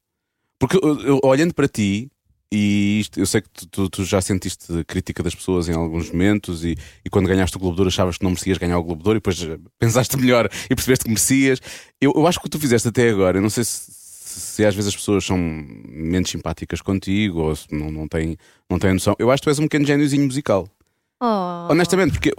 Porque 0.58 0.76
eu, 0.76 1.00
eu- 1.00 1.20
olhando 1.24 1.54
para 1.54 1.66
ti, 1.66 2.10
e 2.52 3.00
isto, 3.00 3.18
eu 3.18 3.24
sei 3.24 3.40
que 3.40 3.48
tu, 3.48 3.66
tu- 3.66 3.88
tu 3.88 4.04
já 4.04 4.20
sentiste 4.20 4.66
crítica 4.86 5.22
das 5.22 5.34
pessoas 5.34 5.66
em 5.66 5.72
alguns 5.72 6.10
momentos, 6.10 6.62
e, 6.62 6.76
e 7.02 7.08
quando 7.08 7.28
ganhaste 7.28 7.56
o 7.56 7.60
Globo 7.60 7.76
de 7.76 7.80
Ouro 7.80 7.88
achavas 7.88 8.18
que 8.18 8.24
não 8.24 8.30
merecias 8.32 8.58
ganhar 8.58 8.78
o 8.78 8.82
Globo 8.84 9.02
de 9.02 9.08
Ouro, 9.08 9.16
e 9.16 9.20
depois 9.20 9.42
eh, 9.42 9.58
pensaste 9.78 10.18
melhor 10.18 10.50
e 10.68 10.74
percebeste 10.74 11.04
que 11.04 11.08
merecias. 11.10 11.60
Eu, 11.98 12.12
eu 12.14 12.26
acho 12.26 12.38
que 12.38 12.42
o 12.42 12.50
que 12.50 12.50
tu 12.50 12.60
fizeste 12.60 12.88
até 12.88 13.08
agora, 13.08 13.38
eu 13.38 13.42
não 13.42 13.48
sei 13.48 13.64
se, 13.64 13.90
se 14.30 14.64
às 14.64 14.74
vezes 14.74 14.88
as 14.88 14.96
pessoas 14.96 15.24
são 15.24 15.38
menos 15.38 16.30
simpáticas 16.30 16.80
contigo 16.80 17.40
ou 17.40 17.56
se 17.56 17.66
não, 17.72 17.90
não, 17.90 18.08
têm, 18.08 18.36
não 18.68 18.78
têm 18.78 18.92
noção. 18.92 19.16
Eu 19.18 19.30
acho 19.30 19.42
que 19.42 19.44
tu 19.44 19.50
és 19.50 19.58
um 19.58 19.64
pequeno 19.64 19.86
gêniozinho 19.86 20.24
musical. 20.24 20.68
Oh. 21.22 21.66
Honestamente, 21.70 22.12
porque 22.12 22.32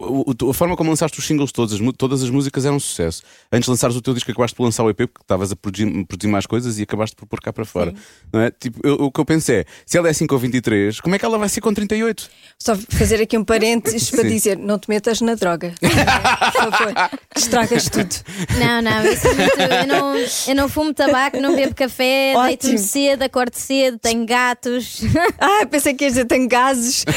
a 0.49 0.53
forma 0.55 0.75
como 0.75 0.89
lançaste 0.89 1.19
os 1.19 1.25
singles 1.27 1.51
todos, 1.51 1.79
todas 1.97 2.23
as 2.23 2.29
músicas 2.31 2.65
eram 2.65 2.77
um 2.77 2.79
sucesso. 2.79 3.21
Antes 3.51 3.65
de 3.65 3.69
lançares 3.71 3.95
o 3.95 4.01
teu 4.01 4.11
disco, 4.13 4.31
acabaste 4.31 4.55
por 4.55 4.63
lançar 4.63 4.83
o 4.83 4.89
EP 4.89 4.97
porque 5.07 5.21
estavas 5.21 5.51
a 5.51 5.55
produzir, 5.55 5.85
produzir 6.05 6.31
mais 6.31 6.47
coisas 6.47 6.79
e 6.79 6.81
acabaste 6.83 7.15
por 7.15 7.27
pôr 7.27 7.39
cá 7.39 7.53
para 7.53 7.63
fora. 7.63 7.93
Não 8.33 8.41
é? 8.41 8.49
tipo, 8.49 8.79
eu- 8.83 8.95
o 8.95 9.11
que 9.11 9.19
eu 9.19 9.25
pensei 9.25 9.57
é: 9.57 9.65
se 9.85 9.97
ela 9.99 10.07
é 10.07 10.11
assim 10.11 10.25
com 10.25 10.35
23, 10.35 10.99
como 10.99 11.13
é 11.13 11.19
que 11.19 11.25
ela 11.25 11.37
vai 11.37 11.47
ser 11.47 11.61
com 11.61 11.71
38? 11.71 12.27
Só 12.57 12.75
fazer 12.75 13.21
aqui 13.21 13.37
um 13.37 13.43
parênteses 13.43 14.09
para 14.11 14.23
dizer: 14.23 14.57
não 14.57 14.79
te 14.79 14.89
metas 14.89 15.21
na 15.21 15.35
droga. 15.35 15.73
Por 15.79 16.71
favor, 16.71 16.93
estragas 17.35 17.87
tudo. 17.87 18.15
Não, 18.59 18.81
não, 18.81 19.05
isso 19.05 19.27
é 19.27 19.33
muito. 19.35 19.59
Eu 19.61 19.87
não, 19.87 20.15
eu 20.47 20.55
não 20.55 20.67
fumo 20.69 20.91
tabaco, 20.91 21.39
não 21.39 21.55
bebo 21.55 21.75
café, 21.75 22.33
deito-me 22.47 22.79
cedo, 22.79 23.21
acordo 23.21 23.53
cedo, 23.55 23.99
tenho 23.99 24.25
gatos. 24.25 25.01
Ah, 25.39 25.67
pensei 25.67 25.93
que 25.93 26.03
ias 26.05 26.13
dizer: 26.13 26.25
tenho 26.25 26.47
gases. 26.47 27.05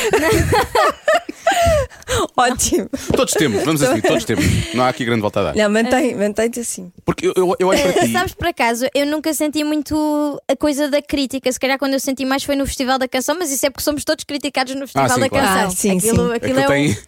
Ótimo. 2.37 2.89
Todos 3.17 3.33
temos, 3.35 3.65
vamos 3.65 3.83
assim, 3.83 4.01
todos 4.01 4.25
temos. 4.25 4.45
Não 4.75 4.85
há 4.85 4.89
aqui 4.89 5.05
grande 5.05 5.21
volta 5.21 5.41
a 5.41 5.43
dar. 5.45 5.57
Não, 5.57 5.71
mantém, 5.71 6.15
mantém-te 6.15 6.61
assim. 6.61 6.93
Porque 7.05 7.27
eu, 7.29 7.33
eu, 7.37 7.57
eu 7.59 7.69
olho 7.69 7.83
para 7.93 7.93
ti. 8.07 8.13
Sabes, 8.13 8.35
por 8.35 8.47
acaso, 8.49 8.87
eu 8.95 9.07
nunca 9.07 9.33
senti 9.35 9.65
muito 9.65 10.41
a 10.49 10.57
coisa 10.57 10.89
da 10.89 11.01
crítica. 11.03 11.51
Se 11.51 11.59
calhar 11.61 11.79
quando 11.79 11.95
eu 11.95 12.01
senti 12.01 12.25
mais 12.25 12.43
foi 12.45 12.57
no 12.57 12.67
Festival 12.67 12.99
da 12.99 13.09
Canção, 13.09 13.37
mas 13.39 13.51
isso 13.51 13.65
é 13.67 13.71
porque 13.71 13.83
somos 13.85 14.05
todos 14.05 14.25
criticados 14.25 14.75
no 14.75 14.83
Festival 14.83 15.09
sim, 15.11 15.21
da 15.21 15.29
claro. 15.29 15.47
Canção. 15.47 15.67
Ah, 15.69 15.71
sim, 15.71 15.97
aquilo, 15.99 16.29
sim. 16.29 16.35
aquilo 16.35 16.35
Aquilo 16.35 16.61
é 16.61 16.65
um- 16.65 16.69
tem- 16.69 16.99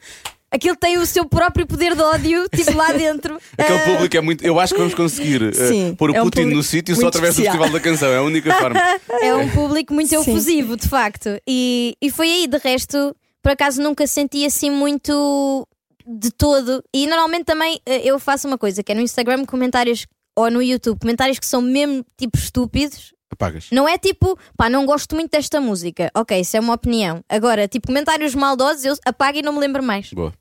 aquilo 0.50 0.76
tem 0.76 0.98
o 0.98 1.04
seu 1.06 1.24
próprio 1.26 1.66
poder 1.66 1.94
de 1.94 2.00
ódio, 2.02 2.48
tipo 2.54 2.74
lá 2.76 2.92
dentro. 2.92 3.38
Aquele 3.58 3.78
Ah, 3.78 3.84
público 3.84 4.16
é 4.16 4.20
muito. 4.20 4.44
Eu 4.46 4.58
acho 4.58 4.72
que 4.72 4.78
vamos 4.78 4.94
conseguir 4.94 5.54
Sim, 5.54 5.94
pôr 5.98 6.10
o 6.10 6.14
é 6.16 6.20
um 6.22 6.24
Putin 6.24 6.44
no 6.46 6.62
sítio 6.62 6.94
só 6.96 7.08
através 7.08 7.34
especial. 7.34 7.56
do 7.56 7.62
Festival 7.62 7.80
da 7.80 7.84
Canção. 7.84 8.08
É 8.12 8.18
a 8.18 8.22
única 8.22 8.52
forma. 8.54 8.80
É 9.20 9.34
um 9.34 9.48
público 9.50 9.92
muito 9.92 10.08
Sim. 10.08 10.20
efusivo, 10.20 10.76
de 10.76 10.88
facto. 10.88 11.28
E, 11.46 11.94
e 12.00 12.10
foi 12.10 12.28
aí, 12.30 12.46
de 12.46 12.58
resto, 12.58 13.14
por 13.46 13.52
acaso 13.52 13.80
nunca 13.80 14.08
senti 14.08 14.44
assim 14.44 14.72
muito 14.72 15.68
de 16.04 16.32
todo. 16.32 16.82
E 16.92 17.06
normalmente 17.06 17.44
também 17.44 17.80
eh, 17.86 18.02
eu 18.04 18.18
faço 18.18 18.48
uma 18.48 18.58
coisa, 18.58 18.82
que 18.82 18.90
é 18.90 18.94
no 18.96 19.00
Instagram 19.00 19.44
comentários 19.44 20.04
ou 20.34 20.50
no 20.50 20.60
YouTube, 20.60 20.98
comentários 20.98 21.38
que 21.38 21.46
são 21.46 21.62
mesmo 21.62 22.04
tipo 22.16 22.36
estúpidos. 22.36 23.14
Apagas. 23.30 23.68
Não 23.70 23.88
é 23.88 23.96
tipo, 23.98 24.36
pá, 24.56 24.68
não 24.68 24.84
gosto 24.84 25.14
muito 25.14 25.30
desta 25.30 25.60
música. 25.60 26.10
Ok, 26.12 26.40
isso 26.40 26.56
é 26.56 26.60
uma 26.60 26.74
opinião. 26.74 27.22
Agora, 27.28 27.68
tipo, 27.68 27.86
comentários 27.86 28.34
maldosos, 28.34 28.84
eu 28.84 28.96
apago 29.04 29.38
e 29.38 29.42
não 29.42 29.52
me 29.52 29.60
lembro 29.60 29.80
mais. 29.80 30.12
Boa. 30.12 30.34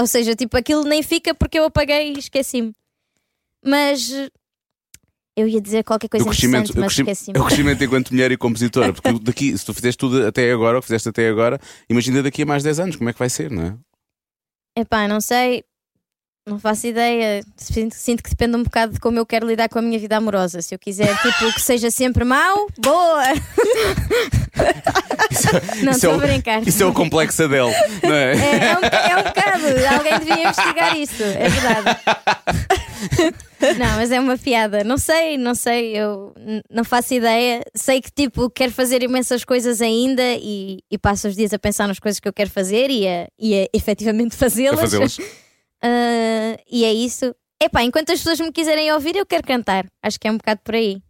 Ou 0.00 0.06
seja, 0.06 0.34
tipo, 0.34 0.56
aquilo 0.56 0.82
nem 0.84 1.02
fica 1.02 1.34
porque 1.34 1.58
eu 1.58 1.64
apaguei 1.64 2.14
e 2.14 2.18
esqueci-me. 2.18 2.72
Mas 3.62 4.10
eu 5.36 5.48
ia 5.48 5.60
dizer 5.60 5.82
qualquer 5.82 6.08
coisa 6.08 6.24
o 6.24 6.28
crescimento, 6.28 6.72
mas 6.76 6.94
crescimento, 6.94 7.40
o 7.40 7.44
crescimento 7.44 7.84
enquanto 7.84 8.10
mulher 8.14 8.30
e 8.30 8.36
compositora. 8.36 8.92
Porque 8.92 9.12
daqui, 9.20 9.56
se 9.56 9.64
tu 9.64 9.74
fizeste 9.74 9.98
tudo 9.98 10.26
até 10.26 10.50
agora, 10.52 10.78
o 10.78 10.80
que 10.80 10.86
fizeste 10.86 11.08
até 11.08 11.28
agora, 11.28 11.60
imagina 11.88 12.22
daqui 12.22 12.42
a 12.42 12.46
mais 12.46 12.62
10 12.62 12.80
anos, 12.80 12.96
como 12.96 13.10
é 13.10 13.12
que 13.12 13.18
vai 13.18 13.28
ser, 13.28 13.50
não 13.50 13.62
é? 13.62 13.76
Epá, 14.80 15.06
não 15.08 15.20
sei. 15.20 15.64
Não 16.46 16.58
faço 16.58 16.86
ideia. 16.86 17.42
Sinto, 17.56 17.94
sinto 17.94 18.22
que 18.22 18.28
depende 18.28 18.54
um 18.56 18.62
bocado 18.62 18.92
de 18.92 19.00
como 19.00 19.18
eu 19.18 19.24
quero 19.24 19.46
lidar 19.46 19.66
com 19.70 19.78
a 19.78 19.82
minha 19.82 19.98
vida 19.98 20.16
amorosa. 20.18 20.60
Se 20.60 20.74
eu 20.74 20.78
quiser, 20.78 21.08
tipo, 21.22 21.54
que 21.54 21.60
seja 21.62 21.90
sempre 21.90 22.22
mau, 22.22 22.66
boa! 22.78 23.22
não, 25.82 25.92
Isso 25.92 26.06
estou 26.06 26.12
é 26.12 26.14
a 26.14 26.18
brincar. 26.18 26.68
Isso 26.68 26.82
é 26.82 26.86
o 26.86 26.92
complexo 26.92 27.48
dele, 27.48 27.72
não 28.02 28.12
é? 28.14 28.34
É, 28.34 28.56
é 28.66 28.76
um, 28.76 28.84
é 28.84 29.16
um 29.16 29.22
bocado. 29.22 29.64
Alguém 29.96 30.18
devia 30.18 30.42
investigar 30.48 30.96
isto, 30.98 31.22
é 31.22 31.48
verdade. 31.48 32.00
Não, 33.78 33.96
mas 33.96 34.10
é 34.12 34.20
uma 34.20 34.36
piada. 34.36 34.84
Não 34.84 34.98
sei, 34.98 35.38
não 35.38 35.54
sei, 35.54 35.96
eu 35.96 36.34
não 36.70 36.84
faço 36.84 37.14
ideia. 37.14 37.62
Sei 37.74 37.98
que 38.00 38.10
tipo 38.12 38.50
quero 38.50 38.70
fazer 38.70 39.02
imensas 39.02 39.42
coisas 39.42 39.80
ainda 39.80 40.22
e, 40.34 40.80
e 40.90 40.98
passo 40.98 41.28
os 41.28 41.34
dias 41.34 41.52
a 41.54 41.58
pensar 41.58 41.86
nas 41.88 41.98
coisas 41.98 42.20
que 42.20 42.28
eu 42.28 42.32
quero 42.32 42.50
fazer 42.50 42.90
e 42.90 43.08
a, 43.08 43.26
e 43.38 43.62
a 43.62 43.66
efetivamente 43.72 44.34
A 44.34 44.38
fazê-las. 44.38 44.80
fazê-las. 44.80 45.18
Ah, 45.84 46.58
e 46.70 46.84
é 46.84 46.92
isso. 46.92 47.34
Epá, 47.62 47.82
enquanto 47.82 48.10
as 48.10 48.18
pessoas 48.18 48.40
me 48.40 48.50
quiserem 48.50 48.90
ouvir, 48.92 49.16
eu 49.16 49.26
quero 49.26 49.46
cantar. 49.46 49.86
Acho 50.02 50.18
que 50.18 50.26
é 50.26 50.32
um 50.32 50.38
bocado 50.38 50.60
por 50.64 50.74
aí. 50.74 51.02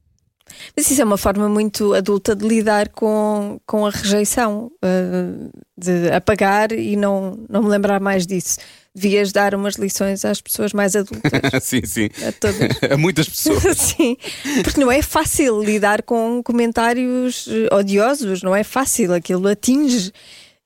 Mas 0.77 0.91
isso 0.91 1.01
é 1.01 1.05
uma 1.05 1.17
forma 1.17 1.49
muito 1.49 1.95
adulta 1.95 2.37
de 2.37 2.47
lidar 2.47 2.91
com, 2.91 3.59
com 3.67 3.87
a 3.87 3.91
rejeição, 3.91 4.71
eh, 4.83 5.49
de 5.77 6.11
apagar 6.11 6.71
e 6.73 6.97
não, 6.97 7.39
não 7.49 7.63
me 7.63 7.71
lembrar 7.71 7.99
mais 7.99 8.27
disso. 8.27 8.59
Devias 8.95 9.33
dar 9.33 9.55
umas 9.55 9.77
lições 9.77 10.25
às 10.25 10.41
pessoas 10.41 10.73
mais 10.73 10.95
adultas, 10.95 11.33
sim, 11.65 11.85
sim. 11.85 12.11
a 12.27 12.31
todas. 12.33 12.69
A 12.93 12.97
muitas 12.97 13.29
pessoas. 13.29 13.63
Sim, 13.79 14.17
porque 14.63 14.81
não 14.81 14.93
é 14.93 15.03
fácil 15.03 15.63
lidar 15.63 16.03
com 16.03 16.43
comentários 16.45 17.49
odiosos, 17.73 18.43
não 18.43 18.55
é 18.55 18.63
fácil, 18.63 19.15
aquilo 19.15 19.49
atinge. 19.49 20.13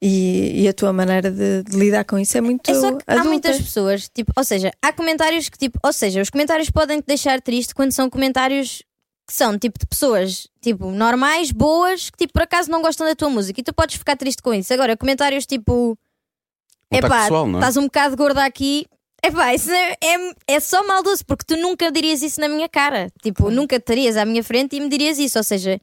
E, 0.00 0.62
e 0.62 0.68
a 0.68 0.72
tua 0.72 0.92
maneira 0.92 1.28
de, 1.30 1.64
de 1.64 1.76
lidar 1.76 2.04
com 2.04 2.18
isso 2.18 2.38
é 2.38 2.40
muito 2.40 2.70
É 2.70 2.74
só 2.74 2.92
que 2.92 3.02
há 3.06 3.12
adulta. 3.14 3.28
muitas 3.28 3.56
pessoas, 3.56 4.08
tipo, 4.08 4.32
ou 4.36 4.44
seja, 4.44 4.70
há 4.80 4.92
comentários 4.92 5.48
que, 5.48 5.58
tipo, 5.58 5.78
ou 5.82 5.92
seja, 5.92 6.22
os 6.22 6.30
comentários 6.30 6.70
podem 6.70 7.00
te 7.00 7.06
deixar 7.06 7.40
triste 7.40 7.74
quando 7.74 7.90
são 7.90 8.08
comentários 8.08 8.82
que 9.26 9.34
são 9.34 9.58
tipo 9.58 9.78
de 9.78 9.86
pessoas, 9.86 10.46
tipo, 10.62 10.90
normais, 10.90 11.50
boas, 11.50 12.10
que 12.10 12.16
tipo, 12.16 12.32
por 12.32 12.42
acaso 12.42 12.70
não 12.70 12.80
gostam 12.80 13.06
da 13.06 13.14
tua 13.14 13.28
música 13.28 13.60
e 13.60 13.64
tu 13.64 13.74
podes 13.74 13.96
ficar 13.96 14.16
triste 14.16 14.40
com 14.40 14.54
isso. 14.54 14.72
Agora, 14.72 14.96
comentários 14.96 15.44
tipo, 15.44 15.98
é? 16.90 16.98
estás 17.58 17.76
um 17.76 17.84
bocado 17.84 18.16
gorda 18.16 18.44
aqui. 18.44 18.86
Epá, 19.22 19.52
isso 19.52 19.70
é, 19.70 19.96
é, 20.02 20.32
é 20.46 20.60
só 20.60 20.86
maldoso, 20.86 21.26
porque 21.26 21.44
tu 21.44 21.56
nunca 21.60 21.90
dirias 21.90 22.22
isso 22.22 22.40
na 22.40 22.48
minha 22.48 22.68
cara. 22.68 23.10
Tipo, 23.20 23.50
nunca 23.50 23.76
estarias 23.76 24.16
à 24.16 24.24
minha 24.24 24.44
frente 24.44 24.76
e 24.76 24.80
me 24.80 24.88
dirias 24.88 25.18
isso. 25.18 25.36
Ou 25.38 25.44
seja, 25.44 25.80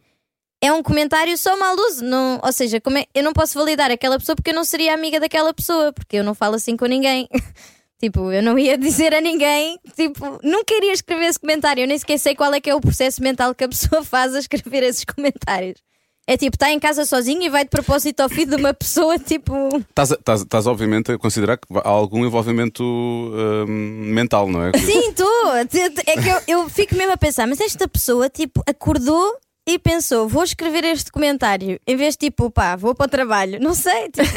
é 0.62 0.72
um 0.72 0.82
comentário 0.82 1.38
só 1.38 1.58
maldoso. 1.58 2.04
Não, 2.04 2.40
ou 2.44 2.52
seja, 2.52 2.80
como 2.82 2.98
é- 2.98 3.06
eu 3.14 3.24
não 3.24 3.34
posso 3.34 3.58
validar 3.58 3.92
aquela 3.92 4.18
pessoa 4.18 4.36
porque 4.36 4.52
eu 4.52 4.56
não 4.56 4.64
seria 4.64 4.94
amiga 4.94 5.20
daquela 5.20 5.54
pessoa, 5.54 5.92
porque 5.94 6.18
eu 6.18 6.24
não 6.24 6.34
falo 6.34 6.56
assim 6.56 6.76
com 6.76 6.86
ninguém. 6.86 7.28
tipo, 8.00 8.32
eu 8.32 8.42
não 8.42 8.58
ia 8.58 8.78
dizer 8.78 9.14
a 9.14 9.22
ninguém, 9.22 9.80
tipo, 9.96 10.40
nunca 10.44 10.74
iria 10.74 10.94
escrever 10.94 11.26
esse 11.26 11.40
comentário. 11.40 11.84
Eu 11.84 11.88
nem 11.88 11.98
sequer 11.98 12.18
sei 12.18 12.36
qual 12.36 12.54
é 12.54 12.60
que 12.60 12.70
é 12.70 12.76
o 12.76 12.82
processo 12.82 13.22
mental 13.22 13.54
que 13.54 13.64
a 13.64 13.70
pessoa 13.70 14.04
faz 14.06 14.36
a 14.36 14.40
escrever 14.40 14.84
esses 14.84 15.06
comentários. 15.06 15.80
É 16.28 16.36
tipo, 16.38 16.56
está 16.56 16.72
em 16.72 16.80
casa 16.80 17.06
sozinho 17.06 17.44
e 17.44 17.50
vai 17.50 17.64
de 17.64 17.70
propósito 17.70 18.20
ao 18.22 18.30
feed 18.30 18.50
de 18.50 18.56
uma 18.56 18.74
pessoa, 18.74 19.18
tipo. 19.20 19.54
Estás, 19.96 20.66
obviamente, 20.66 21.12
a 21.12 21.20
considerar 21.20 21.56
que 21.58 21.68
há 21.72 21.88
algum 21.88 22.26
envolvimento 22.26 22.84
hum, 22.84 23.66
mental, 24.12 24.48
não 24.48 24.64
é? 24.64 24.72
Sim, 24.76 25.10
estou. 25.10 25.56
É 25.56 25.66
que 25.68 26.50
eu, 26.50 26.62
eu 26.62 26.70
fico 26.70 26.96
mesmo 26.96 27.14
a 27.14 27.18
pensar, 27.18 27.46
mas 27.46 27.62
esta 27.62 27.88
pessoa, 27.88 28.28
tipo, 28.28 28.64
acordou 28.68 29.38
e 29.68 29.80
pensou, 29.80 30.28
vou 30.28 30.44
escrever 30.44 30.84
este 30.84 31.12
comentário, 31.12 31.80
em 31.88 31.96
vez 31.96 32.16
de 32.16 32.28
tipo, 32.28 32.52
pá, 32.52 32.76
vou 32.76 32.94
para 32.94 33.08
o 33.08 33.10
trabalho. 33.10 33.60
Não 33.60 33.74
sei, 33.74 34.10
tipo. 34.10 34.30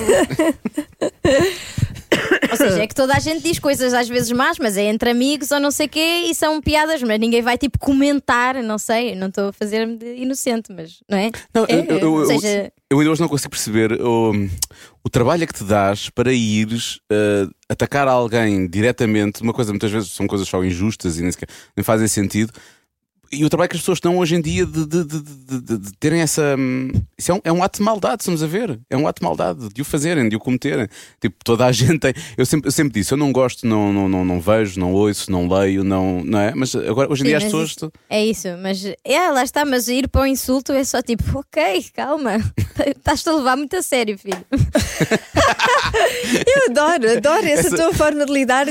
Ou 2.51 2.57
seja, 2.57 2.83
é 2.83 2.87
que 2.87 2.95
toda 2.95 3.14
a 3.14 3.19
gente 3.19 3.43
diz 3.43 3.59
coisas 3.59 3.93
às 3.93 4.09
vezes 4.09 4.33
más, 4.33 4.59
mas 4.59 4.77
é 4.77 4.85
entre 4.85 5.11
amigos 5.11 5.51
ou 5.51 5.61
não 5.61 5.71
sei 5.71 5.87
o 5.87 5.88
quê 5.88 6.25
e 6.29 6.35
são 6.35 6.61
piadas, 6.61 7.03
mas 7.03 7.21
ninguém 7.21 7.43
vai 7.43 7.59
tipo 7.59 7.79
comentar, 7.79 8.62
não 8.62 8.79
sei, 8.79 9.14
não 9.14 9.29
estou 9.29 9.49
a 9.49 9.53
fazer-me 9.53 9.97
de 9.97 10.17
inocente, 10.17 10.73
mas 10.73 11.01
não 11.09 11.19
é? 11.19 11.31
Não, 11.55 11.67
eu, 11.69 11.85
eu, 11.85 12.21
eu, 12.21 12.27
seja, 12.27 12.73
eu 12.91 12.99
ainda 12.99 13.12
hoje 13.12 13.21
não 13.21 13.29
consigo 13.29 13.51
perceber 13.51 13.93
o, 14.01 14.33
o 15.05 15.11
trabalho 15.11 15.47
que 15.47 15.53
te 15.53 15.64
dás 15.64 16.09
para 16.09 16.33
ires 16.33 17.01
eh, 17.11 17.47
atacar 17.69 18.09
alguém 18.09 18.67
diretamente. 18.67 19.43
Uma 19.43 19.53
coisa, 19.53 19.73
muitas 19.73 19.91
vezes 19.91 20.11
são 20.11 20.27
coisas 20.27 20.49
só 20.49 20.64
injustas 20.64 21.19
e 21.19 21.23
nem, 21.23 21.31
sequer, 21.31 21.49
nem 21.77 21.85
fazem 21.85 22.09
sentido. 22.09 22.53
E 23.31 23.45
o 23.45 23.49
trabalho 23.51 23.69
que 23.69 23.77
as 23.77 23.83
pessoas 23.83 23.97
estão 23.99 24.17
hoje 24.19 24.35
em 24.37 24.41
dia 24.41 24.64
de, 24.64 24.87
de- 24.87 25.05
de- 25.05 25.79
de- 25.79 25.93
terem 26.01 26.21
essa. 26.21 26.57
hum, 26.59 26.91
Isso 27.19 27.31
é 27.31 27.35
um, 27.35 27.41
é 27.45 27.53
um 27.53 27.62
ato 27.62 27.79
de 27.79 27.85
maldade, 27.85 28.23
estamos 28.23 28.43
a 28.43 28.47
ver. 28.47 28.79
É 28.88 28.97
um 28.97 29.07
ato 29.07 29.21
de 29.21 29.25
maldade 29.25 29.69
de 29.69 29.83
o 29.83 29.85
fazerem, 29.85 30.29
de 30.29 30.37
o 30.37 30.38
cometerem. 30.38 30.88
Tipo, 31.21 31.37
toda 31.45 31.67
a 31.67 31.73
gente 31.73 31.99
tem. 31.99 32.14
Eu 32.37 32.47
sempre, 32.47 32.69
eu 32.69 32.73
sempre 32.73 32.93
disse: 33.01 33.12
eu 33.12 33.19
não 33.19 33.31
gosto, 33.31 33.67
não, 33.67 33.93
não, 33.93 34.09
não, 34.09 34.25
não 34.25 34.41
vejo, 34.41 34.81
não 34.81 34.93
ouço, 34.93 35.31
não 35.31 35.47
leio, 35.49 35.85
não, 35.85 36.23
não 36.25 36.38
é? 36.38 36.55
Mas 36.55 36.75
agora, 36.75 37.12
hoje 37.12 37.23
em 37.23 37.27
Sim, 37.27 37.29
dia, 37.29 37.37
as 37.38 37.45
pessoas. 37.45 37.71
isso- 37.71 37.93
É 38.09 38.25
isso, 38.25 38.49
mas 38.62 38.83
é, 39.05 39.31
lá 39.31 39.43
está, 39.45 39.64
mas 39.64 39.88
ir 39.88 40.09
para 40.09 40.23
o 40.23 40.27
insulto 40.27 40.73
é 40.73 40.83
só 40.85 41.03
tipo, 41.03 41.38
ok, 41.38 41.85
calma, 41.95 42.38
estás-te 42.97 43.29
a 43.29 43.33
levar 43.35 43.57
muito 43.57 43.77
a 43.77 43.83
sério, 43.83 44.17
filho. 44.19 44.38
Eu 46.47 46.71
adoro, 46.71 47.11
adoro 47.17 47.47
essa, 47.47 47.69
Essa- 47.69 47.77
tua 47.77 47.93
forma 47.95 48.25
de 48.27 48.33
lidar, 48.33 48.67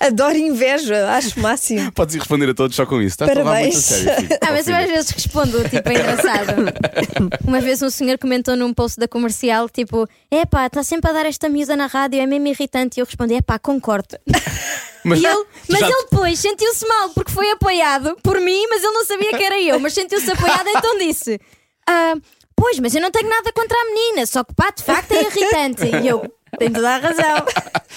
adoro 0.00 0.36
inveja, 0.36 1.10
acho 1.10 1.38
máximo. 1.40 1.90
Podes 1.92 2.14
ir 2.14 2.18
responder 2.18 2.48
a 2.50 2.54
todos 2.54 2.74
só 2.76 2.86
com 2.86 2.96
isso. 3.00 3.08
Estás 3.14 3.30
a 3.30 3.34
levar 3.34 3.50
muito 3.60 3.76
a 3.76 3.80
Parabéns. 3.80 3.88
Sério. 3.94 4.28
Ah, 4.40 4.50
mas 4.52 4.68
eu 4.68 4.76
às 4.76 4.86
vezes 4.90 5.10
respondo, 5.10 5.68
tipo, 5.68 5.88
é 5.88 5.92
engraçado. 5.94 6.54
Uma 7.46 7.60
vez 7.60 7.82
um 7.82 7.90
senhor 7.90 8.18
comentou 8.18 8.56
num 8.56 8.72
post 8.74 8.98
da 8.98 9.06
comercial, 9.08 9.68
tipo, 9.68 10.06
epá, 10.30 10.66
está 10.66 10.82
sempre 10.82 11.10
a 11.10 11.14
dar 11.14 11.26
esta 11.26 11.48
miúda 11.48 11.76
na 11.76 11.86
rádio, 11.86 12.20
é 12.20 12.26
mesmo 12.26 12.46
irritante. 12.48 12.98
E 12.98 13.00
eu 13.00 13.06
respondi, 13.06 13.34
epá, 13.34 13.58
concordo. 13.58 14.16
Mas, 15.06 15.20
E 15.20 15.26
ele, 15.26 15.44
mas 15.68 15.80
já- 15.80 15.86
ele 15.86 16.02
depois 16.10 16.38
sentiu-se 16.38 16.88
mal 16.88 17.10
porque 17.10 17.30
foi 17.30 17.50
apoiado 17.50 18.16
por 18.22 18.40
mim, 18.40 18.66
mas 18.70 18.82
ele 18.82 18.92
não 18.94 19.04
sabia 19.04 19.36
que 19.36 19.44
era 19.44 19.60
eu, 19.60 19.78
mas 19.78 19.92
sentiu-se 19.92 20.30
apoiado, 20.30 20.66
então 20.66 20.96
disse: 20.98 21.38
"Ah, 21.86 22.14
Pois, 22.56 22.78
mas 22.78 22.94
eu 22.94 23.02
não 23.02 23.10
tenho 23.10 23.28
nada 23.28 23.52
contra 23.52 23.76
a 23.78 23.84
menina, 23.84 24.24
só 24.24 24.42
que 24.42 24.54
pá, 24.54 24.70
de 24.70 24.82
facto 24.82 25.12
é 25.12 25.20
irritante. 25.24 25.82
E 26.02 26.08
eu, 26.08 26.24
tenho 26.56 26.72
toda 26.72 26.94
a 26.94 26.98
razão. 26.98 27.46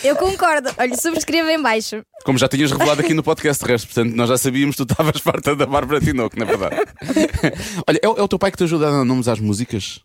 Eu 0.04 0.16
concordo. 0.16 0.70
Olha, 0.78 0.96
subscreva 0.96 1.52
em 1.52 1.62
baixo. 1.62 2.02
Como 2.24 2.38
já 2.38 2.48
tinhas 2.48 2.72
revelado 2.72 3.02
aqui 3.02 3.14
no 3.14 3.24
podcast 3.24 3.64
de 3.64 3.72
resto, 3.72 3.88
portanto, 3.88 4.14
nós 4.16 4.30
já 4.30 4.38
sabíamos 4.38 4.76
que 4.76 4.86
tu 4.86 4.92
estavas 4.92 5.20
farta 5.22 5.56
da 5.56 5.66
Bárbara 5.66 6.00
Tinoco, 6.00 6.38
na 6.38 6.46
verdade. 6.46 6.76
Olha, 7.88 8.00
é, 8.02 8.08
o- 8.08 8.18
é 8.18 8.22
o 8.22 8.28
teu 8.28 8.38
pai 8.40 8.52
que 8.52 8.58
te 8.58 8.64
ajuda 8.64 8.88
a 8.88 8.92
dar 8.92 9.06
nomes 9.06 9.28
às 9.28 9.40
músicas? 9.40 10.00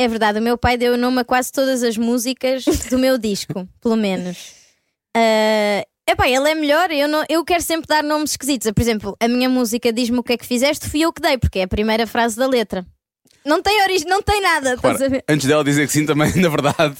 É 0.00 0.08
verdade, 0.08 0.38
o 0.38 0.42
meu 0.42 0.56
pai 0.58 0.76
deu 0.76 0.96
nome 0.96 1.20
a 1.20 1.24
quase 1.24 1.52
todas 1.52 1.82
as 1.82 1.96
músicas 1.96 2.64
do 2.90 2.98
meu 2.98 3.18
disco, 3.18 3.68
pelo 3.80 3.96
menos. 3.96 4.36
Ah, 5.16 5.84
epá, 6.08 6.28
ele 6.28 6.48
é 6.50 6.54
melhor, 6.54 6.90
eu, 6.90 7.06
não, 7.08 7.24
eu 7.28 7.44
quero 7.44 7.62
sempre 7.62 7.86
dar 7.86 8.02
nomes 8.02 8.30
esquisitos. 8.32 8.70
Por 8.72 8.80
exemplo, 8.80 9.16
a 9.20 9.28
minha 9.28 9.48
música 9.48 9.92
Diz-me 9.92 10.18
o 10.18 10.22
que 10.22 10.32
é 10.32 10.36
que 10.36 10.46
fizeste, 10.46 10.88
fui 10.88 11.00
eu 11.02 11.12
que 11.12 11.20
dei, 11.20 11.36
porque 11.38 11.60
é 11.60 11.62
a 11.64 11.68
primeira 11.68 12.06
frase 12.06 12.36
da 12.36 12.46
letra. 12.46 12.84
Não 13.44 13.62
tem 13.62 13.82
origem, 13.82 14.08
não 14.08 14.22
tem 14.22 14.40
nada, 14.40 14.74
estás 14.74 15.02
a 15.02 15.08
ver? 15.08 15.24
antes 15.28 15.46
dela 15.46 15.64
dizer 15.64 15.86
que 15.86 15.92
sim, 15.92 16.06
também, 16.06 16.32
na 16.40 16.48
verdade, 16.48 16.96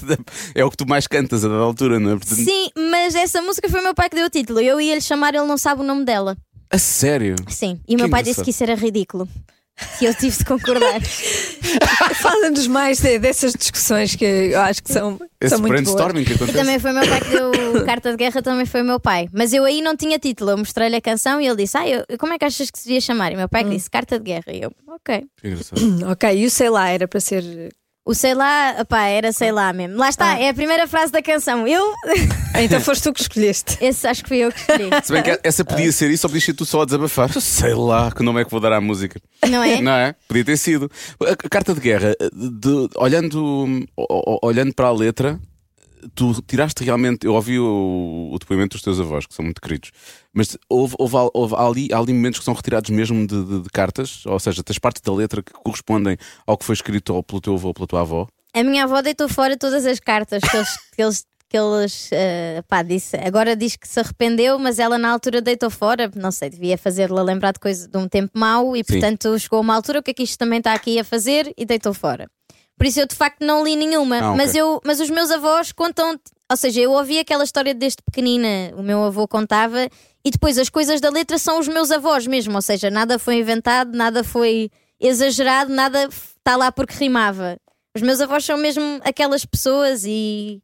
é 0.55 0.64
o 0.64 0.70
que 0.70 0.76
tu 0.76 0.87
mais 0.88 1.07
cantas 1.07 1.44
a 1.44 1.48
dada 1.48 1.61
altura, 1.61 2.00
não 2.00 2.11
é? 2.12 2.16
Portanto, 2.16 2.38
Sim, 2.44 2.68
mas 2.90 3.14
essa 3.14 3.40
música 3.40 3.68
foi 3.68 3.81
o 3.81 3.85
meu 3.85 3.94
pai 3.94 4.09
que 4.09 4.16
deu 4.16 4.26
o 4.26 4.31
título. 4.31 4.61
Eu 4.61 4.81
ia 4.81 4.94
lhe 4.94 5.00
chamar, 5.00 5.35
ele 5.35 5.46
não 5.46 5.57
sabe 5.57 5.83
o 5.83 5.85
nome 5.85 6.05
dela. 6.05 6.37
A 6.70 6.78
sério? 6.78 7.37
Sim, 7.48 7.81
e 7.87 7.94
o 7.94 7.98
meu 7.98 8.09
pai 8.09 8.22
disse 8.22 8.42
que 8.42 8.50
isso 8.50 8.62
era 8.62 8.74
ridículo. 8.74 9.28
E 10.01 10.05
eu 10.05 10.14
tive 10.14 10.37
de 10.37 10.45
concordar. 10.45 11.01
Fala-nos 12.21 12.66
mais 12.66 13.01
de- 13.01 13.18
dessas 13.18 13.53
discussões 13.53 14.14
que 14.16 14.25
eu 14.25 14.61
acho 14.61 14.83
que 14.83 14.92
são, 14.92 15.18
Esse 15.40 15.51
são 15.57 15.59
muito 15.61 15.83
boas. 15.85 16.12
que 16.12 16.18
E 16.33 16.35
acontece. 16.35 16.53
também 16.59 16.79
foi 16.79 16.90
o 16.90 16.95
meu 16.95 17.09
pai 17.09 17.21
que 17.21 17.29
deu 17.31 17.85
carta 17.85 18.11
de 18.11 18.16
guerra, 18.16 18.42
também 18.42 18.66
foi 18.66 18.83
o 18.83 18.85
meu 18.85 19.01
pai. 19.01 19.29
Mas 19.33 19.53
eu 19.53 19.64
aí 19.64 19.81
não 19.81 19.97
tinha 19.97 20.18
título, 20.18 20.51
eu 20.51 20.59
mostrei-lhe 20.59 20.97
a 20.97 21.01
canção 21.01 21.40
e 21.40 21.47
ele 21.47 21.57
disse: 21.57 21.77
Ah, 21.77 21.88
eu, 21.88 22.05
como 22.18 22.33
é 22.33 22.38
que 22.38 22.45
achas 22.45 22.71
que 22.71 22.79
se 22.79 22.85
devia 22.87 23.01
chamar? 23.01 23.33
E 23.33 23.37
meu 23.37 23.49
pai 23.49 23.64
que 23.64 23.71
disse 23.71 23.90
carta 23.90 24.18
de 24.18 24.25
guerra. 24.25 24.45
E 24.53 24.62
eu, 24.62 24.73
ok. 24.88 25.25
Que 25.40 25.49
engraçado. 25.49 26.11
Ok, 26.11 26.37
e 26.37 26.47
o 26.47 26.51
sei 26.51 26.68
lá 26.71 26.88
era 26.88 27.07
para 27.09 27.21
ser. 27.21 27.42
O 28.05 28.15
sei 28.15 28.35
lá, 28.35 28.75
opá, 28.81 29.05
era 29.07 29.31
sei 29.33 29.53
lá 29.53 29.73
mesmo. 29.73 29.97
Lá 29.97 30.09
está, 30.09 30.33
Ah. 30.33 30.38
é 30.41 30.49
a 30.49 30.55
primeira 30.55 30.88
frase 30.88 31.12
da 31.12 31.23
canção. 31.23 31.69
Eu, 31.69 31.93
Então 32.61 32.81
foste 32.81 33.05
tu 33.05 33.12
que 33.12 33.21
escolheste. 33.23 33.79
esse 33.85 34.05
acho 34.09 34.25
que 34.25 34.29
fui 34.29 34.38
eu 34.38 34.51
que 34.51 34.59
escolhi. 34.59 34.91
Se 35.05 35.12
bem 35.12 35.23
que 35.23 35.38
essa 35.45 35.65
podia 35.65 35.93
ser 35.93 36.11
isso, 36.11 36.27
ou 36.27 36.31
podias 36.31 36.45
ser 36.45 36.55
tu 36.55 36.65
só 36.67 36.83
a 36.83 36.85
desabafar. 36.85 37.33
Sei 37.41 37.73
lá 37.75 38.11
que 38.11 38.25
nome 38.25 38.41
é 38.41 38.45
que 38.45 38.51
vou 38.51 38.59
dar 38.59 38.73
à 38.73 38.81
música. 38.81 39.21
Não 39.49 39.62
é? 39.62 39.81
Não 39.81 39.93
é? 39.93 40.17
Podia 40.27 40.45
ter 40.45 40.57
sido. 40.57 40.91
A 41.45 41.49
carta 41.49 41.73
de 41.75 41.81
guerra, 41.81 42.12
de- 42.33 42.88
olhando, 42.97 43.87
olhando 44.43 44.75
para 44.75 44.88
a 44.88 44.93
letra, 44.93 45.38
tu 46.12 46.43
tiraste 46.43 46.83
realmente. 46.83 47.25
Eu 47.25 47.35
ouvi 47.35 47.61
o, 47.61 48.31
o 48.33 48.38
depoimento 48.41 48.77
dos 48.77 48.83
teus 48.83 48.99
avós, 48.99 49.27
que 49.27 49.35
são 49.35 49.45
muito 49.45 49.61
queridos, 49.61 49.93
mas 50.33 50.57
houve, 50.68 50.95
houve, 50.99 51.16
houve 51.35 51.55
ali, 51.57 51.88
há 51.92 51.99
ali 51.99 52.12
momentos 52.12 52.38
que 52.38 52.45
são 52.45 52.55
retirados 52.55 52.90
mesmo 52.90 53.27
de, 53.27 53.45
de- 53.45 53.61
de 53.62 53.68
cartas, 53.71 54.25
ou 54.27 54.38
seja, 54.40 54.62
tens 54.62 54.79
partes 54.79 55.03
da 55.03 55.12
letra 55.12 55.42
que 55.42 55.53
correspondem 55.53 56.16
ao 56.47 56.57
que 56.57 56.64
foi 56.64 56.75
escrito 56.75 57.14
ou 57.14 57.23
pelo 57.23 57.40
teu 57.40 57.55
avô 57.55 57.68
ou 57.68 57.75
pela 57.75 57.87
tua 57.87 58.01
avó. 58.01 58.27
A 58.55 58.62
minha 58.62 58.85
avó 58.85 59.01
deitou 59.03 59.29
fora 59.29 59.57
todas 59.57 59.85
as 59.87 59.99
cartas 60.01 60.42
que 60.42 60.57
eles. 60.57 60.68
Que 60.97 61.03
eles 61.03 61.27
que 61.49 61.59
eles 61.59 62.09
eh, 62.12 62.62
pá, 62.66 62.83
disse, 62.83 63.14
agora 63.18 63.55
diz 63.55 63.77
que 63.77 63.87
se 63.87 64.01
arrependeu, 64.01 64.59
mas 64.59 64.79
ela 64.79 64.97
na 64.97 65.11
altura 65.11 65.42
deitou 65.42 65.68
fora, 65.68 66.11
não 66.16 66.31
sei, 66.31 66.49
devia 66.49 66.79
fazê-la 66.79 67.23
lembrar 67.23 67.53
de 67.53 67.61
coisa 67.61 67.87
de 67.87 67.99
um 67.99 68.09
tempo 68.09 68.38
mau 68.38 68.75
e 68.75 68.83
portanto 68.83 69.38
chegou 69.38 69.59
a 69.59 69.61
uma 69.61 69.75
altura, 69.75 69.99
o 69.99 70.03
que 70.03 70.12
é 70.12 70.14
que 70.14 70.23
isto 70.23 70.38
também 70.38 70.61
está 70.61 70.73
aqui 70.73 70.99
a 70.99 71.05
fazer 71.05 71.53
e 71.55 71.66
deitou 71.66 71.92
fora. 71.92 72.27
Por 72.75 72.87
isso 72.87 73.01
eu 73.01 73.07
de 73.07 73.14
facto 73.14 73.45
não 73.45 73.62
li 73.62 73.77
nenhuma, 73.77 74.16
Ah, 74.18 74.29
ok. 74.31 74.37
mas, 74.38 74.55
eu, 74.55 74.81
mas 74.83 74.99
os 74.99 75.11
meus 75.11 75.31
avós 75.31 75.73
contam, 75.73 76.18
Ou 76.53 76.57
seja, 76.57 76.83
eu 76.83 76.93
ouvi 76.93 77.19
aquela 77.19 77.45
história 77.45 77.73
desde 77.73 78.03
pequenina, 78.03 78.75
o 78.77 78.83
meu 78.83 79.03
avô 79.03 79.27
contava, 79.27 79.88
e 80.23 80.31
depois 80.31 80.59
as 80.59 80.69
coisas 80.69 81.01
da 81.01 81.09
letra 81.09 81.38
são 81.38 81.59
os 81.59 81.67
meus 81.67 81.91
avós 81.91 82.27
mesmo. 82.27 82.55
Ou 82.55 82.61
seja, 82.61 82.91
nada 82.91 83.19
foi 83.19 83.37
inventado, 83.37 83.97
nada 83.97 84.23
foi 84.23 84.71
exagerado, 85.01 85.73
nada 85.73 86.05
está 86.11 86.55
lá 86.55 86.71
porque 86.71 86.93
rimava. 86.93 87.57
Os 87.97 88.03
meus 88.03 88.21
avós 88.21 88.45
são 88.45 88.59
mesmo 88.59 89.01
aquelas 89.03 89.47
pessoas 89.47 90.05
e. 90.05 90.62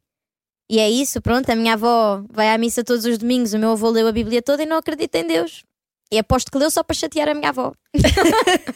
E 0.69 0.77
é 0.77 0.87
isso, 0.87 1.19
pronto. 1.23 1.49
A 1.49 1.55
minha 1.55 1.73
avó 1.73 2.23
vai 2.29 2.53
à 2.53 2.57
missa 2.59 2.83
todos 2.83 3.03
os 3.03 3.17
domingos, 3.17 3.53
o 3.53 3.57
meu 3.57 3.71
avô 3.71 3.89
leu 3.89 4.07
a 4.07 4.11
Bíblia 4.11 4.43
toda 4.43 4.61
e 4.61 4.67
não 4.67 4.77
acredita 4.77 5.17
em 5.17 5.25
Deus. 5.25 5.63
E 6.11 6.17
aposto 6.17 6.51
que 6.51 6.57
leu 6.57 6.71
só 6.71 6.81
para 6.81 6.95
chatear 6.95 7.29
a 7.29 7.33
minha 7.35 7.49
avó. 7.49 7.71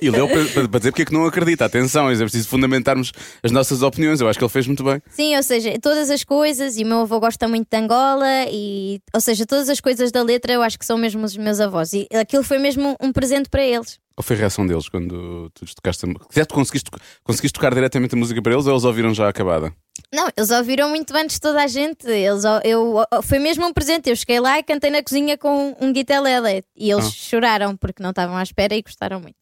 E 0.02 0.10
leu 0.10 0.28
para, 0.28 0.68
para- 0.68 0.80
dizer 0.80 0.92
porque 0.92 1.02
é 1.02 1.06
que 1.06 1.14
não 1.14 1.26
acredita. 1.26 1.66
Atenção, 1.66 2.10
é 2.10 2.16
preciso 2.16 2.48
fundamentarmos 2.48 3.12
as 3.42 3.52
nossas 3.52 3.82
opiniões. 3.82 4.22
Eu 4.22 4.30
acho 4.30 4.38
que 4.38 4.46
ele 4.46 4.52
fez 4.52 4.68
muito 4.68 4.84
bem. 4.84 5.02
Sim, 5.10 5.36
ou 5.36 5.42
seja, 5.44 5.74
todas 5.82 6.10
as 6.12 6.24
coisas, 6.24 6.78
e 6.78 6.84
o 6.84 6.88
meu 6.88 7.00
avô 7.02 7.20
gosta 7.20 7.48
muito 7.48 7.68
de 7.72 7.78
Angola, 7.78 8.46
e, 8.52 9.00
ou 9.14 9.20
seja, 9.22 9.46
todas 9.46 9.68
as 9.70 9.80
coisas 9.80 10.12
da 10.12 10.22
letra 10.22 10.54
eu 10.54 10.62
acho 10.62 10.78
que 10.78 10.86
são 10.86 10.98
mesmo 10.98 11.24
os 11.24 11.36
meus 11.36 11.60
avós. 11.60 11.94
E 11.94 12.08
aquilo 12.14 12.44
foi 12.44 12.60
mesmo 12.60 12.96
um 13.02 13.12
presente 13.12 13.50
para 13.50 13.64
eles. 13.64 14.00
Qual 14.16 14.24
foi 14.24 14.36
a 14.36 14.40
reação 14.40 14.66
deles 14.68 14.88
quando 14.90 15.50
tu 15.56 15.66
tocaste? 15.76 16.06
a- 16.06 16.10
Se 16.30 16.46
tu 16.46 16.54
conseguiste, 16.54 16.92
conseguiste 17.24 17.54
tocar 17.54 17.74
diretamente 17.74 18.14
a 18.14 18.18
música 18.18 18.42
para 18.42 18.54
eles 18.54 18.66
ou 18.68 18.74
eles 18.74 18.84
ouviram 18.84 19.14
já 19.14 19.28
acabada? 19.28 19.74
Não, 20.14 20.30
eles 20.38 20.52
ouviram 20.52 20.90
muito 20.90 21.16
antes 21.16 21.36
de 21.38 21.42
toda 21.42 21.64
a 21.64 21.68
gente. 21.68 22.08
Eles, 22.08 22.44
eu, 22.64 23.04
foi 23.24 23.40
mesmo 23.40 23.66
um 23.66 23.74
presente. 23.74 24.10
Eu 24.10 24.16
cheguei 24.16 24.40
lá 24.40 24.60
e 24.60 24.64
cantei 24.64 24.92
na 24.92 25.02
cozinha 25.02 25.36
com 25.38 25.76
um 25.82 25.92
guitarlele 25.92 26.64
e 26.76 26.92
eles 26.92 27.06
Ah. 27.06 27.10
choraram 27.10 27.76
porque 27.76 28.04
não 28.04 28.12
estavam 28.12 28.38
à 28.38 28.44
espera 28.44 28.76
e 28.76 28.82
gostaram 28.84 29.20
muito. 29.20 29.36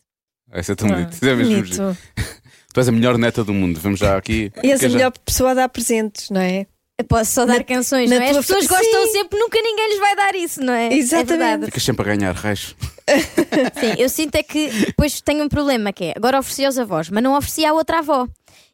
Essa 0.52 0.72
é 0.72 0.76
tão 0.76 0.88
bonito. 0.88 1.12
Isso 1.14 1.26
é 1.26 1.36
mesmo 1.36 1.56
Bonito. 1.56 1.98
Tu 2.74 2.80
és 2.80 2.88
a 2.88 2.92
melhor 2.94 3.18
neta 3.18 3.44
do 3.44 3.54
mundo. 3.54 3.78
Vamos 3.82 4.00
já 4.00 4.16
aqui. 4.18 4.52
E 4.64 4.72
és 4.72 4.82
a 4.82 4.88
já- 4.88 4.94
melhor 4.96 5.12
pessoa 5.26 5.52
a 5.52 5.54
dar 5.54 5.68
presentes, 5.70 6.30
não 6.30 6.40
é? 6.40 6.66
Eu 6.98 7.06
posso 7.06 7.32
só 7.32 7.46
dar 7.46 7.64
canções, 7.66 8.10
na 8.10 8.18
não 8.18 8.24
é? 8.26 8.30
As 8.30 8.38
pessoas 8.38 8.66
fa- 8.68 8.76
gostam 8.78 9.06
Sim. 9.08 9.12
sempre, 9.12 9.38
nunca 9.40 9.60
ninguém 9.62 9.90
lhes 9.90 10.00
vai 10.00 10.16
dar 10.16 10.36
isso, 10.36 10.62
não 10.62 10.74
é? 10.74 10.94
Exatamente. 10.94 11.64
É. 11.64 11.66
Ficas 11.66 11.84
sempre 11.84 12.10
a 12.10 12.16
ganhar 12.16 12.34
raios. 12.36 12.76
Sim, 13.80 13.94
eu 14.02 14.10
sinto 14.10 14.36
é 14.36 14.44
que 14.44 14.70
depois 14.88 15.22
tenho 15.22 15.44
um 15.44 15.50
problema 15.50 15.92
que 15.94 16.06
é 16.06 16.14
agora 16.16 16.40
ofereci 16.40 16.66
aos 16.66 16.78
avós, 16.78 17.10
mas 17.10 17.24
não 17.24 17.36
ofereci 17.38 17.66
à 17.66 17.74
outra 17.74 18.00
avó. 18.00 18.28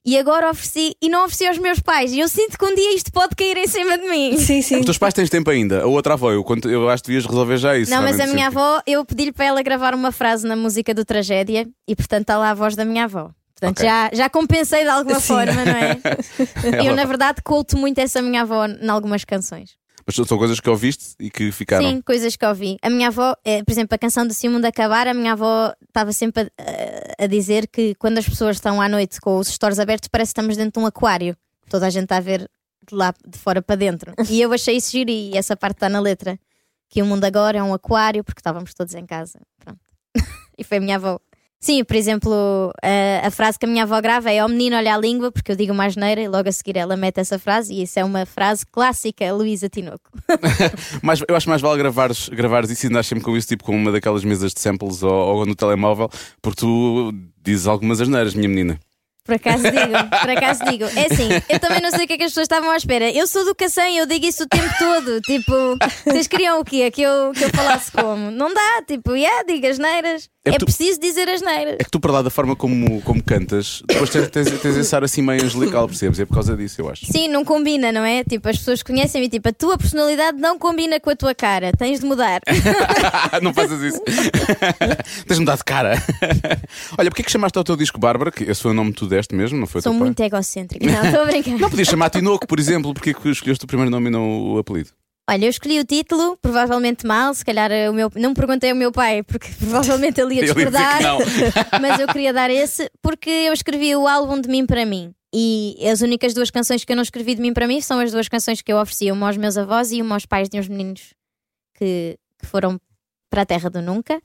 E 0.05 0.17
agora 0.17 0.49
ofereci 0.49 0.95
e 1.01 1.09
não 1.09 1.25
ofereci 1.25 1.47
aos 1.47 1.57
meus 1.57 1.81
pais. 1.81 2.13
E 2.13 2.19
eu 2.19 2.29
sinto 2.29 2.57
que 2.57 2.63
um 2.63 2.73
dia 2.73 2.95
isto 2.95 3.11
pode 3.11 3.35
cair 3.35 3.57
em 3.57 3.67
cima 3.67 3.97
de 3.97 4.07
mim. 4.07 4.37
Sim, 4.37 4.61
sim. 4.61 4.79
Os 4.79 4.85
teus 4.85 4.97
pais 4.97 5.13
tens 5.13 5.29
tempo 5.29 5.49
ainda. 5.49 5.81
A 5.81 5.85
outra 5.85 6.13
avó, 6.13 6.31
eu, 6.31 6.43
conto- 6.45 6.69
eu 6.69 6.87
acho 6.89 7.03
que 7.03 7.07
devias 7.09 7.25
resolver 7.25 7.57
já 7.57 7.77
isso. 7.77 7.91
Não, 7.91 8.01
mas 8.01 8.17
a 8.17 8.25
minha 8.25 8.45
sempre. 8.45 8.59
avó, 8.61 8.81
eu 8.87 9.03
pedi-lhe 9.03 9.33
para 9.33 9.45
ela 9.45 9.61
gravar 9.61 9.93
uma 9.93 10.11
frase 10.13 10.47
na 10.47 10.55
música 10.55 10.93
do 10.93 11.03
Tragédia 11.03 11.67
e 11.85 11.93
portanto 11.93 12.21
está 12.21 12.37
lá 12.37 12.51
a 12.51 12.53
voz 12.53 12.73
da 12.73 12.85
minha 12.85 13.03
avó. 13.03 13.31
Portanto, 13.59 13.79
Ok. 13.79 13.85
já, 13.89 14.09
já 14.13 14.29
compensei 14.29 14.83
de 14.83 14.89
alguma 14.89 15.19
Sim. 15.19 15.27
forma, 15.27 15.65
não 15.65 15.73
é? 15.73 15.97
Eu, 16.63 16.73
Ela- 16.85 16.95
na 16.95 17.03
verdade, 17.03 17.41
culto 17.43 17.75
muito 17.77 17.97
essa 17.99 18.21
minha 18.21 18.43
avó 18.43 18.65
em 18.65 18.87
algumas 18.87 19.25
canções. 19.25 19.71
Mas 20.07 20.15
são- 20.15 20.37
coisas 20.37 20.59
que 20.61 20.69
ouviste 20.69 21.15
e 21.19 21.29
que 21.29 21.51
ficaram. 21.51 21.85
Sim, 21.85 22.01
coisas 22.01 22.35
que 22.37 22.45
ouvi. 22.45 22.77
A 22.81 22.89
minha 22.89 23.09
avó, 23.09 23.35
eh, 23.43 23.61
por 23.61 23.71
exemplo, 23.71 23.93
a 23.93 23.97
canção 23.97 24.25
do 24.25 24.33
Se 24.33 24.47
o 24.47 24.51
Mundo 24.51 24.63
Acabar, 24.63 25.05
a 25.05 25.13
minha 25.13 25.33
avó 25.33 25.73
estava 25.85 26.13
sempre 26.13 26.49
a, 26.57 27.25
a 27.25 27.27
dizer 27.27 27.67
que 27.67 27.93
quando 27.95 28.17
as 28.17 28.27
pessoas 28.27 28.55
estão 28.55 28.81
à 28.81 28.87
noite 28.87 29.19
com 29.19 29.37
os 29.37 29.49
stores 29.49 29.79
abertos, 29.79 30.07
parece 30.07 30.29
que 30.33 30.39
estamos 30.39 30.55
dentro 30.55 30.79
de 30.79 30.83
um 30.83 30.87
aquário. 30.87 31.35
Toda 31.69 31.85
a 31.87 31.89
gente 31.89 32.03
está 32.03 32.17
a 32.17 32.21
ver 32.21 32.49
de 32.89 32.95
lá 32.95 33.13
de 33.27 33.37
fora 33.37 33.61
para 33.61 33.75
dentro. 33.75 34.13
E 34.31 34.41
eu 34.41 34.53
achei 34.53 34.77
isso 34.77 34.91
giro 34.91 35.09
e 35.11 35.35
essa 35.37 35.57
parte 35.57 35.75
está 35.75 35.89
na 35.89 35.99
letra. 35.99 36.39
Que 36.89 37.01
o 37.01 37.05
mundo 37.05 37.25
agora 37.25 37.57
é 37.57 37.63
um 37.63 37.73
aquário 37.73 38.23
porque 38.23 38.39
estávamos 38.39 38.73
todos 38.73 38.93
em 38.95 39.05
casa. 39.05 39.41
Pronto. 39.59 39.81
e 40.57 40.63
foi 40.63 40.77
a 40.77 40.81
minha 40.81 40.95
avó. 40.95 41.19
Sim, 41.59 41.83
por 41.83 41.95
exemplo, 41.95 42.71
a, 42.83 43.27
a 43.27 43.31
frase 43.31 43.57
que 43.57 43.65
a 43.65 43.69
minha 43.69 43.83
avó 43.83 43.99
grava 43.99 44.31
é: 44.31 44.43
Ó 44.43 44.47
menino, 44.47 44.75
olha 44.75 44.93
a 44.93 44.97
língua, 44.97 45.31
porque 45.31 45.51
eu 45.51 45.55
digo 45.55 45.73
uma 45.73 45.85
asneira, 45.85 46.21
e 46.21 46.27
logo 46.27 46.47
a 46.47 46.51
seguir 46.51 46.77
ela 46.77 46.95
mete 46.95 47.19
essa 47.19 47.39
frase, 47.39 47.73
e 47.73 47.83
isso 47.83 47.99
é 47.99 48.03
uma 48.03 48.25
frase 48.25 48.65
clássica, 48.65 49.33
Luísa 49.33 49.67
Tinoco. 49.67 50.11
Mas 51.01 51.23
eu 51.27 51.35
acho 51.35 51.49
mais 51.49 51.61
vale 51.61 51.77
gravares, 51.79 52.29
gravares 52.29 52.69
isso 52.69 52.85
e 52.85 52.89
andares 52.89 53.07
sempre 53.07 53.23
com 53.23 53.35
isso, 53.35 53.47
tipo 53.47 53.63
com 53.63 53.75
uma 53.75 53.91
daquelas 53.91 54.23
mesas 54.23 54.53
de 54.53 54.59
samples 54.59 55.01
ou, 55.01 55.11
ou 55.11 55.45
no 55.45 55.55
telemóvel, 55.55 56.09
porque 56.41 56.61
tu 56.61 57.11
dizes 57.43 57.65
algumas 57.65 57.99
asneiras, 57.99 58.35
minha 58.35 58.49
menina. 58.49 58.79
Por 59.27 59.35
acaso 59.35 59.63
digo, 59.63 60.09
por 60.21 60.29
acaso 60.29 60.63
digo. 60.65 60.85
É 60.85 61.13
assim, 61.13 61.27
eu 61.49 61.59
também 61.59 61.81
não 61.81 61.91
sei 61.91 62.05
o 62.05 62.07
que 62.07 62.13
é 62.13 62.17
que 62.17 62.23
as 62.23 62.31
pessoas 62.31 62.45
estavam 62.45 62.71
à 62.71 62.77
espera. 62.77 63.11
Eu 63.11 63.27
sou 63.27 63.43
do 63.45 63.53
Cacém, 63.53 63.97
eu 63.97 64.05
digo 64.07 64.25
isso 64.25 64.43
o 64.43 64.47
tempo 64.47 64.73
todo. 64.79 65.21
Tipo, 65.21 65.77
vocês 66.05 66.27
queriam 66.27 66.59
o 66.61 66.65
quê? 66.65 66.89
Que 66.89 67.01
eu, 67.01 67.33
que 67.33 67.43
eu 67.43 67.49
falasse 67.49 67.91
como? 67.91 68.31
Não 68.31 68.53
dá, 68.53 68.81
tipo, 68.87 69.15
yeah, 69.15 69.43
diga 69.43 69.69
as 69.69 69.77
neiras. 69.77 70.29
É 70.45 70.51
É, 70.51 70.57
tu- 70.57 70.63
preciso 70.65 70.97
dizer 70.99 71.27
as 71.29 71.41
neiras. 71.41 71.75
É 71.77 71.83
que 71.83 71.91
tu, 71.91 71.99
para 71.99 72.11
lá 72.13 72.21
da 72.21 72.29
forma 72.29 72.55
como, 72.55 73.01
como 73.01 73.21
cantas, 73.21 73.83
depois 73.85 74.09
tens, 74.09 74.29
tens, 74.29 74.49
tens 74.61 74.77
esse 74.77 74.95
ar 74.95 75.03
assim 75.03 75.21
meio 75.21 75.43
angelical, 75.43 75.85
percebes? 75.89 76.21
É 76.21 76.25
por 76.25 76.35
causa 76.35 76.55
disso, 76.55 76.79
eu 76.79 76.89
acho. 76.89 77.05
Sim, 77.05 77.27
não 77.27 77.43
combina, 77.43 77.91
não 77.91 78.05
é? 78.05 78.23
Tipo, 78.23 78.47
as 78.47 78.57
pessoas 78.57 78.81
conhecem-me 78.81 79.27
e 79.27 79.29
tipo, 79.29 79.49
a 79.49 79.51
tua 79.51 79.77
personalidade 79.77 80.37
não 80.39 80.57
combina 80.57 81.01
com 81.01 81.09
a 81.09 81.15
tua 81.17 81.35
cara. 81.35 81.71
Tens 81.77 81.99
de 81.99 82.05
mudar. 82.05 82.39
não 83.43 83.53
faças 83.53 83.81
isso. 83.81 84.01
Tens 85.27 85.35
de 85.35 85.39
mudar 85.41 85.57
de 85.57 85.63
cara. 85.65 86.01
Olha, 86.97 87.09
porquê 87.09 87.23
que 87.23 87.31
chamaste 87.31 87.57
ao 87.57 87.63
teu 87.65 87.75
disco 87.75 87.99
Bárbara? 87.99 88.31
Que 88.31 88.53
foi 88.55 88.71
o 88.71 88.73
nome 88.73 88.91
que 88.93 88.99
tu 88.99 89.07
deste 89.17 89.35
mesmo, 89.35 89.59
não 89.59 89.67
foi 89.67 89.81
Sou 89.81 89.93
muito 89.93 90.21
egocêntrica. 90.21 90.85
Não, 90.85 91.05
estou 91.05 91.21
a 91.21 91.25
brincar. 91.25 91.57
Não 91.57 91.69
podias 91.69 91.87
chamar 91.87 92.09
Tinoco, 92.09 92.47
por 92.47 92.59
exemplo, 92.59 92.93
porque 92.93 93.13
que 93.13 93.29
escolheste 93.29 93.65
o 93.65 93.67
primeiro 93.67 93.89
nome 93.89 94.07
e 94.07 94.11
não 94.11 94.53
o 94.53 94.57
apelido? 94.59 94.89
Olha, 95.29 95.45
eu 95.45 95.49
escolhi 95.49 95.77
o 95.79 95.83
título, 95.83 96.37
provavelmente 96.41 97.05
mal, 97.05 97.33
se 97.33 97.43
calhar 97.43 97.69
eh, 97.69 97.89
o 97.89 97.93
meu. 97.93 98.09
Não 98.15 98.33
perguntei 98.33 98.69
ao 98.69 98.75
meu 98.77 98.91
pai, 98.93 99.23
porque 99.23 99.49
provavelmente 99.59 100.21
ele 100.21 100.35
ia 100.35 100.43
discordar. 100.43 101.01
mas 101.81 101.99
eu 101.99 102.07
queria 102.07 102.31
dar 102.31 102.49
esse 102.49 102.89
porque 103.01 103.29
eu 103.29 103.53
escrevi 103.53 103.93
o 103.95 104.07
álbum 104.07 104.39
de 104.39 104.47
mim 104.47 104.65
para 104.65 104.85
mim. 104.85 105.13
E 105.33 105.75
as 105.91 106.01
únicas 106.01 106.33
duas 106.33 106.49
canções 106.49 106.85
que 106.85 106.91
eu 106.93 106.95
não 106.95 107.03
escrevi 107.03 107.35
de 107.35 107.41
mim 107.41 107.53
para 107.53 107.67
mim 107.67 107.81
são 107.81 107.99
as 107.99 108.11
duas 108.11 108.29
canções 108.29 108.61
que 108.61 108.71
eu 108.71 108.77
ofereci, 108.77 109.11
uma 109.11 109.27
aos 109.27 109.35
meus 109.35 109.57
avós 109.57 109.91
e 109.91 110.01
uma 110.01 110.15
aos 110.15 110.25
pais 110.25 110.47
de 110.47 110.57
uns 110.57 110.69
meninos 110.69 111.13
que, 111.77 112.17
que 112.39 112.45
foram 112.45 112.79
para 113.29 113.41
a 113.41 113.45
terra 113.45 113.69
do 113.69 113.81
nunca. 113.81 114.21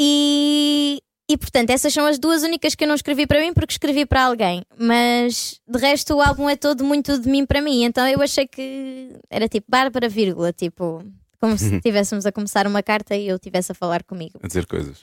E, 0.00 1.02
e 1.32 1.36
portanto, 1.38 1.70
essas 1.70 1.92
são 1.92 2.06
as 2.06 2.18
duas 2.18 2.42
únicas 2.42 2.74
que 2.74 2.84
eu 2.84 2.88
não 2.88 2.94
escrevi 2.94 3.26
para 3.26 3.40
mim 3.40 3.52
porque 3.52 3.72
escrevi 3.72 4.04
para 4.06 4.24
alguém. 4.24 4.62
Mas 4.78 5.60
de 5.68 5.78
resto, 5.78 6.14
o 6.14 6.20
álbum 6.22 6.48
é 6.48 6.56
todo 6.56 6.84
muito 6.84 7.18
de 7.18 7.28
mim 7.28 7.44
para 7.46 7.60
mim. 7.60 7.84
Então 7.84 8.06
eu 8.08 8.20
achei 8.22 8.46
que 8.46 9.10
era 9.30 9.48
tipo 9.48 9.66
Bárbara, 9.68 10.08
vírgula, 10.08 10.52
tipo, 10.52 11.04
como 11.40 11.56
se 11.58 11.76
estivéssemos 11.76 12.26
a 12.26 12.32
começar 12.32 12.66
uma 12.66 12.82
carta 12.82 13.16
e 13.16 13.28
eu 13.28 13.36
estivesse 13.36 13.72
a 13.72 13.74
falar 13.74 14.02
comigo. 14.02 14.38
A 14.42 14.46
dizer 14.46 14.66
coisas. 14.66 14.98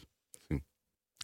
Sim. 0.47 0.61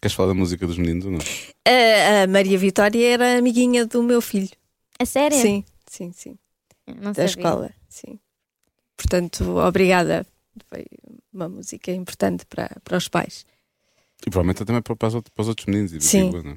Queres 0.00 0.14
falar 0.14 0.28
da 0.28 0.34
música 0.34 0.66
dos 0.66 0.76
meninos 0.78 1.04
ou 1.06 1.12
não? 1.12 1.18
A, 1.66 2.24
a 2.24 2.26
Maria 2.26 2.58
Vitória 2.58 3.06
era 3.14 3.38
amiguinha 3.38 3.86
do 3.86 4.02
meu 4.02 4.20
filho. 4.20 4.50
A 4.98 5.04
sério? 5.06 5.38
Sim, 5.38 5.64
sim, 5.86 6.12
sim. 6.12 6.38
Não 6.86 7.12
Da 7.12 7.14
sabia. 7.14 7.24
escola, 7.26 7.70
sim. 7.88 8.18
Portanto, 8.96 9.56
obrigada. 9.58 10.26
Foi 10.68 10.86
uma 11.32 11.48
música 11.48 11.90
importante 11.92 12.46
para, 12.46 12.70
para 12.82 12.96
os 12.96 13.08
pais. 13.08 13.44
E 14.24 14.30
provavelmente 14.30 14.64
também 14.64 14.80
para, 14.82 14.94
para 14.96 15.08
os 15.08 15.14
outros, 15.14 15.32
para 15.34 15.42
os 15.42 15.48
outros 15.48 15.66
meninos. 15.66 15.92
E 15.92 15.98
do 15.98 16.04
Sim. 16.04 16.30
Tigo, 16.30 16.42
não 16.42 16.52
é? 16.52 16.56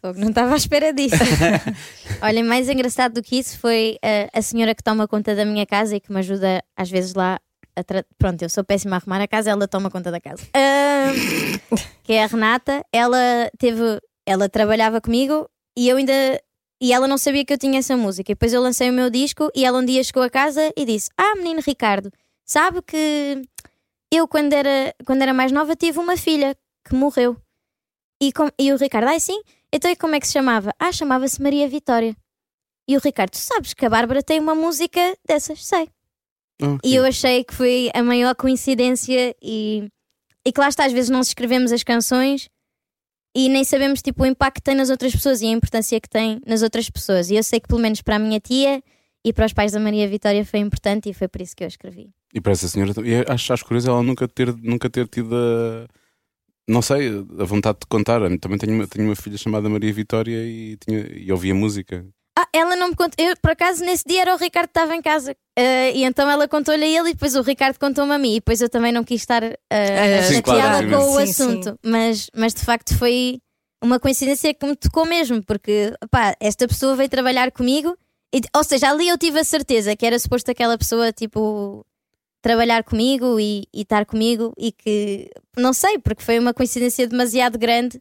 Fogo, 0.00 0.20
Não 0.20 0.28
estava 0.28 0.54
à 0.54 0.56
espera 0.56 0.92
disso. 0.92 1.16
Olha, 2.22 2.44
mais 2.44 2.68
engraçado 2.68 3.14
do 3.14 3.22
que 3.22 3.36
isso 3.36 3.58
foi 3.58 3.96
uh, 3.96 4.28
a 4.32 4.40
senhora 4.42 4.74
que 4.74 4.82
toma 4.82 5.08
conta 5.08 5.34
da 5.34 5.44
minha 5.44 5.66
casa 5.66 5.96
e 5.96 6.00
que 6.00 6.12
me 6.12 6.18
ajuda 6.20 6.62
às 6.76 6.88
vezes 6.88 7.14
lá 7.14 7.40
a 7.74 7.82
tra- 7.82 8.04
Pronto, 8.16 8.40
eu 8.42 8.48
sou 8.48 8.62
péssima 8.62 8.96
a 8.96 8.98
arrumar 8.98 9.20
a 9.20 9.26
casa, 9.26 9.50
ela 9.50 9.66
toma 9.66 9.90
conta 9.90 10.10
da 10.10 10.20
casa. 10.20 10.42
Que 12.04 12.14
é 12.14 12.24
a 12.24 12.26
Renata. 12.26 12.82
Ela 12.92 13.50
teve. 13.58 13.82
Ela 14.26 14.48
trabalhava 14.48 15.00
comigo 15.00 15.48
e 15.76 15.88
eu 15.88 15.96
ainda. 15.96 16.12
E 16.80 16.92
ela 16.92 17.08
não 17.08 17.18
sabia 17.18 17.44
que 17.44 17.52
eu 17.52 17.58
tinha 17.58 17.78
essa 17.80 17.96
música. 17.96 18.30
E 18.30 18.34
depois 18.34 18.52
eu 18.52 18.62
lancei 18.62 18.88
o 18.88 18.92
meu 18.92 19.10
disco 19.10 19.50
e 19.54 19.64
ela 19.64 19.78
um 19.78 19.84
dia 19.84 20.02
chegou 20.04 20.22
a 20.22 20.30
casa 20.30 20.72
e 20.76 20.84
disse: 20.84 21.10
Ah, 21.18 21.34
menino 21.36 21.60
Ricardo, 21.64 22.10
sabe 22.46 22.80
que 22.82 23.42
eu, 24.10 24.26
quando 24.28 24.52
era, 24.52 24.94
quando 25.04 25.22
era 25.22 25.34
mais 25.34 25.52
nova, 25.52 25.74
tive 25.76 25.98
uma 25.98 26.16
filha 26.16 26.56
que 26.88 26.94
morreu. 26.94 27.36
E, 28.20 28.32
com- 28.32 28.50
e 28.58 28.72
o 28.72 28.76
Ricardo, 28.76 29.06
ai 29.08 29.20
sim, 29.20 29.40
então 29.72 29.90
e 29.90 29.94
como 29.96 30.14
é 30.14 30.20
que 30.20 30.26
se 30.26 30.32
chamava? 30.32 30.72
Ah, 30.78 30.90
chamava-se 30.90 31.40
Maria 31.40 31.68
Vitória. 31.68 32.16
E 32.88 32.96
o 32.96 33.00
Ricardo, 33.00 33.30
tu 33.32 33.38
sabes 33.38 33.74
que 33.74 33.84
a 33.86 33.90
Bárbara 33.90 34.22
tem 34.22 34.40
uma 34.40 34.54
música 34.54 35.16
dessas? 35.26 35.64
Sei. 35.64 35.88
Ah, 36.60 36.78
E 36.82 36.94
eu 36.94 37.04
achei 37.04 37.44
que 37.44 37.54
foi 37.54 37.90
a 37.94 38.02
maior 38.02 38.34
coincidência 38.34 39.36
e, 39.42 39.88
e 40.44 40.50
que 40.52 40.58
lá 40.60 40.68
está, 40.68 40.86
às 40.86 40.92
vezes 40.92 41.10
não 41.10 41.20
escrevemos 41.20 41.70
as 41.70 41.82
canções 41.84 42.48
e 43.36 43.48
nem 43.48 43.62
sabemos 43.62 44.02
tipo, 44.02 44.22
o 44.22 44.26
impacto 44.26 44.56
que 44.56 44.62
tem 44.62 44.74
nas 44.74 44.90
outras 44.90 45.12
pessoas 45.12 45.40
e 45.42 45.46
a 45.46 45.50
importância 45.50 46.00
que 46.00 46.08
tem 46.08 46.40
nas 46.46 46.62
outras 46.62 46.90
pessoas. 46.90 47.30
E 47.30 47.36
eu 47.36 47.42
sei 47.44 47.60
que 47.60 47.68
pelo 47.68 47.80
menos 47.80 48.02
para 48.02 48.16
a 48.16 48.18
minha 48.18 48.40
tia 48.40 48.82
e 49.24 49.32
para 49.32 49.46
os 49.46 49.52
pais 49.52 49.70
da 49.72 49.78
Maria 49.78 50.08
Vitória 50.08 50.44
foi 50.44 50.58
importante 50.60 51.08
e 51.10 51.14
foi 51.14 51.28
por 51.28 51.40
isso 51.40 51.54
que 51.54 51.62
eu 51.62 51.68
escrevi. 51.68 52.10
E 52.34 52.40
para 52.40 52.52
essa 52.52 52.66
senhora, 52.68 52.92
e 53.04 53.24
acho, 53.30 53.52
acho 53.52 53.64
curioso 53.64 53.90
ela 53.90 54.02
nunca 54.02 54.26
ter, 54.26 54.52
nunca 54.56 54.88
ter 54.90 55.06
tido 55.08 55.34
a, 55.36 55.86
não 56.68 56.82
sei, 56.82 57.08
a 57.38 57.44
vontade 57.44 57.78
de 57.80 57.86
contar. 57.88 58.20
Eu 58.20 58.38
Também 58.38 58.58
tenho 58.58 58.74
uma, 58.74 58.86
tenho 58.86 59.06
uma 59.06 59.16
filha 59.16 59.38
chamada 59.38 59.68
Maria 59.68 59.92
Vitória 59.92 60.44
e, 60.44 60.76
tinha, 60.76 61.00
e 61.12 61.32
ouvia 61.32 61.54
música. 61.54 62.06
Ah, 62.38 62.46
ela 62.52 62.76
não 62.76 62.90
me 62.90 62.94
contou. 62.94 63.24
Eu, 63.26 63.34
por 63.42 63.50
acaso, 63.50 63.84
nesse 63.84 64.04
dia 64.06 64.20
era 64.20 64.34
o 64.34 64.38
Ricardo 64.38 64.68
que 64.68 64.78
estava 64.78 64.94
em 64.94 65.02
casa. 65.02 65.34
Ah, 65.58 65.90
e 65.90 66.04
então 66.04 66.30
ela 66.30 66.46
contou-lhe 66.46 66.84
a 66.84 67.00
ele 67.00 67.10
e 67.10 67.12
depois 67.14 67.34
o 67.34 67.42
Ricardo 67.42 67.78
contou-me 67.78 68.12
a 68.12 68.18
mim. 68.18 68.32
E 68.32 68.34
depois 68.36 68.60
eu 68.60 68.68
também 68.68 68.92
não 68.92 69.02
quis 69.02 69.22
estar 69.22 69.42
Sim, 69.42 70.34
chateada 70.34 70.86
claro, 70.86 70.90
com 70.90 71.12
o. 71.14 71.16
Sim, 71.16 71.22
assunto. 71.22 71.78
Mas, 71.84 72.30
mas 72.36 72.54
de 72.54 72.64
facto 72.64 72.96
foi 72.96 73.40
uma 73.82 73.98
coincidência 73.98 74.52
que 74.54 74.66
me 74.66 74.76
tocou 74.76 75.06
mesmo, 75.06 75.42
porque 75.44 75.92
pá, 76.10 76.34
esta 76.40 76.66
pessoa 76.68 76.96
veio 76.96 77.08
trabalhar 77.08 77.50
comigo 77.52 77.96
E, 78.34 78.40
ou 78.54 78.62
seja, 78.64 78.90
ali 78.90 79.08
eu 79.08 79.16
tive 79.16 79.38
a 79.40 79.44
certeza 79.44 79.96
que 79.96 80.04
era 80.04 80.18
suposto 80.18 80.50
aquela 80.50 80.76
pessoa, 80.76 81.12
tipo, 81.12 81.84
trabalhar 82.40 82.84
comigo 82.84 83.38
e, 83.38 83.64
e 83.72 83.82
estar 83.82 84.04
comigo 84.06 84.52
e 84.56 84.72
que, 84.72 85.30
não 85.56 85.72
sei, 85.72 85.98
porque 85.98 86.22
foi 86.22 86.38
uma 86.38 86.54
coincidência 86.54 87.06
demasiado 87.06 87.58
grande 87.58 88.00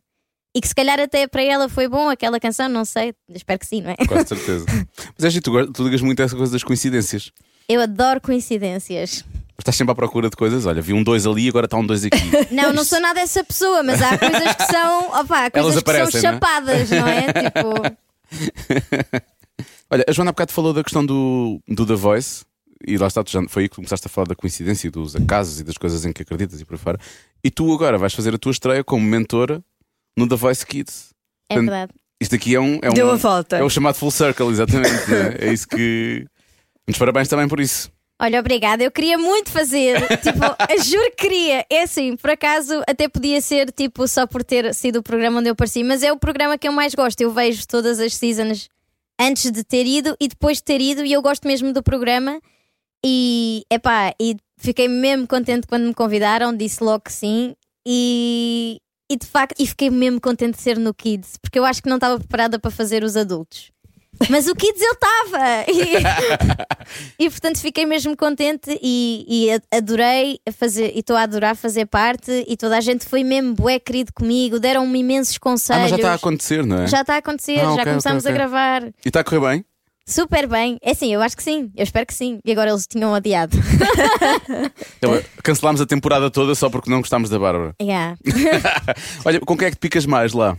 e 0.55 0.61
que 0.61 0.67
se 0.67 0.75
calhar 0.75 0.99
até 0.99 1.27
para 1.27 1.43
ela 1.43 1.69
foi 1.69 1.87
bom 1.87 2.09
aquela 2.09 2.39
canção, 2.39 2.67
não 2.69 2.85
sei, 2.85 3.13
espero 3.29 3.59
que 3.59 3.67
sim, 3.67 3.81
não 3.81 3.91
é? 3.91 3.95
Com 3.95 4.25
certeza. 4.25 4.65
Mas 5.17 5.25
é 5.25 5.29
giro, 5.29 5.43
tu, 5.43 5.73
tu 5.73 5.83
ligas 5.83 6.01
muito 6.01 6.19
a 6.21 6.25
essa 6.25 6.35
coisa 6.35 6.51
das 6.51 6.63
coincidências. 6.63 7.31
Eu 7.69 7.81
adoro 7.81 8.21
coincidências. 8.21 9.23
Estás 9.59 9.75
sempre 9.75 9.91
à 9.91 9.95
procura 9.95 10.29
de 10.29 10.35
coisas. 10.35 10.65
Olha, 10.65 10.81
vi 10.81 10.93
um 10.93 11.03
2 11.03 11.25
ali 11.27 11.45
e 11.45 11.49
agora 11.49 11.65
está 11.65 11.77
um 11.77 11.85
2 11.85 12.05
aqui. 12.05 12.17
Não, 12.53 12.71
não 12.71 12.83
sou 12.83 12.99
nada 12.99 13.19
essa 13.19 13.43
pessoa, 13.43 13.83
mas 13.83 14.01
há 14.01 14.17
coisas 14.17 14.55
que 14.55 14.65
são, 14.65 15.09
opa, 15.19 15.45
há 15.45 15.51
coisas 15.51 15.73
que 15.73 15.79
aparecem, 15.79 16.21
são 16.21 16.21
não 16.21 16.29
é? 16.29 16.33
chapadas, 16.33 16.89
não 16.89 17.07
é? 17.07 17.33
Tipo, 17.43 17.69
Olha, 19.89 20.05
a 20.07 20.11
Joana 20.11 20.29
há 20.29 20.33
bocado 20.33 20.51
falou 20.51 20.73
da 20.73 20.83
questão 20.83 21.05
do, 21.05 21.61
do 21.67 21.85
The 21.85 21.95
Voice. 21.95 22.45
E 22.85 22.97
lá 22.97 23.07
está, 23.07 23.23
tu 23.23 23.31
já, 23.31 23.41
foi 23.47 23.63
aí 23.63 23.69
que 23.69 23.75
começaste 23.75 24.07
a 24.07 24.09
falar 24.09 24.27
da 24.27 24.35
coincidência, 24.35 24.87
e 24.87 24.91
dos 24.91 25.15
acasos 25.15 25.59
e 25.59 25.63
das 25.63 25.77
coisas 25.77 26.05
em 26.05 26.13
que 26.13 26.21
acreditas 26.21 26.59
e 26.59 26.65
por 26.65 26.75
aí 26.75 26.79
fora. 26.79 26.99
E 27.43 27.49
tu 27.49 27.73
agora 27.73 27.97
vais 27.97 28.13
fazer 28.13 28.33
a 28.33 28.37
tua 28.37 28.51
estreia 28.51 28.83
como 28.83 29.05
mentora 29.05 29.63
no 30.17 30.27
The 30.27 30.35
Voice 30.35 30.65
Kids. 30.65 31.13
é 31.49 31.55
Portanto, 31.55 31.71
verdade. 31.71 31.93
Isto 32.19 32.35
aqui 32.35 32.55
é 32.55 32.59
um. 32.59 32.79
É 32.81 32.89
Deu 32.89 33.07
um, 33.07 33.11
a 33.11 33.15
volta. 33.15 33.57
É 33.57 33.63
o 33.63 33.69
chamado 33.69 33.95
full 33.95 34.11
circle, 34.11 34.47
exatamente. 34.49 35.09
não 35.09 35.17
é? 35.17 35.53
isso 35.53 35.67
que. 35.67 36.25
Muitos 36.87 36.97
parabéns 36.97 37.27
também 37.27 37.47
por 37.47 37.59
isso. 37.59 37.91
Olha, 38.19 38.39
obrigada. 38.39 38.83
Eu 38.83 38.89
queria 38.89 39.17
muito 39.17 39.51
fazer. 39.51 39.99
tipo, 40.17 40.39
juro 40.83 41.11
que 41.11 41.27
queria. 41.27 41.65
É 41.69 41.83
assim, 41.83 42.15
por 42.15 42.31
acaso 42.31 42.81
até 42.87 43.07
podia 43.07 43.39
ser 43.41 43.71
tipo 43.71 44.07
só 44.07 44.25
por 44.25 44.43
ter 44.43 44.73
sido 44.73 44.99
o 44.99 45.03
programa 45.03 45.39
onde 45.39 45.49
eu 45.49 45.53
apareci, 45.53 45.83
mas 45.83 46.01
é 46.01 46.11
o 46.11 46.17
programa 46.17 46.57
que 46.57 46.67
eu 46.67 46.71
mais 46.71 46.95
gosto. 46.95 47.21
Eu 47.21 47.31
vejo 47.31 47.67
todas 47.67 47.99
as 47.99 48.15
seasons 48.15 48.69
antes 49.19 49.51
de 49.51 49.63
ter 49.63 49.85
ido 49.85 50.15
e 50.19 50.27
depois 50.27 50.57
de 50.57 50.63
ter 50.63 50.81
ido, 50.81 51.05
e 51.05 51.13
eu 51.13 51.21
gosto 51.21 51.47
mesmo 51.47 51.71
do 51.71 51.83
programa. 51.83 52.39
E 53.05 53.63
epá, 53.71 54.13
e 54.19 54.35
fiquei 54.57 54.87
mesmo 54.87 55.27
contente 55.27 55.67
quando 55.67 55.83
me 55.85 55.93
convidaram, 55.93 56.55
disse 56.55 56.83
logo 56.83 57.01
que 57.05 57.13
sim. 57.13 57.55
E, 57.87 58.79
e 59.09 59.15
de 59.17 59.25
facto, 59.25 59.55
e 59.59 59.65
fiquei 59.67 59.89
mesmo 59.89 60.19
contente 60.19 60.55
de 60.57 60.61
ser 60.61 60.77
no 60.77 60.93
Kids, 60.93 61.37
porque 61.41 61.57
eu 61.57 61.63
acho 61.65 61.81
que 61.81 61.89
não 61.89 61.95
estava 61.97 62.19
preparada 62.19 62.59
para 62.59 62.69
fazer 62.71 63.03
os 63.03 63.15
adultos. 63.15 63.71
Mas 64.31 64.47
o 64.47 64.55
Kids 64.55 64.81
eu 64.81 64.93
estava! 64.93 65.65
E, 65.71 67.23
e, 67.25 67.29
portanto 67.29 67.59
fiquei 67.59 67.85
mesmo 67.85 68.17
contente 68.17 68.77
e, 68.81 69.25
e 69.29 69.61
adorei 69.71 70.39
fazer, 70.53 70.91
e 70.95 70.99
estou 70.99 71.15
a 71.15 71.21
adorar 71.21 71.55
fazer 71.55 71.85
parte. 71.85 72.43
E 72.47 72.57
toda 72.57 72.77
a 72.77 72.81
gente 72.81 73.05
foi 73.05 73.23
mesmo 73.23 73.53
bué 73.53 73.77
querido 73.79 74.11
comigo, 74.11 74.59
deram-me 74.59 74.99
imensos 74.99 75.35
Ah, 75.35 75.39
conselhos. 75.39 75.81
mas 75.83 75.89
já 75.91 75.95
está 75.97 76.11
a 76.11 76.15
acontecer, 76.15 76.65
não 76.65 76.81
é? 76.81 76.87
Já 76.87 77.01
está 77.01 77.13
a 77.13 77.17
acontecer, 77.17 77.59
Ah, 77.59 77.63
já 77.65 77.71
ok, 77.73 77.83
começámos 77.85 78.25
ok, 78.25 78.31
ok. 78.31 78.43
a 78.43 78.47
gravar. 78.47 78.83
E 78.87 78.93
está 79.05 79.19
a 79.19 79.23
correr 79.23 79.39
bem? 79.39 79.65
Super 80.09 80.47
bem. 80.47 80.77
É 80.81 80.91
assim, 80.91 81.13
eu 81.13 81.21
acho 81.21 81.35
que 81.35 81.43
sim. 81.43 81.69
Eu 81.75 81.83
espero 81.83 82.05
que 82.05 82.13
sim. 82.13 82.39
E 82.45 82.51
agora 82.51 82.69
eles 82.71 82.87
tinham 82.87 83.13
adiado. 83.13 83.57
Então, 84.97 85.21
Cancelámos 85.43 85.81
a 85.81 85.85
temporada 85.85 86.29
toda 86.31 86.55
só 86.55 86.69
porque 86.69 86.89
não 86.89 86.99
gostámos 87.01 87.29
da 87.29 87.37
Bárbara. 87.37 87.73
Yeah. 87.81 88.17
Olha, 89.25 89.39
com 89.39 89.55
quem 89.57 89.67
é 89.67 89.69
que 89.71 89.77
te 89.77 89.79
picas 89.79 90.05
mais 90.05 90.33
lá? 90.33 90.57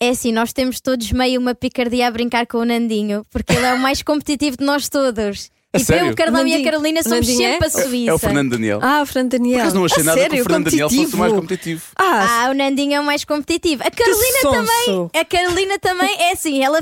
É 0.00 0.10
assim, 0.10 0.30
nós 0.30 0.52
temos 0.52 0.80
todos 0.80 1.10
meio 1.12 1.40
uma 1.40 1.54
picardia 1.54 2.06
a 2.06 2.10
brincar 2.10 2.46
com 2.46 2.58
o 2.58 2.64
Nandinho, 2.64 3.24
porque 3.30 3.54
ele 3.54 3.64
é 3.64 3.72
o 3.74 3.78
mais 3.78 4.02
competitivo 4.02 4.56
de 4.58 4.64
nós 4.64 4.88
todos. 4.88 5.50
A 5.74 5.78
e 5.78 5.84
sério? 5.84 6.06
eu, 6.06 6.12
o 6.12 6.16
Carlão 6.16 6.38
e 6.38 6.40
a 6.40 6.44
Nandinho- 6.56 6.64
Carolina 6.70 7.02
somos 7.02 7.26
Nandinho 7.26 7.42
é? 7.48 7.52
sempre 7.52 7.66
a 7.66 7.70
Suíça. 7.70 8.10
É 8.10 8.14
o 8.14 8.18
Fernando 8.18 8.50
Daniel. 8.50 8.78
Ah, 8.82 9.02
o 9.02 9.06
Fernando 9.06 9.32
Daniel. 9.32 9.60
Acaso 9.60 9.74
não 9.76 9.84
achei 9.84 10.02
A 10.02 10.04
nada 10.06 10.16
que 10.18 10.22
sério? 10.22 10.40
o 10.40 10.44
Fernando 10.44 10.64
Daniel 10.70 10.88
fosse 10.90 11.14
o 11.14 11.18
mais 11.18 11.32
Competitivo? 11.32 11.82
Ah, 11.98 12.44
Ah, 12.44 12.50
o 12.50 12.54
Nandinho 12.54 12.94
é 12.94 13.00
o 13.00 13.04
mais 13.04 13.24
competitivo. 13.24 13.82
A 13.84 13.90
Carolina 13.90 14.38
também. 14.42 15.10
A 15.20 15.24
Carolina 15.24 15.78
também 15.78 16.16
é 16.18 16.32
assim, 16.32 16.62
ela 16.62 16.80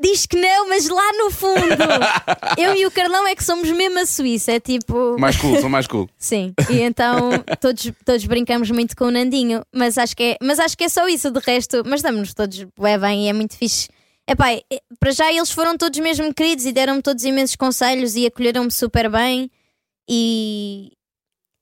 diz 0.00 0.26
que 0.26 0.36
não, 0.36 0.68
mas 0.68 0.88
lá 0.88 1.12
no 1.12 1.30
fundo. 1.30 1.60
eu 2.58 2.74
e 2.74 2.86
o 2.86 2.90
Carlão 2.90 3.26
é 3.26 3.34
que 3.34 3.44
somos 3.44 3.70
mesmo 3.70 3.98
a 3.98 4.06
Suíça. 4.06 4.52
É 4.52 4.60
tipo. 4.60 5.18
Mais 5.18 5.36
cool, 5.36 5.60
são 5.60 5.68
mais 5.70 5.86
cool. 5.86 6.08
Sim, 6.18 6.52
e 6.70 6.80
então 6.80 7.30
todos, 7.60 7.90
todos 8.04 8.24
brincamos 8.26 8.70
muito 8.70 8.96
com 8.96 9.06
o 9.06 9.10
Nandinho, 9.10 9.62
mas 9.72 9.96
acho 9.98 10.16
que 10.16 10.22
é, 10.22 10.36
mas 10.42 10.58
acho 10.58 10.76
que 10.76 10.84
é 10.84 10.88
só 10.88 11.06
isso, 11.08 11.30
de 11.30 11.40
resto, 11.40 11.82
mas 11.86 12.02
damos-nos 12.02 12.34
todos 12.34 12.64
bué 12.76 12.98
bem 12.98 13.26
e 13.26 13.28
é 13.28 13.32
muito 13.32 13.56
fixe. 13.56 13.88
Epá, 14.28 14.52
é- 14.52 14.62
para 14.98 15.10
já 15.10 15.30
eles 15.32 15.50
foram 15.50 15.76
todos 15.76 15.98
mesmo 15.98 16.32
queridos 16.32 16.64
e 16.64 16.72
deram-me 16.72 17.02
todos 17.02 17.24
imensos 17.24 17.56
conselhos 17.56 18.16
e 18.16 18.24
acolheram-me 18.26 18.70
super 18.70 19.10
bem 19.10 19.50
e, 20.08 20.92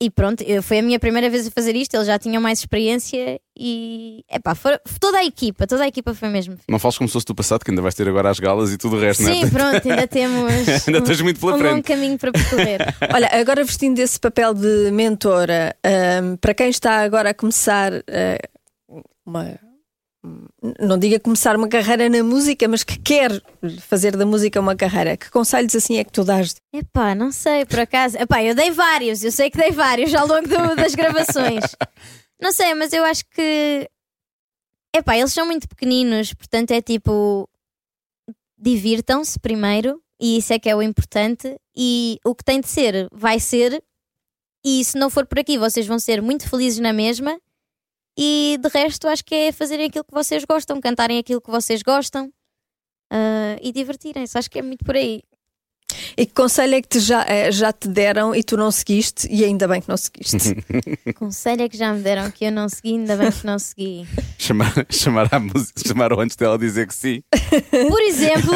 e 0.05 0.11
pronto, 0.11 0.45
foi 0.63 0.79
a 0.79 0.83
minha 0.83 0.99
primeira 0.99 1.31
vez 1.31 1.47
a 1.47 1.51
fazer 1.51 1.77
isto, 1.77 1.95
eles 1.95 2.07
já 2.07 2.19
tinham 2.19 2.43
mais 2.43 2.59
experiência 2.59 3.41
e 3.57 4.25
epá, 4.31 4.55
for- 4.55 4.81
toda 5.01 5.19
a 5.19 5.25
equipa, 5.25 5.67
toda 5.67 5.85
a 5.85 5.87
equipa 5.89 6.13
foi 6.15 6.29
mesmo. 6.29 6.57
Não 6.69 6.79
fales 6.79 6.99
como 6.99 7.09
se 7.09 7.13
fosse 7.13 7.27
do 7.27 7.35
passado, 7.35 7.65
que 7.65 7.71
ainda 7.71 7.81
vais 7.83 7.95
ter 7.95 8.09
agora 8.09 8.31
as 8.31 8.41
galas 8.41 8.73
e 8.73 8.77
tudo 8.79 8.97
o 8.97 9.01
resto, 9.01 9.23
não 9.23 9.33
Sim, 9.33 9.45
é? 9.45 9.51
pronto, 9.51 9.89
ainda 9.89 10.07
temos 10.09 10.53
Ainda 10.89 11.01
tens 11.03 11.21
muito 11.21 11.39
pela 11.41 11.55
um 11.55 11.59
frente. 11.59 11.71
longo 11.73 11.83
caminho 11.85 12.19
para 12.19 12.33
percorrer. 12.33 12.81
Olha, 13.15 13.29
agora 13.33 13.63
vestindo 13.65 13.99
esse 13.99 14.19
papel 14.19 14.55
de 14.55 14.91
mentora, 14.91 15.75
ahm, 15.85 16.37
para 16.41 16.55
quem 16.55 16.69
está 16.71 17.01
agora 17.03 17.31
a 17.31 17.35
começar 17.35 17.93
ah, 17.95 18.39
uma. 19.25 19.59
Não 20.79 20.97
diga 20.99 21.19
começar 21.19 21.57
uma 21.57 21.69
carreira 21.69 22.09
na 22.09 22.23
música, 22.23 22.69
mas 22.69 22.85
que 22.85 22.97
quer 22.99 23.43
fazer 23.81 24.17
da 24.17 24.25
música 24.25 24.61
uma 24.61 24.77
carreira, 24.77 25.17
que 25.17 25.29
conselhos 25.31 25.75
assim 25.75 25.99
é 25.99 26.05
que 26.05 26.13
tu 26.13 26.23
dás? 26.23 26.55
Epá, 26.73 27.13
não 27.15 27.33
sei, 27.33 27.65
por 27.67 27.81
acaso. 27.81 28.17
Epá, 28.17 28.43
eu 28.45 28.55
dei 28.55 28.71
vários, 28.71 29.25
eu 29.25 29.33
sei 29.33 29.51
que 29.51 29.59
dei 29.59 29.73
vários 29.73 30.15
ao 30.15 30.27
longo 30.29 30.47
do- 30.47 30.77
das 30.77 30.95
gravações. 30.95 31.65
Não 32.41 32.51
sei, 32.53 32.75
mas 32.75 32.93
eu 32.93 33.05
acho 33.05 33.25
que. 33.31 33.89
Epá, 34.95 35.17
eles 35.17 35.33
são 35.33 35.47
muito 35.47 35.69
pequeninos, 35.69 36.35
portanto 36.35 36.73
é 36.73 36.83
tipo. 36.83 37.49
Divirtam-se 38.59 39.39
primeiro, 39.39 40.01
e 40.21 40.39
isso 40.39 40.53
é 40.53 40.59
que 40.59 40.69
é 40.69 40.75
o 40.77 40.83
importante. 40.83 41.57
E 41.77 42.19
o 42.25 42.35
que 42.35 42.45
tem 42.45 42.61
de 42.61 42.69
ser, 42.69 43.09
vai 43.13 43.39
ser. 43.41 43.83
E 44.65 44.85
se 44.85 44.97
não 44.99 45.11
for 45.11 45.27
por 45.27 45.39
aqui, 45.39 45.59
vocês 45.59 45.87
vão 45.87 45.99
ser 45.99 46.21
muito 46.23 46.49
felizes 46.49 46.79
na 46.79 46.93
mesma. 46.93 47.39
E 48.17 48.59
de 48.61 48.69
resto, 48.69 49.09
acho 49.09 49.25
que 49.25 49.35
é 49.35 49.53
fazerem 49.53 49.87
aquilo 49.87 50.05
que 50.05 50.13
vocês 50.13 50.45
gostam, 50.45 50.81
cantarem 50.81 51.19
aquilo 51.19 51.41
que 51.41 51.51
vocês 51.51 51.83
gostam 51.83 52.31
ah, 53.11 53.57
e 53.61 53.73
divertirem-se. 53.73 54.37
Acho 54.37 54.51
que 54.51 54.59
é 54.59 54.63
muito 54.63 54.85
por 54.85 54.97
aí. 54.97 55.23
E 56.17 56.27
que 56.27 56.33
conselho 56.33 56.75
é 56.75 56.83
que 56.83 56.89
te 56.89 57.01
já, 57.01 57.25
eh, 57.27 57.51
já 57.53 57.73
te 57.73 57.89
deram 57.89 58.35
e 58.35 58.43
tu 58.43 58.57
não 58.57 58.71
seguiste, 58.71 59.29
e 59.31 59.45
ainda 59.45 59.69
bem 59.69 59.81
que 59.81 59.89
não 59.89 59.97
seguiste? 59.97 60.57
Conselho 61.17 61.63
é 61.63 61.69
que 61.69 61.77
já 61.77 61.93
me 61.93 62.01
deram 62.01 62.31
que 62.31 62.47
eu 62.47 62.53
não 62.53 62.69
segui, 62.69 62.95
ainda 62.95 63.17
bem 63.17 63.31
que 63.31 63.47
não 63.47 63.59
segui. 63.59 64.07
Chamar, 64.39 64.73
chamar 64.91 65.29
a 65.33 65.39
música, 65.39 65.83
chamaram 65.87 66.19
antes 66.21 66.37
dela 66.37 66.59
dizer 66.59 66.87
que 66.87 66.95
sim. 66.95 67.23
Por 67.89 68.01
exemplo, 68.03 68.55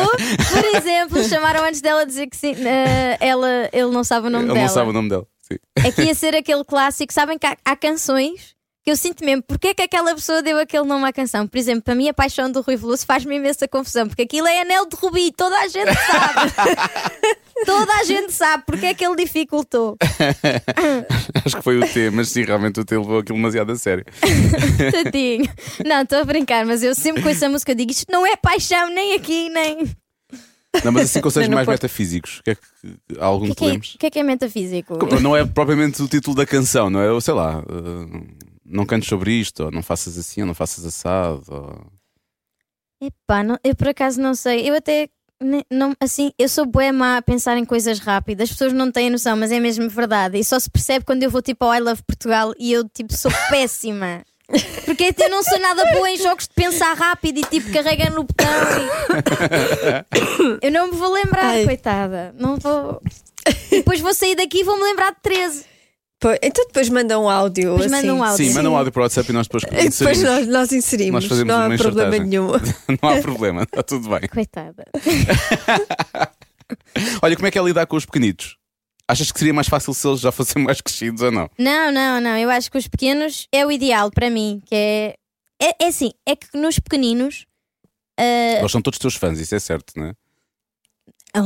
por 0.50 0.64
exemplo, 0.76 1.24
chamaram 1.24 1.64
antes 1.64 1.80
dela 1.80 2.07
dizer 2.07 2.26
que 2.26 2.36
sim, 2.36 2.54
eh, 2.54 3.16
ela, 3.20 3.68
ele 3.72 3.90
não 3.90 4.02
sabe 4.04 4.28
o 4.28 4.30
nome 4.30 4.44
Ele 4.46 4.54
dela. 4.54 4.66
não 4.66 4.74
sabe 4.74 4.90
o 4.90 4.92
nome 4.92 5.09
dela. 5.11 5.26
Sim. 5.40 5.59
É 5.84 5.92
que 5.92 6.02
ia 6.02 6.14
ser 6.14 6.34
aquele 6.34 6.64
clássico, 6.64 7.12
sabem 7.12 7.38
que 7.38 7.46
há, 7.46 7.57
há 7.64 7.76
canções 7.76 8.55
que 8.87 8.93
eu 8.93 8.97
sinto 8.97 9.24
mesmo, 9.24 9.43
porque 9.43 9.66
é 9.66 9.74
que 9.74 9.82
aquela 9.82 10.14
pessoa 10.14 10.41
deu 10.41 10.61
aquele 10.61 10.84
nome 10.84 11.05
à 11.05 11.12
canção? 11.12 11.45
Por 11.45 11.59
exemplo, 11.59 11.82
para 11.82 11.97
mim 11.97 12.09
a 12.09 12.14
paixão 12.14 12.49
do 12.49 12.61
Rui 12.61 12.76
Veloso 12.76 13.05
faz-me 13.05 13.34
imensa 13.34 13.66
confusão, 13.66 14.07
porque 14.07 14.22
aquilo 14.22 14.47
é 14.47 14.61
anel 14.61 14.87
de 14.89 14.95
rubi, 14.95 15.32
toda 15.32 15.59
a 15.59 15.66
gente 15.66 15.93
sabe. 15.93 16.53
toda 17.66 17.93
a 17.95 18.05
gente 18.05 18.32
sabe 18.32 18.62
porque 18.64 18.87
é 18.87 18.95
que 18.95 19.05
ele 19.05 19.16
dificultou. 19.16 19.97
Acho 21.45 21.57
que 21.57 21.62
foi 21.64 21.78
o 21.78 21.89
T, 21.89 22.11
mas 22.11 22.28
sim, 22.28 22.45
realmente 22.45 22.78
o 22.78 22.84
T 22.84 22.97
levou 22.97 23.18
aquilo 23.18 23.37
demasiado 23.37 23.72
a 23.72 23.76
sério. 23.76 24.05
Tadinho. 25.03 25.53
Não, 25.84 26.03
estou 26.03 26.20
a 26.20 26.24
brincar, 26.24 26.64
mas 26.64 26.84
eu 26.84 26.95
sempre 26.95 27.24
com 27.24 27.28
essa 27.28 27.49
música 27.49 27.74
digo 27.74 27.91
isto 27.91 28.07
não 28.09 28.24
é 28.24 28.37
paixão 28.37 28.89
nem 28.91 29.14
aqui, 29.14 29.49
nem. 29.49 29.78
Não, 30.84 30.93
mas 30.93 31.11
assim 31.11 31.20
conselhos 31.20 31.49
mais 31.49 31.66
Porto. 31.66 31.82
metafísicos. 31.82 32.41
Que 32.45 32.51
é 32.51 32.55
que, 32.55 32.62
há 33.18 33.24
algum 33.24 33.51
O 33.51 33.55
que 33.57 33.64
que, 33.64 33.66
é, 33.66 33.78
que 33.80 34.07
é 34.07 34.11
que 34.11 34.18
é 34.20 34.22
metafísico? 34.22 34.97
Não 35.20 35.37
é 35.37 35.45
propriamente 35.45 36.01
o 36.01 36.07
título 36.07 36.37
da 36.37 36.47
canção, 36.47 36.89
não 36.89 37.01
é? 37.01 37.11
Ou 37.11 37.20
sei 37.20 37.34
lá, 37.34 37.59
uh, 37.59 38.45
não 38.69 38.85
cantes 38.87 39.09
sobre 39.09 39.33
isto, 39.33 39.64
ou 39.64 39.71
não 39.71 39.83
faças 39.83 40.19
assim, 40.19 40.41
ou 40.43 40.47
não 40.47 40.55
faças 40.55 40.85
assado. 40.85 41.43
Ou... 41.49 41.87
Epá, 43.01 43.43
não- 43.43 43.59
eu 43.62 43.75
por 43.77 43.89
acaso 43.89 44.21
não 44.21 44.35
sei. 44.35 44.69
Eu 44.69 44.75
até. 44.75 45.09
Não, 45.71 45.95
assim, 46.01 46.33
eu 46.39 46.49
sou 46.49 46.64
bué 46.64 46.91
má 46.93 47.19
a 47.19 47.23
pensar 47.23 47.59
em 47.59 47.64
coisas 47.64 47.99
rápidas. 47.99 48.45
As 48.49 48.53
pessoas 48.57 48.73
não 48.73 48.91
têm 48.91 49.11
noção, 49.11 49.37
mas 49.37 49.53
é 49.53 49.61
mesmo 49.61 49.87
verdade. 49.91 50.39
E 50.39 50.45
só 50.45 50.59
se 50.59 50.71
percebe 50.71 51.05
quando 51.05 51.23
eu 51.23 51.31
vou 51.31 51.43
tipo 51.43 51.62
ao 51.64 51.75
I 51.75 51.81
Love 51.81 52.03
Portugal 52.07 52.55
e 52.59 52.73
eu 52.73 52.89
tipo 52.89 53.12
sou 53.14 53.31
péssima. 53.51 54.25
Porque 54.87 55.12
eu 55.19 55.29
não 55.29 55.43
sou 55.43 55.59
nada 55.59 55.85
boa 55.93 56.09
em 56.09 56.17
jogos 56.17 56.47
de 56.49 56.55
pensar 56.55 56.95
rápido 56.97 57.39
e 57.39 57.43
tipo 57.43 57.71
carrega 57.73 58.09
no 58.11 58.23
botão. 58.23 58.47
e- 60.61 60.62
Eu 60.67 60.71
não 60.73 60.87
me 60.91 60.97
vou 60.97 61.12
lembrar, 61.12 61.47
Ai. 61.47 61.64
coitada. 61.64 62.35
Não 62.39 62.57
vou. 62.57 63.03
E 63.71 63.77
depois 63.79 64.01
vou 64.01 64.14
sair 64.14 64.37
daqui 64.37 64.61
e 64.61 64.64
vou-me 64.64 64.83
lembrar 64.85 65.11
de 65.11 65.21
13. 65.23 65.64
Pois, 66.19 66.39
então 66.43 66.64
depois 66.67 66.89
manda 66.89 67.19
um 67.19 67.29
áudio. 67.29 67.73
Depois 67.73 67.93
assim. 67.93 68.07
manda 68.07 68.14
um 68.14 68.25
áudio. 68.25 68.47
Sim, 68.47 68.55
manda 68.55 68.71
um 68.71 68.77
áudio 68.77 68.93
para 68.93 69.01
o 69.01 69.03
WhatsApp 69.05 69.31
e 69.31 69.33
nós 69.35 69.47
depois 69.47 69.62
E 69.64 69.67
depois 69.67 69.87
inserimos. 69.87 70.23
nós, 70.23 70.47
nós 70.47 70.73
inserimos. 70.73 71.12
Nós 71.12 71.25
fazemos 71.27 71.55
não 71.55 71.62
há 71.62 71.67
uma 71.67 71.77
problema 71.77 72.17
enxertagem. 72.17 72.31
nenhum. 72.31 72.53
Não 73.03 73.11
há 73.11 73.21
problema, 73.23 73.62
está 73.64 73.83
tudo 73.83 74.09
bem. 74.09 74.29
Coitada. 74.29 74.85
Olha, 77.23 77.37
como 77.37 77.47
é 77.47 77.51
que 77.51 77.59
é 77.59 77.62
lidar 77.62 77.87
com 77.87 77.97
os 77.97 78.07
pequenitos? 78.07 78.57
Achas 79.09 79.31
que 79.31 79.39
seria 79.39 79.55
mais 79.55 79.69
fácil 79.69 79.95
se 79.95 80.07
eles 80.09 80.21
já 80.21 80.33
fossem 80.33 80.62
mais 80.64 80.81
crescidos 80.81 81.23
ou 81.23 81.31
não? 81.31 81.49
Não, 81.59 81.93
não, 81.93 82.21
não. 82.21 82.37
Eu 82.37 82.51
acho 82.51 82.69
que 82.71 82.79
os 82.79 82.89
pequenos 82.89 83.47
é 83.53 83.64
o 83.64 83.71
ideal 83.71 84.11
para 84.11 84.29
mim. 84.29 84.61
Que 84.67 84.75
é, 84.75 85.14
é, 85.62 85.85
é 85.85 85.87
assim, 85.87 86.11
é 86.27 86.35
que 86.35 86.49
nos 86.59 86.81
pequeninos. 86.81 87.47
Eles 88.19 88.73
são 88.73 88.83
todos 88.83 88.99
teus 88.99 89.14
fãs, 89.14 89.39
isso 89.39 89.55
é 89.55 89.61
certo, 89.61 89.93
não 89.95 90.07
é? 90.07 90.12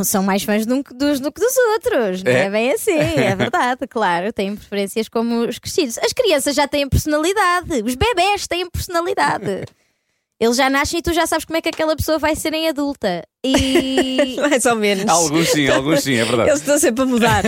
São 0.04 0.22
mais 0.22 0.42
fãs 0.44 0.64
que- 0.66 0.94
dos 0.94 1.18
do 1.20 1.32
que 1.32 1.40
dos 1.40 1.56
outros, 1.74 2.22
não 2.22 2.30
É? 2.30 2.44
é 2.46 2.50
bem 2.50 2.72
assim, 2.72 2.96
é 2.96 3.34
verdade, 3.34 3.86
claro. 3.90 4.32
Têm 4.32 4.54
preferências 4.54 5.08
como 5.08 5.46
os 5.48 5.58
crescidos. 5.58 5.98
As 5.98 6.12
crianças 6.12 6.54
já 6.54 6.68
têm 6.68 6.88
personalidade, 6.88 7.82
os 7.84 7.94
bebés 7.96 8.46
têm 8.46 8.68
personalidade. 8.70 9.64
Eles 10.40 10.56
já 10.56 10.70
nascem 10.70 11.00
e 11.00 11.02
tu 11.02 11.12
já 11.12 11.26
sabes 11.26 11.44
como 11.44 11.58
é 11.58 11.60
que 11.60 11.68
aquela 11.68 11.94
pessoa 11.94 12.18
vai 12.18 12.34
ser 12.34 12.54
em 12.54 12.66
adulta. 12.68 13.22
E 13.44 14.36
Mais 14.40 14.64
ou 14.64 14.74
menos. 14.76 15.06
Alguns 15.08 15.48
sim, 15.50 15.68
alguns 15.68 16.02
sim, 16.02 16.14
é 16.14 16.24
verdade. 16.24 16.48
Eles 16.50 16.60
estão 16.60 16.78
sempre 16.78 17.02
a 17.02 17.06
mudar. 17.06 17.42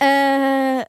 Ah, 0.00 0.86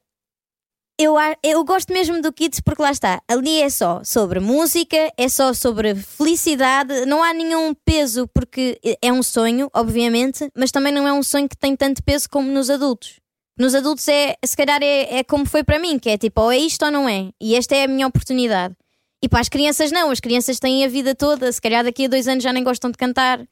eu, 0.97 1.15
eu 1.43 1.63
gosto 1.63 1.91
mesmo 1.91 2.21
do 2.21 2.31
Kids 2.31 2.59
porque 2.61 2.81
lá 2.81 2.91
está. 2.91 3.21
Ali 3.27 3.61
é 3.61 3.69
só 3.69 4.01
sobre 4.03 4.39
música, 4.39 5.11
é 5.17 5.27
só 5.27 5.53
sobre 5.53 5.95
felicidade, 5.95 7.05
não 7.05 7.21
há 7.21 7.33
nenhum 7.33 7.73
peso 7.73 8.27
porque 8.33 8.79
é 9.01 9.11
um 9.11 9.21
sonho, 9.21 9.69
obviamente, 9.73 10.49
mas 10.55 10.71
também 10.71 10.93
não 10.93 11.07
é 11.07 11.13
um 11.13 11.23
sonho 11.23 11.49
que 11.49 11.57
tem 11.57 11.75
tanto 11.75 12.01
peso 12.03 12.29
como 12.29 12.49
nos 12.49 12.69
adultos. 12.69 13.19
Nos 13.57 13.73
adultos 13.73 14.07
é, 14.07 14.35
se 14.45 14.55
calhar 14.55 14.81
é, 14.81 15.19
é 15.19 15.23
como 15.23 15.45
foi 15.45 15.63
para 15.63 15.79
mim, 15.79 15.97
que 15.97 16.09
é 16.09 16.17
tipo, 16.17 16.41
ou 16.41 16.51
é 16.51 16.57
isto 16.57 16.83
ou 16.85 16.91
não 16.91 17.07
é. 17.07 17.29
E 17.41 17.55
esta 17.55 17.75
é 17.75 17.83
a 17.83 17.87
minha 17.87 18.07
oportunidade. 18.07 18.75
E 19.21 19.29
para 19.29 19.39
as 19.39 19.49
crianças 19.49 19.91
não, 19.91 20.11
as 20.11 20.19
crianças 20.19 20.59
têm 20.59 20.83
a 20.83 20.87
vida 20.87 21.15
toda, 21.15 21.51
se 21.51 21.61
calhar 21.61 21.83
daqui 21.83 22.05
a 22.05 22.07
dois 22.07 22.27
anos 22.27 22.43
já 22.43 22.51
nem 22.53 22.63
gostam 22.63 22.91
de 22.91 22.97
cantar. 22.97 23.45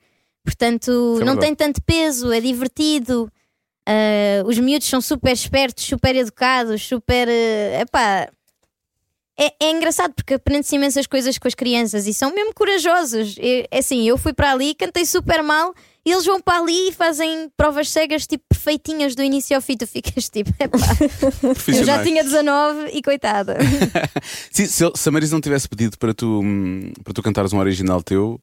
Portanto, 0.44 0.92
é 0.92 1.26
não 1.26 1.36
verdade. 1.36 1.40
tem 1.40 1.56
tanto 1.56 1.82
peso, 1.82 2.32
é 2.32 2.40
divertido. 2.42 3.32
Ah, 3.88 4.44
os 4.46 4.58
miúdos 4.60 4.88
são 4.88 5.02
super 5.02 5.34
espertos, 5.34 5.84
super 5.86 6.16
educados, 6.16 6.82
super. 6.82 7.28
eh, 7.28 7.82
epá, 7.82 8.30
é, 9.40 9.52
é 9.60 9.72
engraçado 9.72 10.14
porque 10.14 10.36
aprende-se 10.36 10.76
imensas 10.76 11.08
coisas 11.08 11.38
com 11.38 11.48
as 11.48 11.56
crianças 11.56 12.06
e 12.06 12.14
são 12.14 12.34
mesmo 12.34 12.54
corajosos. 12.54 13.36
É, 13.40 13.68
assim, 13.78 14.08
eu 14.08 14.18
fui 14.18 14.32
para 14.32 14.52
ali, 14.52 14.76
cantei 14.76 15.06
super 15.06 15.42
mal 15.42 15.74
e 16.06 16.12
eles 16.12 16.26
vão 16.26 16.40
para 16.40 16.60
ali 16.60 16.90
e 16.90 16.92
fazem 16.92 17.50
provas 17.58 17.90
cegas 17.90 18.28
tipo 18.28 18.44
perfeitinhas 18.48 19.16
do 19.16 19.24
início 19.24 19.56
ao 19.56 19.62
fim. 19.62 19.76
Tu 19.76 19.88
ficas 19.88 20.30
tipo, 20.30 20.52
epá, 20.60 20.78
eu 21.68 21.84
já 21.84 22.04
tinha 22.04 22.24
19 22.24 22.92
e 22.94 23.02
coitada. 23.02 23.58
Sim, 24.52 24.66
se, 24.68 24.92
se 24.94 25.10
a 25.10 25.12
Marisa 25.12 25.36
não 25.36 25.42
tivesse 25.42 25.68
pedido 25.68 25.98
para 25.98 26.14
tu, 26.14 26.42
hum, 26.44 26.94
para 27.04 27.14
tu 27.14 27.24
cantares 27.24 27.54
um 27.54 27.60
original 27.60 28.04
teu, 28.04 28.40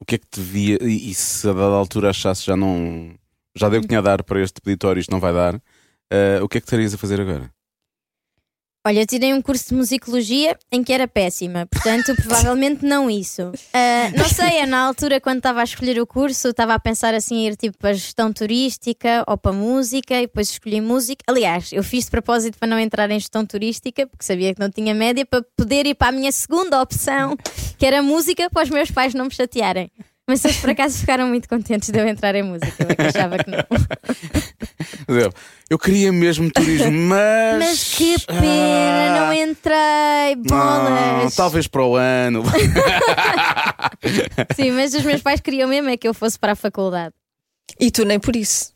o 0.00 0.04
que 0.04 0.16
é 0.16 0.18
que 0.18 0.26
te 0.26 0.40
via? 0.40 0.78
E, 0.82 1.10
e 1.10 1.14
se 1.14 1.48
a 1.48 1.52
dada 1.52 1.74
altura 1.76 2.10
achasse 2.10 2.44
já 2.44 2.56
não. 2.56 3.14
Já 3.56 3.68
deu 3.68 3.78
o 3.78 3.82
que 3.82 3.88
tinha 3.88 4.00
a 4.00 4.02
dar 4.02 4.22
para 4.22 4.42
este 4.42 4.60
peditório, 4.60 5.00
isto 5.00 5.10
não 5.10 5.20
vai 5.20 5.32
dar, 5.32 5.60
eh, 6.10 6.40
o 6.42 6.48
que 6.48 6.58
é 6.58 6.60
que 6.60 6.66
estarias 6.66 6.92
a 6.92 6.98
fazer 6.98 7.20
agora? 7.20 7.50
Olha, 8.86 9.00
eu 9.00 9.06
tirei 9.06 9.32
um 9.32 9.40
curso 9.40 9.70
de 9.70 9.76
musicologia 9.76 10.58
em 10.70 10.84
que 10.84 10.92
era 10.92 11.08
péssima, 11.08 11.64
portanto, 11.64 12.14
provavelmente 12.20 12.84
não 12.84 13.08
isso. 13.08 13.50
Ah, 13.72 14.10
não 14.14 14.28
sei, 14.28 14.60
eu, 14.60 14.66
na 14.66 14.80
altura, 14.80 15.22
quando 15.22 15.38
estava 15.38 15.62
a 15.62 15.64
escolher 15.64 15.98
o 15.98 16.06
curso, 16.06 16.48
estava 16.48 16.74
a 16.74 16.78
pensar 16.78 17.14
assim, 17.14 17.36
em 17.36 17.46
ir 17.46 17.56
tipo 17.56 17.78
para 17.78 17.94
gestão 17.94 18.30
turística 18.30 19.24
ou 19.26 19.38
para 19.38 19.54
música, 19.54 20.16
e 20.16 20.26
depois 20.26 20.50
escolhi 20.50 20.82
música. 20.82 21.24
Aliás, 21.26 21.72
eu 21.72 21.82
fiz 21.82 22.04
de 22.04 22.10
propósito 22.10 22.58
para 22.58 22.68
não 22.68 22.78
entrar 22.78 23.10
em 23.10 23.18
gestão 23.18 23.46
turística, 23.46 24.06
porque 24.06 24.22
sabia 24.22 24.52
que 24.52 24.60
não 24.60 24.68
tinha 24.68 24.92
média, 24.92 25.24
para 25.24 25.42
poder 25.56 25.86
ir 25.86 25.94
para 25.94 26.08
a 26.08 26.12
minha 26.12 26.30
segunda 26.30 26.82
opção, 26.82 27.38
que 27.78 27.86
era 27.86 28.02
música, 28.02 28.50
para 28.50 28.64
os 28.64 28.68
meus 28.68 28.90
pais 28.90 29.14
não 29.14 29.24
me 29.24 29.30
chatearem. 29.34 29.90
Mas 30.26 30.42
eles 30.44 30.56
por 30.56 30.70
acaso 30.70 30.98
ficaram 30.98 31.28
muito 31.28 31.48
contentes 31.48 31.90
de 31.90 31.98
eu 31.98 32.06
entrar 32.06 32.34
em 32.34 32.42
música, 32.42 32.82
eu 32.82 32.86
é 32.88 32.94
que 32.94 33.02
achava 33.02 33.36
que 33.38 33.50
não. 33.50 33.58
Eu 35.68 35.78
queria 35.78 36.12
mesmo 36.12 36.50
turismo, 36.50 36.92
mas. 37.08 37.58
Mas 37.58 37.94
que 37.94 38.18
pena, 38.26 39.26
não 39.26 39.32
entrei, 39.32 40.36
Não, 40.36 40.44
bolas. 40.44 41.34
talvez 41.34 41.66
para 41.66 41.84
o 41.84 41.96
ano. 41.96 42.42
Sim, 44.54 44.72
mas 44.72 44.94
os 44.94 45.02
meus 45.02 45.22
pais 45.22 45.40
queriam 45.40 45.68
mesmo 45.68 45.88
é 45.88 45.96
que 45.96 46.06
eu 46.06 46.14
fosse 46.14 46.38
para 46.38 46.52
a 46.52 46.56
faculdade. 46.56 47.14
E 47.80 47.90
tu 47.90 48.04
nem 48.04 48.20
por 48.20 48.36
isso. 48.36 48.73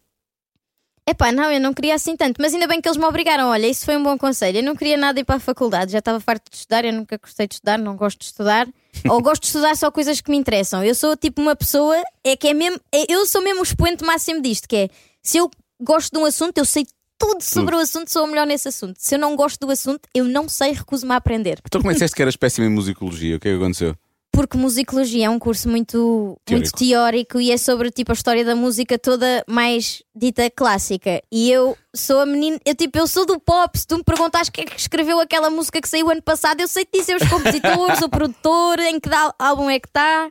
Epá, 1.09 1.33
não, 1.33 1.51
eu 1.51 1.59
não 1.61 1.73
queria 1.73 1.95
assim 1.95 2.15
tanto, 2.17 2.37
mas 2.39 2.53
ainda 2.53 2.67
bem 2.67 2.81
que 2.83 2.89
eles 2.89 2.99
me 2.99 3.05
obrigaram. 3.07 3.49
Olha, 3.49 3.67
isso 3.67 3.85
foi 3.87 3.97
um 3.97 4.03
bom 4.03 4.19
conselho. 4.19 4.59
Eu 4.59 4.63
não 4.63 4.77
queria 4.77 4.97
nada 4.97 5.19
ir 5.19 5.25
para 5.25 5.37
a 5.37 5.41
faculdade, 5.41 5.93
já 5.93 6.01
estava 6.01 6.21
farto 6.21 6.51
de 6.51 6.57
estudar, 6.59 6.85
eu 6.85 6.93
nunca 6.93 7.17
gostei 7.17 7.47
de 7.49 7.55
estudar, 7.55 7.79
não 7.79 7.97
gosto 7.97 8.19
de 8.19 8.27
estudar. 8.27 8.69
Ou 9.09 9.23
gosto 9.23 9.43
de 9.43 9.47
estudar 9.47 9.75
só 9.77 9.91
coisas 9.91 10.21
que 10.21 10.31
me 10.31 10.37
interessam. 10.37 10.85
Eu 10.85 10.95
sou 10.95 11.17
tipo 11.17 11.41
uma 11.41 11.57
pessoa, 11.57 11.97
é 12.23 12.37
que 12.37 12.49
é 12.49 12.55
mesmo, 12.55 12.79
é- 12.93 13.11
eu 13.11 13.25
sou 13.27 13.41
mesmo 13.43 13.61
o 13.61 13.63
expoente 13.63 14.05
máximo 14.05 14.43
disto, 14.43 14.69
que 14.69 14.77
é 14.77 14.89
se 15.23 15.39
eu 15.39 15.51
gosto 15.81 16.13
de 16.13 16.19
um 16.19 16.27
assunto, 16.27 16.59
eu 16.59 16.65
sei 16.67 16.87
tudo 17.19 17.43
sobre 17.43 17.75
o 17.75 17.79
assunto, 17.79 18.11
sou 18.11 18.25
a 18.25 18.27
melhor 18.27 18.47
nesse 18.47 18.69
assunto. 18.69 18.97
Se 18.99 19.15
eu 19.15 19.19
não 19.19 19.35
gosto 19.35 19.59
do 19.67 19.73
assunto, 19.73 20.03
eu 20.15 20.25
não 20.25 20.49
sei, 20.49 20.73
recuso-me 20.73 21.13
a 21.13 21.17
aprender. 21.17 21.59
então, 21.67 21.81
como 21.81 21.91
é 21.91 21.95
que 21.95 21.97
disseste 21.97 22.15
que 22.15 22.23
eras 22.23 22.37
péssima 22.37 22.67
em 22.67 22.71
musicologia? 22.71 23.37
O 23.37 23.41
que 23.41 23.49
é 23.49 23.53
que 23.53 23.57
aconteceu? 23.57 23.97
Porque 24.31 24.57
musicologia 24.57 25.27
é 25.27 25.31
um 25.31 25.39
curso 25.39 25.69
muito 25.69 26.37
Teórico. 26.45 26.53
muito 26.53 26.71
teórico 26.79 27.41
e 27.41 27.51
é 27.51 27.57
sobre 27.57 27.91
tipo 27.91 28.13
a 28.13 28.15
história 28.15 28.45
da 28.45 28.55
música 28.55 28.99
toda 28.99 29.43
mais 29.49 30.03
dita 30.15 30.49
clássica. 30.51 31.21
E 31.33 31.51
eu 31.51 31.77
sou 31.97 32.21
a 32.21 32.27
menina, 32.27 32.59
eu 32.65 32.75
tipo, 32.75 32.99
eu 32.99 33.07
sou 33.07 33.27
do 33.27 33.41
pop. 33.41 33.77
Se 33.77 33.87
tu 33.87 33.97
me 33.97 34.05
perguntas 34.05 34.49
quem 34.49 34.65
é 34.65 34.67
que 34.67 34.79
escreveu 34.79 35.19
aquela 35.19 35.51
música 35.51 35.81
que 35.81 35.89
saiu 35.89 36.09
ano 36.11 36.23
passado, 36.23 36.61
eu 36.61 36.69
sei 36.69 36.85
te 36.85 36.99
dizer 37.01 37.17
os 37.17 37.29
compositores, 37.29 38.01
o 38.03 38.09
produtor, 38.09 38.79
em 38.79 39.01
que 39.01 39.09
dá- 39.09 39.35
álbum 39.39 39.69
é 39.71 39.81
que 39.81 39.89
está. 39.89 40.31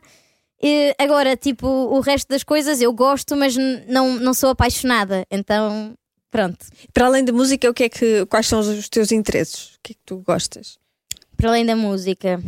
Agora, 0.98 1.36
tipo, 1.36 1.66
o 1.66 2.00
resto 2.00 2.28
das 2.28 2.42
coisas 2.42 2.80
eu 2.80 2.92
gosto, 2.92 3.36
mas 3.36 3.56
não, 3.86 4.14
não 4.18 4.32
sou 4.32 4.50
apaixonada. 4.50 5.26
Então, 5.30 5.94
pronto. 6.30 6.64
Para 6.94 7.06
além 7.06 7.24
da 7.24 7.32
música, 7.32 7.68
o 7.68 7.74
que 7.74 7.84
é 7.84 7.88
que, 7.88 8.24
quais 8.26 8.46
são 8.46 8.60
os 8.60 8.88
teus 8.88 9.12
interesses? 9.12 9.74
O 9.74 9.78
que 9.82 9.92
é 9.92 9.94
que 9.94 10.00
tu 10.06 10.18
gostas? 10.26 10.78
para 11.36 11.50
além 11.50 11.64
da 11.64 11.76
música, 11.76 12.42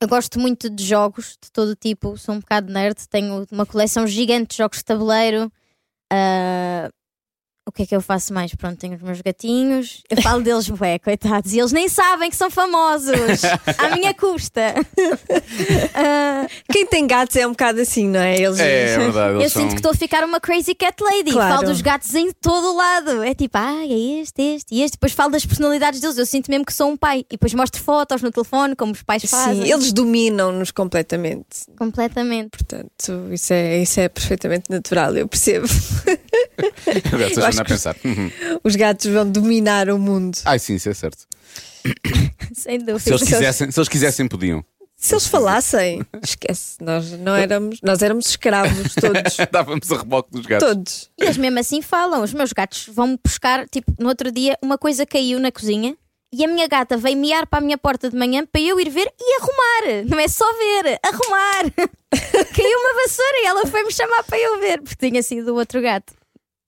eu 0.00 0.08
gosto 0.08 0.38
muito 0.38 0.68
de 0.68 0.84
jogos 0.84 1.38
de 1.42 1.50
todo 1.50 1.74
tipo. 1.74 2.16
Sou 2.16 2.34
um 2.34 2.40
bocado 2.40 2.72
nerd, 2.72 3.08
tenho 3.08 3.46
uma 3.50 3.66
coleção 3.66 4.06
gigante 4.06 4.50
de 4.50 4.56
jogos 4.58 4.78
de 4.78 4.84
tabuleiro. 4.84 5.50
Ah, 6.12 6.90
o 7.66 7.72
que 7.72 7.82
é 7.82 7.86
que 7.86 7.94
eu 7.96 8.00
faço 8.00 8.32
mais? 8.32 8.54
Pronto, 8.54 8.78
tenho 8.78 8.94
os 8.94 9.02
meus 9.02 9.20
gatinhos. 9.20 10.02
Eu 10.08 10.22
falo 10.22 10.40
deles, 10.42 10.68
bué, 10.68 10.98
coitados, 10.98 11.52
e 11.52 11.58
eles 11.58 11.72
nem 11.72 11.88
sabem 11.88 12.30
que 12.30 12.36
são 12.36 12.50
famosos 12.50 13.10
à 13.78 13.94
minha 13.94 14.14
custa. 14.14 14.74
Ah, 15.94 16.46
Quem 16.70 16.86
tem 16.86 17.06
gatos 17.06 17.36
é 17.36 17.46
um 17.46 17.50
bocado 17.50 17.80
assim, 17.80 18.06
não 18.08 18.20
é? 18.20 18.36
Eles 18.38 18.58
É, 18.58 18.94
é 18.94 18.98
verdade. 18.98 19.34
eu 19.34 19.40
eles 19.40 19.52
sinto 19.52 19.60
são- 19.62 19.68
que 19.70 19.76
estou 19.76 19.90
a 19.92 19.94
ficar 19.94 20.24
uma 20.24 20.40
crazy 20.40 20.74
cat 20.74 21.02
lady. 21.02 21.32
Claro. 21.32 21.54
Falo 21.54 21.66
dos 21.68 21.80
gatos 21.80 22.14
em 22.14 22.30
todo 22.32 22.72
o 22.72 22.76
lado. 22.76 23.22
É 23.22 23.34
tipo, 23.34 23.56
ah, 23.56 23.82
é 23.84 24.20
este, 24.20 24.42
este 24.42 24.74
e 24.74 24.82
este. 24.82 24.92
Depois 24.96 25.12
falo 25.12 25.32
das 25.32 25.44
personalidades 25.46 26.00
deles. 26.00 26.18
Eu 26.18 26.26
sinto 26.26 26.50
mesmo 26.50 26.64
que 26.64 26.72
sou 26.72 26.90
um 26.90 26.96
pai. 26.96 27.20
E 27.30 27.32
depois 27.36 27.52
mostro 27.54 27.82
fotos 27.82 28.22
no 28.22 28.30
telefone, 28.30 28.76
como 28.76 28.92
os 28.92 29.02
pais 29.02 29.24
fazem. 29.24 29.64
Sim, 29.64 29.72
eles 29.72 29.92
dominam-nos 29.92 30.70
completamente. 30.70 31.46
Completamente. 31.78 32.50
Portanto, 32.50 33.28
isso 33.32 33.52
é, 33.52 33.78
isso 33.82 34.00
é 34.00 34.08
perfeitamente 34.08 34.70
natural, 34.70 35.16
eu 35.16 35.26
percebo. 35.28 35.66
Acho 37.46 37.60
a 37.60 37.64
pensar. 37.64 37.96
Uhum. 38.04 38.30
Os 38.64 38.76
gatos 38.76 39.06
vão 39.12 39.30
dominar 39.30 39.88
o 39.90 39.98
mundo. 39.98 40.38
Ai, 40.44 40.58
sim, 40.58 40.74
isso 40.74 40.88
é 40.88 40.94
certo. 40.94 41.26
Sem 42.54 42.78
dúvida. 42.78 42.98
Se 42.98 43.10
eles 43.10 43.22
quisessem, 43.22 43.70
se 43.70 43.78
eles 43.78 43.88
quisessem 43.88 44.28
podiam. 44.28 44.64
Se 44.98 45.12
eles 45.14 45.26
falassem, 45.26 46.04
esquece, 46.22 46.82
nós 46.82 47.12
não 47.12 47.36
éramos, 47.36 47.80
nós 47.82 48.02
éramos 48.02 48.26
escravos 48.28 48.94
todos. 48.94 49.36
Dávamos 49.52 49.92
a 49.92 49.98
reboque 49.98 50.30
dos 50.30 50.46
gatos. 50.46 50.66
todos. 50.68 51.10
E 51.18 51.24
eles 51.24 51.36
mesmo 51.36 51.58
assim 51.58 51.82
falam. 51.82 52.22
Os 52.22 52.32
meus 52.32 52.52
gatos 52.52 52.88
vão-me 52.92 53.18
buscar, 53.22 53.68
tipo, 53.68 53.92
no 53.98 54.08
outro 54.08 54.32
dia, 54.32 54.56
uma 54.62 54.78
coisa 54.78 55.04
caiu 55.04 55.38
na 55.38 55.52
cozinha 55.52 55.94
e 56.32 56.44
a 56.44 56.48
minha 56.48 56.66
gata 56.66 56.96
veio 56.96 57.16
miar 57.16 57.46
para 57.46 57.58
a 57.58 57.62
minha 57.62 57.78
porta 57.78 58.10
de 58.10 58.16
manhã 58.16 58.44
para 58.50 58.60
eu 58.60 58.80
ir 58.80 58.88
ver 58.88 59.12
e 59.20 59.36
arrumar. 59.40 60.04
Não 60.08 60.18
é 60.18 60.28
só 60.28 60.44
ver, 60.54 60.98
arrumar. 61.02 61.70
caiu 62.54 62.78
uma 62.78 63.02
vassoura 63.02 63.38
e 63.42 63.46
ela 63.46 63.66
foi-me 63.66 63.92
chamar 63.92 64.24
para 64.24 64.38
eu 64.38 64.58
ver, 64.60 64.80
porque 64.80 65.08
tinha 65.08 65.22
sido 65.22 65.52
o 65.52 65.56
outro 65.56 65.80
gato. 65.82 66.14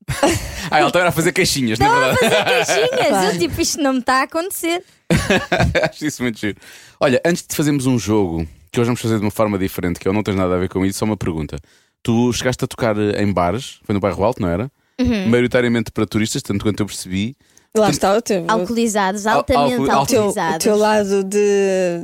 Ah, 0.71 0.81
ela 0.81 0.89
estava 0.89 1.09
a 1.09 1.13
fazer 1.13 1.33
queixinhas, 1.33 1.79
na 1.79 1.87
Estava 1.87 2.05
a 2.05 2.13
verdade. 2.15 2.67
fazer 2.67 2.89
queixinhas. 2.89 3.33
Eu, 3.35 3.39
tipo, 3.39 3.61
isto 3.63 3.81
não 3.83 3.93
me 3.95 4.01
está 4.01 4.21
a 4.21 4.23
acontecer. 4.25 4.85
Acho 5.91 6.05
isso 6.07 6.23
muito 6.23 6.39
giro. 6.39 6.59
Olha, 7.01 7.21
antes 7.25 7.47
de 7.49 7.55
fazermos 7.57 7.87
um 7.87 7.99
jogo, 7.99 8.47
que 8.71 8.79
hoje 8.79 8.89
vamos 8.89 9.01
fazer 9.01 9.17
de 9.19 9.23
uma 9.25 9.31
forma 9.31 9.59
diferente, 9.59 9.99
que 9.99 10.07
eu 10.07 10.13
não 10.13 10.23
tens 10.23 10.37
nada 10.37 10.55
a 10.55 10.59
ver 10.59 10.69
com 10.69 10.85
isso, 10.85 10.99
só 10.99 11.05
uma 11.07 11.17
pergunta. 11.17 11.57
Tu 12.03 12.33
chegaste 12.35 12.63
a 12.65 12.69
tocar 12.69 12.97
em 12.99 13.33
bares, 13.33 13.79
foi 13.85 13.95
no 13.95 14.01
bairro 14.01 14.23
Alto, 14.23 14.43
não 14.43 14.49
era? 14.49 14.71
Uhum. 15.01 15.29
Maioritariamente 15.29 15.91
para 15.91 16.05
turistas, 16.07 16.43
tanto 16.43 16.63
quanto 16.65 16.81
eu 16.81 16.87
percebi. 16.87 17.35
Lá 17.77 17.91
está 17.91 18.15
o 18.17 18.21
teu, 18.21 18.45
Alcoolizados, 18.49 19.27
Al- 19.27 19.37
altamente 19.39 19.75
alco- 19.91 20.03
o 20.03 20.07
teu, 20.07 20.21
o 20.21 20.25
alcoolizados. 20.25 20.65
teu 20.65 20.77
lado 20.77 21.25
de, 21.25 21.39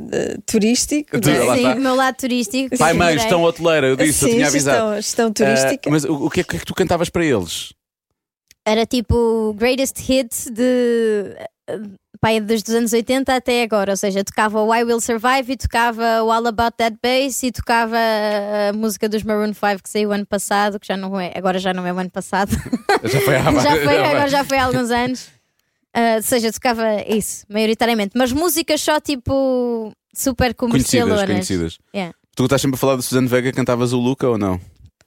de 0.09 0.37
turístico. 0.45 1.19
Tu- 1.19 1.29
é? 1.29 1.55
Sim, 1.55 1.67
o 1.73 1.81
meu 1.81 1.95
lado 1.95 2.15
turístico. 2.15 2.77
Pai, 2.77 2.93
mãe, 2.93 3.15
estão 3.15 3.43
hoteleira, 3.43 3.87
eu 3.87 3.95
disse, 3.95 4.23
eu 4.25 4.29
Sim, 4.29 4.35
tinha 4.35 4.47
avisado. 4.47 4.77
Estão, 4.99 4.99
estão 4.99 5.33
turística. 5.33 5.89
Ah, 5.89 5.91
mas 5.91 6.03
o, 6.05 6.13
o 6.25 6.29
que 6.29 6.39
é, 6.39 6.43
o 6.43 6.47
que 6.47 6.55
é 6.55 6.59
que 6.59 6.65
tu 6.65 6.73
cantavas 6.73 7.09
para 7.09 7.25
eles? 7.25 7.73
Era 8.65 8.85
tipo 8.85 9.15
o 9.15 9.53
greatest 9.53 9.99
hit 9.99 10.49
de 10.51 11.35
pai 12.19 12.39
dos 12.39 12.63
dos 12.63 12.73
anos 12.73 12.93
80 12.93 13.35
até 13.35 13.61
agora, 13.63 13.91
ou 13.91 13.97
seja, 13.97 14.23
tocava 14.23 14.61
o 14.61 14.73
I 14.73 14.83
Will 14.83 14.99
Survive 15.01 15.53
e 15.53 15.57
tocava 15.57 16.23
o 16.23 16.31
All 16.31 16.47
About 16.47 16.75
That 16.77 16.97
Bass 17.03 17.43
e 17.43 17.51
tocava 17.51 17.97
a 17.97 18.73
música 18.73 19.07
dos 19.07 19.21
Maroon 19.23 19.53
5 19.53 19.83
que 19.83 19.89
saiu 19.89 20.11
ano 20.11 20.25
passado, 20.25 20.79
que 20.79 20.87
já 20.87 20.97
não 20.97 21.19
é, 21.19 21.31
agora 21.35 21.59
já 21.59 21.73
não 21.73 21.85
é 21.85 21.93
o 21.93 21.97
ano 21.99 22.09
passado, 22.09 22.51
Já 23.03 23.19
foi 23.21 23.35
há 23.35 23.51
já 23.61 23.71
foi, 23.83 24.03
agora 24.03 24.27
já 24.29 24.43
foi 24.43 24.57
há 24.57 24.65
alguns 24.65 24.89
anos. 24.89 25.27
Ah, 25.93 26.15
ou 26.17 26.23
seja, 26.23 26.51
tocava 26.51 26.83
isso, 27.07 27.45
maioritariamente, 27.49 28.11
mas 28.17 28.31
músicas 28.31 28.81
só 28.81 28.99
tipo 28.99 29.91
super 30.13 30.53
Conhecidas, 30.55 30.89
comercialonas. 30.89 31.25
conhecidas. 31.29 31.77
Yeah. 31.93 32.13
Tu 32.35 32.43
estás 32.43 32.61
sempre 32.61 32.75
a 32.75 32.79
falar 32.79 32.95
de 32.97 33.03
Suzanne 33.03 33.27
Vega, 33.27 33.51
cantavas 33.53 33.93
o 33.93 33.99
Luca 33.99 34.27
ou 34.27 34.37
não? 34.37 34.59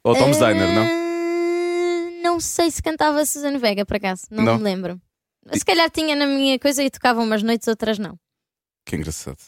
Ou 0.05 0.15
Tom's 0.15 0.39
Diner, 0.39 0.75
não? 0.75 1.08
Não 2.39 2.41
sei 2.41 2.71
se 2.71 2.81
cantava 2.81 3.27
Susana 3.27 3.59
Vega, 3.59 3.85
por 3.85 3.97
acaso. 3.97 4.23
Não, 4.31 4.45
Não. 4.45 4.57
me 4.59 4.63
lembro. 4.63 5.03
Se 5.55 5.65
calhar 5.65 5.91
tinha 5.91 6.15
na 6.15 6.25
minha 6.25 6.57
coisa 6.57 6.85
e 6.85 6.89
tocava 6.89 7.21
umas 7.21 7.43
noites, 7.43 7.67
outras 7.67 7.99
não. 7.99 8.17
Que 8.87 8.95
engraçado. 8.95 9.39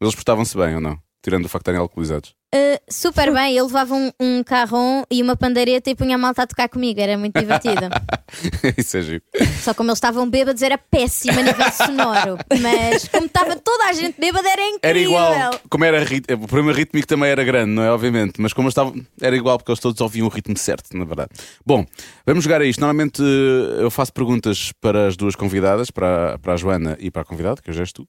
Mas 0.00 0.06
eles 0.06 0.14
portavam-se 0.14 0.56
bem 0.56 0.74
ou 0.76 0.80
não? 0.80 0.98
Tirando 1.22 1.44
o 1.44 1.48
facto 1.48 1.64
de 1.64 1.70
estarem 1.70 1.80
alcoolizados. 1.80 2.34
Uh, 2.52 2.80
super 2.90 3.30
bem, 3.32 3.52
ele 3.52 3.62
levava 3.62 3.94
um, 3.94 4.10
um 4.18 4.42
carrom 4.42 5.04
e 5.08 5.22
uma 5.22 5.36
pandeireta 5.36 5.88
e 5.88 5.94
punha 5.94 6.16
a 6.16 6.18
malta 6.18 6.42
a 6.42 6.46
tocar 6.46 6.68
comigo, 6.68 7.00
era 7.00 7.16
muito 7.16 7.38
divertido. 7.38 7.88
Isso 8.76 8.96
é 8.96 9.02
giro. 9.02 9.22
Só 9.62 9.72
como 9.72 9.90
eles 9.90 9.98
estavam 9.98 10.28
bêbados 10.28 10.60
era 10.62 10.76
péssimo 10.76 11.38
a 11.38 11.42
nível 11.42 11.72
sonoro. 11.72 12.38
Mas 12.60 13.06
como 13.08 13.26
estava 13.26 13.54
toda 13.56 13.84
a 13.84 13.92
gente 13.92 14.20
bêbada 14.20 14.48
era 14.48 14.62
incrível. 14.62 14.80
Era 14.82 14.98
igual. 14.98 15.60
Como 15.68 15.84
era 15.84 16.02
o 16.02 16.48
problema 16.48 16.72
rítmico 16.72 17.06
também 17.06 17.30
era 17.30 17.44
grande, 17.44 17.70
não 17.70 17.82
é? 17.82 17.92
Obviamente. 17.92 18.40
Mas 18.40 18.52
como 18.52 18.66
eles 18.66 18.72
estavam. 18.72 18.94
Era 19.20 19.36
igual 19.36 19.58
porque 19.58 19.70
eles 19.70 19.80
todos 19.80 20.00
ouviam 20.00 20.26
o 20.26 20.30
ritmo 20.30 20.56
certo, 20.56 20.96
na 20.96 21.04
verdade. 21.04 21.30
Bom, 21.64 21.84
vamos 22.26 22.42
jogar 22.42 22.60
a 22.60 22.64
isto. 22.64 22.80
Normalmente 22.80 23.22
eh, 23.22 23.82
eu 23.82 23.90
faço 23.90 24.12
perguntas 24.12 24.72
para 24.80 25.06
as 25.06 25.16
duas 25.16 25.36
convidadas, 25.36 25.90
para, 25.90 26.38
para 26.38 26.54
a 26.54 26.56
Joana 26.56 26.96
e 26.98 27.10
para 27.10 27.22
a 27.22 27.24
convidada, 27.24 27.60
que 27.62 27.70
hoje 27.70 27.80
és 27.80 27.92
tu. 27.92 28.06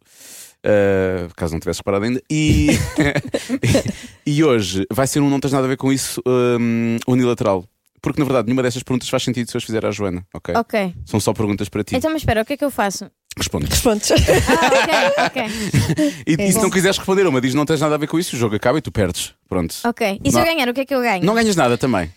Eh, 0.64 1.28
caso 1.36 1.54
não 1.54 1.60
tivesse 1.60 1.80
reparado 1.80 2.06
ainda. 2.06 2.22
E, 2.32 2.70
e 4.26 4.44
hoje 4.44 4.86
vai 4.92 5.08
ser 5.08 5.20
um 5.20 5.30
não 5.30 5.40
tens 5.40 5.54
nada 5.54 5.66
a 5.66 5.70
ver 5.70 5.78
com 5.78 5.92
isso 5.92 6.22
hum, 6.26 6.98
unilateral. 7.08 7.66
Porque 8.02 8.20
na 8.20 8.26
verdade 8.26 8.48
nenhuma 8.48 8.64
dessas 8.64 8.82
perguntas 8.82 9.08
faz 9.10 9.24
sentido 9.24 9.50
se 9.50 9.56
eu 9.56 9.60
as 9.60 9.64
fizer 9.64 9.86
à 9.86 9.92
Joana, 9.92 10.26
ok? 10.34 10.56
Ok. 10.56 10.94
São 11.06 11.20
só 11.20 11.34
perguntas 11.34 11.70
para 11.70 11.84
ti. 11.84 11.96
Então, 11.96 12.12
mas 12.12 12.22
espera, 12.22 12.42
o 12.42 12.46
que 12.46 12.54
é 12.54 12.58
que 12.58 12.66
eu 12.66 12.72
faço? 12.72 13.10
Responde. 13.38 13.66
Respondes. 13.68 14.12
Ah, 14.12 15.26
ok, 15.26 15.44
ok. 15.44 16.12
E, 16.28 16.34
e 16.34 16.52
se 16.52 16.62
não 16.62 16.70
quiseres 16.70 16.98
responder 16.98 17.26
uma, 17.28 17.40
diz 17.40 17.54
não 17.54 17.66
tens 17.66 17.80
nada 17.80 17.96
a 17.96 17.98
ver 17.98 18.08
com 18.08 18.20
isso, 18.20 18.36
o 18.36 18.40
jogo 18.40 18.56
acaba 18.56 18.78
e 18.78 18.82
tu 18.82 18.92
perdes. 18.92 19.34
Pronto. 19.48 19.76
Ok. 19.86 20.20
E 20.24 20.30
se 20.30 20.36
Não. 20.36 20.42
eu 20.44 20.48
ganhar, 20.48 20.70
o 20.70 20.74
que 20.74 20.82
é 20.82 20.86
que 20.86 20.94
eu 20.94 21.02
ganho? 21.02 21.24
Não 21.24 21.34
ganhas 21.34 21.56
nada 21.56 21.78
também. 21.78 22.12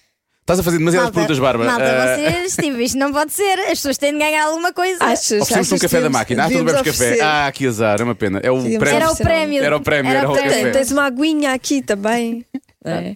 Estás 0.45 0.59
a 0.59 0.63
fazer 0.63 0.77
demasiadas 0.77 1.07
Malta, 1.07 1.15
perguntas, 1.15 1.39
Bárbara. 1.39 1.71
Malta, 1.71 1.85
Ah, 1.85 2.17
vocês, 2.17 2.57
tipo, 2.57 2.79
isto 2.79 2.99
não 2.99 3.11
pode 3.11 3.33
ser. 3.33 3.59
As 3.61 3.69
pessoas 3.79 3.97
têm 3.97 4.13
de 4.13 4.19
ganhar 4.19 4.45
alguma 4.45 4.75
coisa. 4.75 5.03
Achas? 5.03 5.41
Oferecemos 5.41 5.73
um 5.73 5.75
achas 5.77 5.81
café 5.81 6.03
da 6.03 6.11
máquina. 6.11 6.45
Ah, 6.45 6.51
tu 6.51 6.63
bebes 6.63 6.83
café. 6.83 7.19
Ah, 7.23 7.51
que 7.51 7.67
azar, 7.67 7.99
é 7.99 8.05
uma 8.05 8.15
pena. 8.15 8.41
É 8.43 8.51
o 8.51 8.61
prémio. 8.61 8.85
Era 8.95 9.11
o 9.11 9.17
prémio. 9.17 9.65
Era 9.65 9.77
o 9.79 9.81
prémio, 9.81 10.13
era 10.13 10.31
o 10.31 10.35
prémio. 10.35 10.73
Tens 10.73 10.91
uma 10.91 11.05
aguinha 11.07 11.55
aqui 11.55 11.83
também. 11.83 12.45
É. 12.87 13.15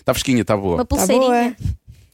Está 0.00 0.12
fresquinha, 0.12 0.42
está 0.42 0.56
boa. 0.56 0.74
Uma 0.74 0.84
Tá 0.84 0.84
pulseirinha. 0.84 1.56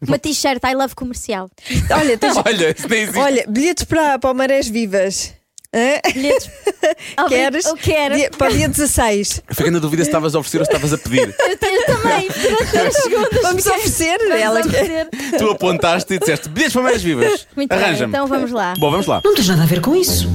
Uma 0.07 0.19
t-shirt 0.19 0.61
I 0.63 0.75
love 0.75 0.95
comercial. 0.95 1.51
Olha, 1.91 2.19
tens, 2.19 2.37
Olha, 2.45 2.77
olha, 3.17 3.47
bilhetes 3.49 3.85
para, 3.85 4.19
para 4.19 4.31
o 4.31 4.35
Marés 4.35 4.69
Vivas. 4.69 5.33
Hã? 5.75 6.13
Bilhetes. 6.13 6.51
Queres? 7.29 7.65
Eu 7.65 7.77
quero. 7.77 8.15
Dia- 8.17 8.31
para 8.37 8.53
o 8.53 8.55
dia 8.57 8.69
16. 8.69 9.43
Fiquei 9.49 9.71
na 9.71 9.79
dúvida 9.79 10.03
se 10.05 10.09
estavas 10.11 10.35
a 10.35 10.39
oferecer 10.39 10.59
ou 10.59 10.65
se 10.67 10.71
estavas 10.73 10.93
a 10.93 10.99
pedir. 10.99 11.35
Eu, 11.41 11.87
também. 11.87 12.29
Durante 12.43 12.73
10 12.73 12.95
segundos. 12.97 13.43
Vamos 13.43 13.67
oferecer? 13.67 14.19
Vamos 14.19 14.41
Ela 14.43 14.61
oferecer. 14.61 15.09
tu 15.39 15.51
apontaste 15.51 16.13
e 16.15 16.19
disseste 16.19 16.49
bilhetes 16.51 16.75
para 16.75 16.83
meias 16.83 17.03
vivas. 17.03 17.47
Muito 17.57 17.71
bem, 17.71 17.79
Arranja-me. 17.79 18.11
então 18.13 18.27
vamos 18.27 18.51
lá. 18.53 18.75
Bom, 18.79 18.91
vamos 18.91 19.07
lá. 19.07 19.23
Não 19.25 19.35
tens 19.35 19.49
nada 19.49 19.63
a 19.63 19.67
ver 19.67 19.81
com 19.81 19.97
isso. 19.97 20.29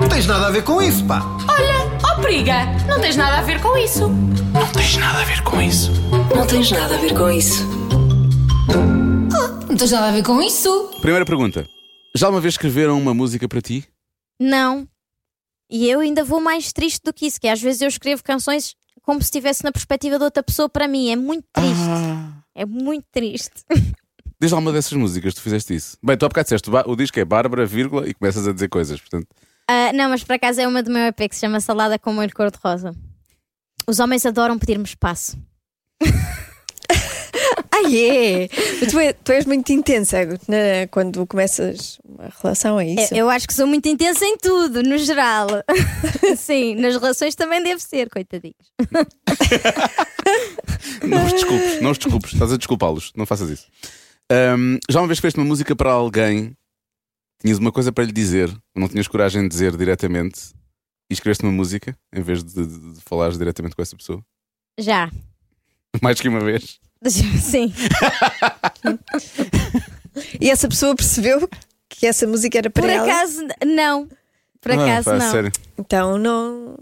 Não 0.00 0.08
tens 0.08 0.26
nada 0.26 0.46
a 0.46 0.50
ver 0.50 0.62
com 0.62 0.80
isso, 0.80 1.04
pá. 1.04 1.20
Olha, 1.48 1.90
ó 2.04 2.20
briga, 2.20 2.64
não 2.88 3.00
tens 3.00 3.16
nada 3.16 3.38
a 3.38 3.42
ver 3.42 3.60
com 3.60 3.76
isso. 3.76 4.08
Não 4.08 4.66
tens 4.72 4.96
nada 4.96 5.20
a 5.20 5.24
ver 5.24 5.42
com 5.42 5.60
isso. 5.60 5.90
Não 6.34 6.46
tens 6.46 6.70
nada 6.70 6.94
a 6.94 6.98
ver 6.98 7.12
com 7.14 7.30
isso. 7.30 7.66
Primeira 11.00 11.24
pergunta. 11.26 11.66
Já 12.14 12.28
uma 12.28 12.40
vez 12.40 12.54
escreveram 12.54 12.98
uma 12.98 13.12
música 13.12 13.46
para 13.48 13.60
ti? 13.60 13.84
Não. 14.40 14.88
E 15.70 15.88
eu 15.88 16.00
ainda 16.00 16.22
vou 16.22 16.40
mais 16.40 16.72
triste 16.72 17.00
do 17.04 17.12
que 17.12 17.26
isso, 17.26 17.40
que 17.40 17.48
às 17.48 17.60
vezes 17.60 17.82
eu 17.82 17.88
escrevo 17.88 18.22
canções 18.22 18.74
como 19.02 19.20
se 19.20 19.26
estivesse 19.26 19.64
na 19.64 19.72
perspectiva 19.72 20.18
de 20.18 20.24
outra 20.24 20.42
pessoa 20.42 20.68
para 20.68 20.86
mim. 20.88 21.10
É 21.10 21.16
muito 21.16 21.46
triste. 21.52 21.88
Ah. 21.88 22.32
É 22.54 22.64
muito 22.64 23.04
triste. 23.10 23.64
Diz 24.40 24.52
lá 24.52 24.58
uma 24.58 24.72
dessas 24.72 24.92
músicas, 24.92 25.34
tu 25.34 25.40
fizeste 25.40 25.74
isso. 25.74 25.96
Bem, 26.02 26.16
tu 26.16 26.26
há 26.26 26.28
bocado 26.28 26.44
disseste, 26.44 26.68
o 26.70 26.96
disco 26.96 27.18
é 27.18 27.24
Bárbara, 27.24 27.64
vírgula, 27.64 28.06
e 28.06 28.12
começas 28.12 28.46
a 28.46 28.52
dizer 28.52 28.68
coisas. 28.68 29.00
Portanto, 29.00 29.26
Ah, 29.66 29.92
não, 29.94 30.10
mas 30.10 30.22
por 30.22 30.34
acaso 30.34 30.60
é 30.60 30.68
uma 30.68 30.82
do 30.82 30.90
meu 30.90 31.06
EP 31.06 31.16
que 31.28 31.34
se 31.34 31.40
chama 31.40 31.58
Salada 31.58 31.98
com 31.98 32.12
Molho 32.12 32.34
Cor-de-Rosa. 32.34 32.94
Os 33.86 33.98
homens 33.98 34.26
adoram 34.26 34.58
pedir-me 34.58 34.84
espaço. 34.84 35.38
Ah, 37.86 37.94
é! 37.94 38.48
Tu, 38.90 38.98
é- 38.98 39.12
tu 39.12 39.32
és 39.32 39.46
muito 39.46 39.70
intensa 39.72 40.18
né, 40.48 40.86
quando 40.88 41.26
começas 41.26 41.98
uma 42.04 42.28
relação, 42.42 42.80
é 42.80 42.88
isso? 42.88 43.14
É, 43.14 43.18
eu 43.18 43.30
acho 43.30 43.46
que 43.46 43.54
sou 43.54 43.66
muito 43.66 43.86
intensa 43.88 44.24
em 44.24 44.36
tudo, 44.36 44.82
no 44.82 44.98
geral. 44.98 45.46
Sim, 46.36 46.74
nas 46.76 46.94
relações 46.94 47.34
também 47.34 47.62
deve 47.62 47.80
ser, 47.80 48.10
coitadinhos. 48.10 48.56
não 51.02 51.24
os 51.24 51.32
desculpes, 51.32 51.80
não 51.80 51.90
os 51.90 51.98
desculpes, 51.98 52.32
estás 52.32 52.52
a 52.52 52.56
desculpá-los, 52.56 53.12
não 53.16 53.26
faças 53.26 53.50
isso. 53.50 53.66
Ahm, 54.30 54.78
já 54.90 55.00
uma 55.00 55.06
vez 55.06 55.18
fizeste 55.18 55.38
uma 55.38 55.46
música 55.46 55.76
para 55.76 55.92
alguém, 55.92 56.56
tinhas 57.40 57.58
uma 57.58 57.70
coisa 57.70 57.92
para 57.92 58.04
lhe 58.04 58.12
dizer, 58.12 58.52
não 58.74 58.88
tinhas 58.88 59.06
coragem 59.06 59.42
de 59.42 59.48
dizer 59.48 59.76
diretamente, 59.76 60.52
e 61.08 61.14
escreveste 61.14 61.44
uma 61.44 61.52
música 61.52 61.96
em 62.12 62.20
vez 62.20 62.42
de, 62.42 62.66
de, 62.66 62.92
de 62.94 63.00
falares 63.02 63.38
diretamente 63.38 63.76
com 63.76 63.82
essa 63.82 63.96
pessoa? 63.96 64.20
Já. 64.78 65.10
Mais 66.02 66.20
que 66.20 66.28
uma 66.28 66.40
vez? 66.40 66.80
Sim. 67.04 67.72
E 70.40 70.50
essa 70.50 70.66
pessoa 70.66 70.96
percebeu 70.96 71.46
que 71.90 72.06
essa 72.06 72.26
música 72.26 72.56
era 72.56 72.70
para 72.70 72.82
Por 72.82 72.90
ela? 72.90 73.04
acaso, 73.06 73.46
não. 73.66 74.08
Por 74.60 74.72
Ah, 74.72 74.82
acaso, 74.82 75.04
pá, 75.10 75.18
não. 75.18 75.30
Sério. 75.30 75.52
Então 75.78 76.16
não, 76.18 76.78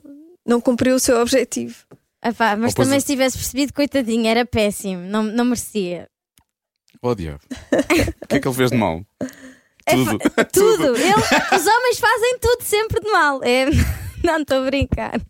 não 0.46 0.60
cumpriu 0.60 0.94
o 0.94 1.00
seu 1.00 1.20
objetivo. 1.20 1.74
Ah 2.22 2.32
pá, 2.32 2.56
mas 2.56 2.74
também 2.74 3.00
se 3.00 3.06
tivesse 3.06 3.36
percebido, 3.36 3.72
coitadinho, 3.72 4.26
era 4.28 4.46
péssimo. 4.46 5.02
Não, 5.02 5.22
não 5.24 5.44
merecia. 5.46 6.08
Oh, 7.02 7.14
diabo. 7.14 7.40
O 8.22 8.26
que 8.28 8.36
é 8.36 8.40
que 8.40 8.46
ele 8.48 8.54
fez 8.54 8.70
de 8.70 8.76
mal? 8.76 9.04
É 9.84 9.92
Tudo. 9.94 10.18
tudo. 10.52 10.96
Ele- 10.96 11.12
os 11.58 11.66
homens 11.66 11.98
fazem 11.98 12.38
tudo 12.40 12.62
sempre 12.62 13.00
de 13.00 13.10
mal. 13.10 13.40
É, 13.42 13.66
não 14.22 14.40
estou 14.42 14.62
a 14.62 14.66
brincar. 14.66 15.20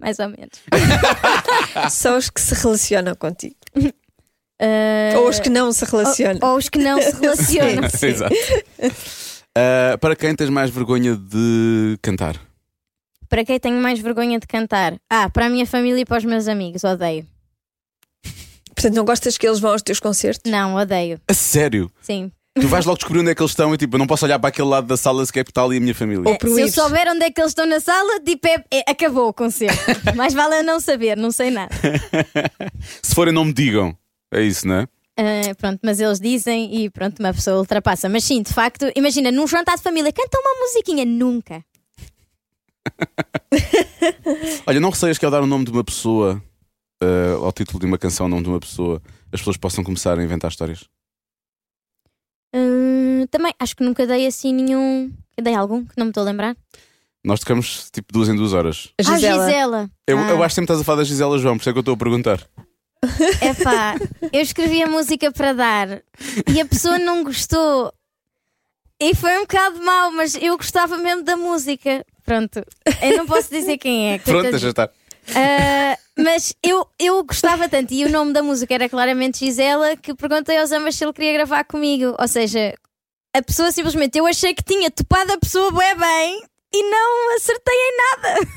Mais 0.00 0.18
ou 0.18 0.28
menos. 0.28 0.60
Só 1.90 2.16
os 2.16 2.28
que 2.30 2.40
se 2.40 2.54
relacionam 2.54 3.14
contigo. 3.14 3.56
Ah, 4.60 5.18
Ou 5.18 5.28
os 5.28 5.38
que 5.40 5.48
não 5.50 5.70
se 5.72 5.84
relacionam. 5.84 6.38
ou- 6.42 6.50
ou 6.52 6.56
os 6.58 6.68
que 6.68 6.78
não 6.78 7.00
se 7.00 7.10
relacionam. 7.20 7.88
Sim. 7.90 8.06
Exato. 8.06 8.34
Ah, 9.58 9.96
para 9.96 10.14
quem 10.14 10.34
tens 10.36 10.50
mais 10.50 10.68
vergonha 10.68 11.16
de 11.16 11.96
cantar? 12.02 12.38
Para 13.26 13.42
quem 13.42 13.58
tenho 13.58 13.80
mais 13.80 13.98
vergonha 13.98 14.38
de 14.38 14.46
cantar? 14.46 14.94
Ah, 15.08 15.30
para 15.30 15.46
a 15.46 15.48
minha 15.48 15.66
família 15.66 16.02
e 16.02 16.04
para 16.04 16.18
os 16.18 16.26
meus 16.26 16.46
amigos, 16.46 16.84
odeio. 16.84 17.26
Portanto, 18.74 18.94
não 18.94 19.04
gostas 19.06 19.38
que 19.38 19.46
eles 19.48 19.58
vão 19.58 19.72
aos 19.72 19.80
teus 19.80 19.98
concertos? 19.98 20.52
Não, 20.52 20.74
odeio. 20.74 21.18
A 21.26 21.32
sério? 21.32 21.90
Sim. 22.02 22.30
Tu 22.58 22.66
vais 22.68 22.86
logo 22.86 22.96
descobrir 22.96 23.20
onde 23.20 23.30
é 23.30 23.34
que 23.34 23.42
eles 23.42 23.50
estão 23.52 23.74
e 23.74 23.76
tipo, 23.76 23.96
eu 23.96 23.98
não 23.98 24.06
posso 24.06 24.24
olhar 24.24 24.38
para 24.38 24.48
aquele 24.48 24.68
lado 24.68 24.86
da 24.86 24.96
sala 24.96 25.24
sequer 25.26 25.44
porque 25.44 25.50
está 25.50 25.62
ali 25.62 25.76
a 25.76 25.80
minha 25.80 25.94
família. 25.94 26.22
Ou 26.26 26.54
Se 26.54 26.60
eu 26.62 26.68
souber 26.68 27.06
onde 27.08 27.24
é 27.24 27.30
que 27.30 27.38
eles 27.40 27.50
estão 27.50 27.66
na 27.66 27.80
sala, 27.80 28.18
tipo, 28.20 28.46
é- 28.48 28.64
é- 28.72 28.90
acabou 28.90 29.28
o 29.28 29.32
concerto. 29.32 29.76
Mais 30.16 30.32
vale 30.32 30.58
eu 30.60 30.64
não 30.64 30.80
saber, 30.80 31.16
não 31.16 31.30
sei 31.30 31.50
nada. 31.50 31.74
Se 33.02 33.14
forem, 33.14 33.32
não 33.34 33.44
me 33.44 33.52
digam. 33.52 33.96
É 34.32 34.42
isso, 34.42 34.66
não 34.66 34.76
é? 34.76 34.88
Ah, 35.18 35.54
pronto, 35.56 35.80
mas 35.82 36.00
eles 36.00 36.18
dizem 36.20 36.74
e 36.84 36.90
pronto, 36.90 37.20
uma 37.20 37.32
pessoa 37.32 37.58
ultrapassa. 37.58 38.08
Mas 38.08 38.24
sim, 38.24 38.42
de 38.42 38.52
facto, 38.52 38.90
imagina, 38.96 39.30
num 39.30 39.46
jantar 39.46 39.76
de 39.76 39.82
família, 39.82 40.12
canta 40.12 40.38
uma 40.38 40.66
musiquinha. 40.66 41.04
Nunca. 41.04 41.62
Olha, 44.66 44.80
não 44.80 44.90
receias 44.90 45.18
que 45.18 45.24
ao 45.24 45.30
dar 45.30 45.42
o 45.42 45.46
nome 45.46 45.64
de 45.64 45.70
uma 45.70 45.84
pessoa, 45.84 46.42
ah, 47.02 47.34
ao 47.44 47.52
título 47.52 47.80
de 47.80 47.86
uma 47.86 47.98
canção, 47.98 48.26
o 48.26 48.28
nome 48.28 48.42
de 48.44 48.48
uma 48.48 48.60
pessoa, 48.60 49.02
as 49.32 49.40
pessoas 49.40 49.56
possam 49.56 49.84
começar 49.84 50.18
a 50.18 50.22
inventar 50.24 50.50
histórias? 50.50 50.84
Ah, 52.52 53.26
também, 53.30 53.52
acho 53.58 53.76
que 53.76 53.84
nunca 53.84 54.06
dei 54.06 54.26
assim 54.26 54.52
nenhum. 54.52 55.12
Dei 55.40 55.54
algum 55.54 55.84
que 55.84 55.92
não 55.96 56.06
me 56.06 56.10
estou 56.10 56.22
a 56.22 56.26
lembrar? 56.26 56.56
Nós 57.22 57.40
tocamos 57.40 57.90
tipo 57.90 58.12
duas 58.12 58.28
em 58.28 58.36
duas 58.36 58.52
horas. 58.52 58.90
A 58.98 59.02
Gisela. 59.02 59.42
Ah, 59.42 59.46
Gisela. 59.46 59.90
Eu, 60.06 60.18
Ah. 60.18 60.30
eu 60.30 60.42
acho 60.42 60.48
que 60.52 60.54
sempre 60.54 60.64
estás 60.66 60.80
a 60.80 60.84
falar 60.84 60.98
da 60.98 61.04
Gisela 61.04 61.38
João, 61.38 61.56
por 61.56 61.62
isso 61.62 61.70
é 61.70 61.72
que 61.72 61.78
eu 61.78 61.80
estou 61.80 61.94
a 61.94 61.98
perguntar. 61.98 62.40
Epá, 63.42 63.96
eu 64.32 64.40
escrevi 64.40 64.82
a 64.82 64.86
música 64.86 65.30
para 65.30 65.52
dar 65.52 66.02
e 66.48 66.60
a 66.60 66.64
pessoa 66.66 66.98
não 66.98 67.22
gostou. 67.24 67.92
E 68.98 69.14
foi 69.14 69.36
um 69.36 69.42
bocado 69.42 69.82
mau, 69.82 70.10
mas 70.10 70.34
eu 70.36 70.56
gostava 70.56 70.96
mesmo 70.96 71.22
da 71.22 71.36
música. 71.36 72.04
Pronto, 72.24 72.64
eu 73.02 73.16
não 73.18 73.26
posso 73.26 73.50
dizer 73.50 73.76
quem 73.76 74.14
é. 74.14 74.18
Pronto, 74.18 74.56
já 74.56 74.70
está. 74.70 74.88
Ah, 75.34 75.98
mas 76.18 76.54
eu, 76.62 76.86
eu 76.98 77.22
gostava 77.24 77.68
tanto 77.68 77.92
e 77.92 78.04
o 78.04 78.10
nome 78.10 78.32
da 78.32 78.42
música 78.42 78.74
era 78.74 78.88
claramente 78.88 79.38
Gisela 79.44 79.96
que 79.96 80.14
perguntei 80.14 80.58
aos 80.58 80.72
ambas 80.72 80.96
se 80.96 81.04
ele 81.04 81.12
queria 81.12 81.34
gravar 81.34 81.64
comigo. 81.64 82.14
Ou 82.18 82.28
seja, 82.28 82.74
a 83.34 83.42
pessoa 83.42 83.70
simplesmente 83.70 84.18
eu 84.18 84.26
achei 84.26 84.54
que 84.54 84.64
tinha 84.64 84.90
topado 84.90 85.32
a 85.32 85.38
pessoa 85.38 85.70
bué 85.70 85.94
bem 85.94 86.42
e 86.74 86.90
não 86.90 87.36
acertei 87.36 87.74
em 87.74 87.96
nada. 87.98 88.48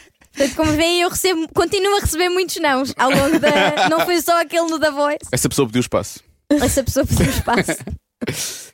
Portanto, 0.32 0.56
como 0.56 0.72
veem, 0.72 1.02
eu 1.02 1.08
recebo, 1.10 1.48
continuo 1.52 1.96
a 1.96 2.00
receber 2.00 2.28
muitos 2.28 2.56
nãos 2.56 2.94
ao 2.96 3.10
longo 3.10 3.38
da. 3.38 3.88
Não 3.90 4.00
foi 4.06 4.22
só 4.22 4.40
aquele 4.40 4.68
no 4.70 4.78
da 4.78 4.90
voz. 4.90 5.18
Essa 5.30 5.48
pessoa 5.48 5.66
pediu 5.66 5.80
espaço. 5.80 6.20
Essa 6.48 6.82
pessoa 6.82 7.04
pediu 7.04 7.26
espaço. 7.26 7.76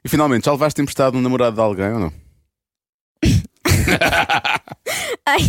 E 0.04 0.08
finalmente, 0.08 0.46
já 0.46 0.50
levaste 0.50 0.82
emprestado 0.82 1.16
um 1.16 1.20
namorado 1.20 1.54
de 1.54 1.62
alguém 1.62 1.92
ou 1.92 2.00
não? 2.00 2.12
Ai, 5.26 5.40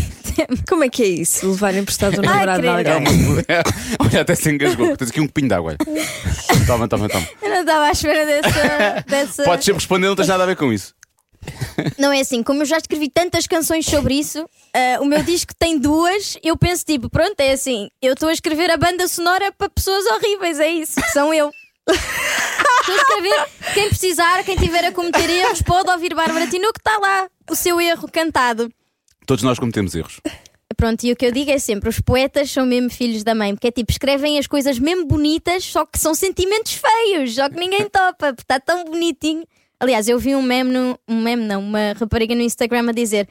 Como 0.67 0.83
é 0.83 0.89
que 0.89 1.03
é 1.03 1.07
isso? 1.07 1.49
Levar 1.49 1.75
emprestado 1.75 2.19
o 2.19 2.21
namorado 2.21 2.61
de 2.61 2.67
alguém? 2.67 3.05
Olha, 3.99 4.21
até 4.21 4.35
se 4.35 4.49
engasgou. 4.51 4.95
Tens 4.97 5.09
aqui 5.09 5.21
um 5.21 5.27
copinho 5.27 5.47
de 5.47 5.53
água. 5.53 5.75
olha. 5.87 6.65
Toma, 6.65 6.87
toma, 6.87 7.09
toma. 7.09 7.27
eu 7.41 7.49
não 7.49 7.61
estava 7.61 7.85
à 7.85 7.91
espera 7.91 8.25
dessa. 8.25 9.05
dessa... 9.07 9.43
Podes 9.43 9.65
sempre 9.65 9.79
responder, 9.79 10.07
não 10.07 10.15
tens 10.15 10.27
nada 10.27 10.43
a 10.43 10.47
ver 10.47 10.55
com 10.55 10.71
isso. 10.71 10.93
Não 11.97 12.11
é 12.11 12.19
assim, 12.19 12.43
como 12.43 12.63
eu 12.63 12.65
já 12.65 12.77
escrevi 12.77 13.09
tantas 13.09 13.47
canções 13.47 13.85
sobre 13.85 14.15
isso, 14.15 14.49
ah, 14.73 14.99
o 15.01 15.05
meu 15.05 15.23
disco 15.23 15.53
tem 15.57 15.79
duas, 15.79 16.37
eu 16.43 16.57
penso 16.57 16.83
tipo, 16.83 17.09
pronto, 17.09 17.39
é 17.39 17.51
assim, 17.51 17.89
eu 18.01 18.13
estou 18.13 18.27
a 18.27 18.33
escrever 18.33 18.69
a 18.69 18.75
banda 18.75 19.07
sonora 19.07 19.51
para 19.57 19.69
pessoas 19.69 20.05
horríveis, 20.07 20.59
é 20.59 20.67
isso, 20.67 20.95
que 20.99 21.09
são 21.11 21.33
eu. 21.33 21.49
Estou 22.87 22.95
a 22.95 22.99
escrever, 22.99 23.73
quem 23.73 23.89
precisar, 23.89 24.43
quem 24.45 24.55
tiver 24.55 24.85
a 24.85 24.93
cometer 24.93 25.29
erros, 25.29 25.61
pode 25.61 25.89
ouvir 25.89 26.15
Bárbara 26.15 26.47
Tino 26.47 26.71
que 26.71 26.79
está 26.79 26.97
lá, 26.97 27.27
o 27.49 27.53
seu 27.53 27.81
erro 27.81 28.09
cantado. 28.09 28.71
Todos 29.25 29.43
nós 29.43 29.59
cometemos 29.59 29.93
erros. 29.93 30.21
Pronto, 30.77 31.03
e 31.03 31.11
o 31.11 31.15
que 31.15 31.25
eu 31.25 31.31
digo 31.33 31.51
é 31.51 31.59
sempre: 31.59 31.89
os 31.89 31.99
poetas 31.99 32.49
são 32.49 32.65
mesmo 32.65 32.89
filhos 32.89 33.25
da 33.25 33.35
mãe, 33.35 33.53
porque 33.53 33.67
é 33.67 33.71
tipo, 33.71 33.91
escrevem 33.91 34.39
as 34.39 34.47
coisas 34.47 34.79
mesmo 34.79 35.05
bonitas, 35.05 35.65
só 35.65 35.85
que 35.85 35.99
são 35.99 36.15
sentimentos 36.15 36.75
feios, 36.75 37.35
só 37.35 37.49
que 37.49 37.59
ninguém 37.59 37.89
topa, 37.89 38.33
porque 38.33 38.43
está 38.43 38.57
tão 38.57 38.85
bonitinho. 38.85 39.43
Aliás, 39.81 40.07
eu 40.07 40.17
vi 40.17 40.33
um 40.33 40.41
meme, 40.41 40.71
no, 40.71 40.97
um 41.09 41.21
meme 41.21 41.43
não, 41.43 41.59
uma 41.59 41.93
rapariga 41.99 42.33
no 42.35 42.41
Instagram 42.41 42.87
a 42.87 42.93
dizer. 42.93 43.27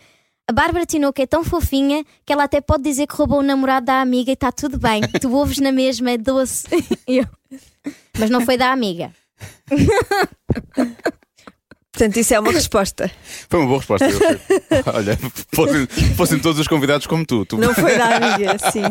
A 0.46 0.52
Bárbara 0.52 0.84
Tinoco 0.84 1.20
é 1.22 1.26
tão 1.26 1.42
fofinha 1.42 2.04
que 2.26 2.32
ela 2.32 2.44
até 2.44 2.60
pode 2.60 2.82
dizer 2.82 3.06
que 3.06 3.14
roubou 3.14 3.38
o 3.38 3.42
namorado 3.42 3.86
da 3.86 4.02
amiga 4.02 4.30
e 4.30 4.34
está 4.34 4.52
tudo 4.52 4.78
bem. 4.78 5.00
Tu 5.20 5.32
ouves 5.32 5.58
na 5.58 5.72
mesma, 5.72 6.10
é 6.10 6.18
doce. 6.18 6.66
Eu, 7.08 7.24
Mas 8.18 8.28
não 8.28 8.42
foi 8.42 8.58
da 8.58 8.70
amiga. 8.70 9.12
Portanto, 11.96 12.18
isso 12.18 12.34
é 12.34 12.38
uma 12.38 12.52
resposta. 12.52 13.10
Foi 13.48 13.58
uma 13.58 13.68
boa 13.68 13.78
resposta. 13.78 14.06
Olha, 14.94 15.18
fossem, 15.50 15.86
fossem 16.14 16.38
todos 16.38 16.60
os 16.60 16.68
convidados 16.68 17.06
como 17.06 17.24
tu. 17.24 17.46
tu 17.46 17.56
Não 17.56 17.72
foi 17.72 17.96
da 17.96 18.16
amiga, 18.16 18.58
sim. 18.70 18.82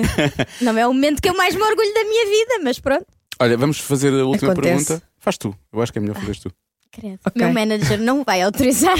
Não 0.60 0.76
é 0.76 0.86
o 0.86 0.92
momento 0.92 1.22
que 1.22 1.30
eu 1.30 1.34
mais 1.34 1.54
me 1.54 1.62
orgulho 1.62 1.94
da 1.94 2.04
minha 2.04 2.26
vida, 2.26 2.60
mas 2.62 2.78
pronto. 2.78 3.06
Olha, 3.40 3.56
vamos 3.56 3.78
fazer 3.78 4.12
a 4.12 4.26
última 4.26 4.52
Acontece. 4.52 4.86
pergunta. 4.86 5.02
Faz 5.18 5.38
tu. 5.38 5.56
Eu 5.72 5.80
acho 5.80 5.90
que 5.90 5.98
é 5.98 6.02
melhor 6.02 6.14
fazeres 6.14 6.40
tu. 6.40 6.52
Credo. 6.90 7.18
Ok. 7.24 7.42
Meu 7.42 7.54
manager 7.54 7.98
não 7.98 8.22
vai 8.22 8.42
autorizar 8.42 8.96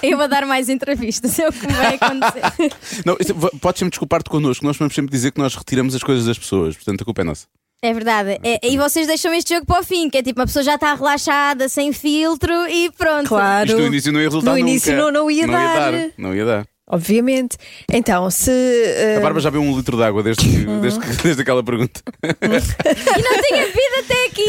eu 0.00 0.20
a 0.20 0.28
dar 0.28 0.46
mais 0.46 0.68
entrevistas. 0.68 1.36
É 1.40 1.48
o 1.48 1.52
que 1.52 1.66
vai 1.66 1.96
acontecer. 1.96 2.72
Não, 3.04 3.16
podes 3.58 3.80
sempre 3.80 3.90
desculpar-te 3.90 4.30
connosco. 4.30 4.64
Nós 4.64 4.76
vamos 4.76 4.94
sempre 4.94 5.10
dizer 5.10 5.32
que 5.32 5.40
nós 5.40 5.56
retiramos 5.56 5.92
as 5.96 6.04
coisas 6.04 6.24
das 6.24 6.38
pessoas. 6.38 6.76
Portanto, 6.76 7.02
a 7.02 7.04
culpa 7.04 7.22
é 7.22 7.24
nossa. 7.24 7.48
É 7.84 7.92
verdade. 7.92 8.38
É- 8.44 8.60
e 8.64 8.78
vocês 8.78 9.08
deixam 9.08 9.34
este 9.34 9.54
jogo 9.54 9.66
para 9.66 9.80
o 9.80 9.84
fim, 9.84 10.08
que 10.08 10.18
é 10.18 10.22
tipo, 10.22 10.40
a 10.40 10.46
pessoa 10.46 10.62
já 10.62 10.76
está 10.76 10.94
relaxada, 10.94 11.68
sem 11.68 11.92
filtro 11.92 12.52
e 12.68 12.90
pronto. 12.92 13.28
Claro. 13.28 13.66
Isto 13.68 13.78
no 13.80 13.86
início 13.88 14.12
não 14.12 14.20
ia 14.20 14.26
resultar 14.28 14.50
No 14.52 14.58
início 14.58 14.92
nunca. 14.92 15.04
não- 15.10 15.22
não 15.24 15.30
ia 15.30 15.46
dar. 15.48 15.92
Não 16.16 16.34
ia 16.34 16.44
dar. 16.44 16.66
Obviamente. 16.88 17.56
Então, 17.90 18.30
se. 18.30 18.50
eh, 18.52 19.16
A 19.16 19.20
Bárbara 19.20 19.40
já 19.40 19.50
bebeu 19.50 19.62
um 19.68 19.76
litro 19.76 19.96
de 19.96 20.02
água 20.04 20.22
desde, 20.22 20.44
que- 20.44 20.64
desde, 20.80 21.00
que- 21.00 21.06
desde 21.24 21.42
aquela 21.42 21.62
pergunta. 21.64 22.00
E 22.22 23.22
não 23.22 23.42
tinha 23.42 23.66
vida 23.66 23.98
até 24.04 24.26
aqui. 24.26 24.46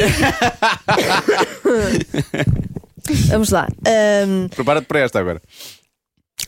Vamos 3.30 3.50
lá. 3.50 3.68
Ahm, 3.88 4.48
Prepara-te 4.50 4.86
para 4.86 5.00
esta 5.00 5.20
agora. 5.20 5.42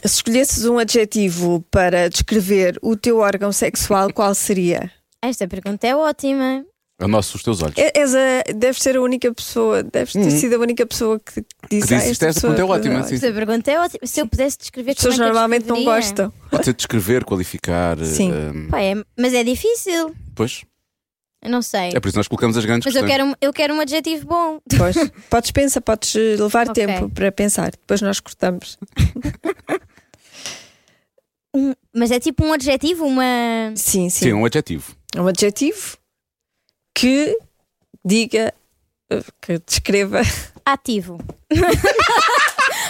se 0.05 0.15
escolhesses 0.17 0.65
um 0.65 0.77
adjetivo 0.77 1.65
para 1.71 2.09
descrever 2.09 2.77
o 2.81 2.95
teu 2.95 3.17
órgão 3.19 3.51
sexual, 3.51 4.13
qual 4.13 4.35
seria? 4.35 4.91
Esta 5.21 5.47
pergunta 5.47 5.87
é 5.87 5.95
ótima. 5.95 6.63
O 7.01 7.07
nosso, 7.09 7.35
os 7.35 7.43
teus 7.43 7.61
olhos. 7.61 7.77
É- 7.77 7.91
És 7.93 8.15
a, 8.15 8.43
deves 8.55 8.81
ser 8.81 8.95
a 8.95 9.01
única 9.01 9.33
pessoa, 9.33 9.83
deves 9.83 10.13
ter 10.13 10.31
sido 10.31 10.55
a 10.55 10.59
única 10.59 10.85
pessoa 10.85 11.19
que 11.19 11.43
disse, 11.69 11.87
Que 11.89 11.93
"Ah, 11.93 11.97
esta 11.97 12.25
esta 12.27 12.41
pergunta 12.41 12.61
é 12.61 12.65
ótima, 12.65 12.95
olha." 12.95 13.03
sim. 13.03 13.15
Esta 13.15 13.33
pergunta 13.33 13.71
é 13.71 13.79
ótima. 13.79 13.99
Se 14.07 14.21
eu 14.21 14.27
pudesse 14.27 14.57
descrever 14.57 14.91
As 14.91 14.95
pessoas 14.97 15.19
é 15.19 15.21
eu 15.21 15.25
normalmente 15.25 15.67
não 15.67 15.83
gostam. 15.83 16.31
Pode 16.49 16.63
ser 16.65 16.73
descrever, 16.73 17.25
qualificar. 17.25 17.97
Sim. 18.05 18.31
Pá, 18.71 18.79
é- 18.81 19.03
mas 19.19 19.33
é 19.33 19.43
difícil. 19.43 20.15
pois. 20.33 20.63
Eu 21.43 21.51
não 21.51 21.61
sei. 21.61 21.89
É 21.93 21.99
por 21.99 22.07
isso 22.07 22.13
que 22.13 22.17
nós 22.19 22.27
colocamos 22.29 22.57
as 22.57 22.65
grandes 22.65 22.85
Mas 22.85 22.95
eu 22.95 23.01
questões. 23.03 23.17
quero, 23.19 23.29
um- 23.31 23.35
eu 23.41 23.53
quero 23.53 23.73
um 23.75 23.79
adjetivo 23.81 24.25
bom. 24.25 24.59
Pois, 24.77 24.95
podes 25.29 25.51
pensar, 25.51 25.81
podes 25.81 26.15
eh, 26.15 26.37
levar 26.41 26.67
Ok. 26.69 26.73
tempo 26.85 27.09
para 27.09 27.31
pensar. 27.31 27.71
Depois 27.71 28.01
nós 28.01 28.19
cortamos. 28.21 28.79
Um- 31.53 31.73
mas 31.93 32.11
é 32.11 32.19
tipo 32.19 32.43
um 32.43 32.51
adjetivo, 32.53 33.05
uma. 33.05 33.23
Sim, 33.75 34.09
sim. 34.09 34.25
Sim, 34.25 34.33
um 34.33 34.45
adjetivo. 34.45 34.93
É 35.15 35.21
um 35.21 35.27
adjetivo 35.27 35.97
que 36.95 37.37
diga, 38.03 38.53
que 39.41 39.59
descreva. 39.59 40.21
Ativo. 40.65 41.19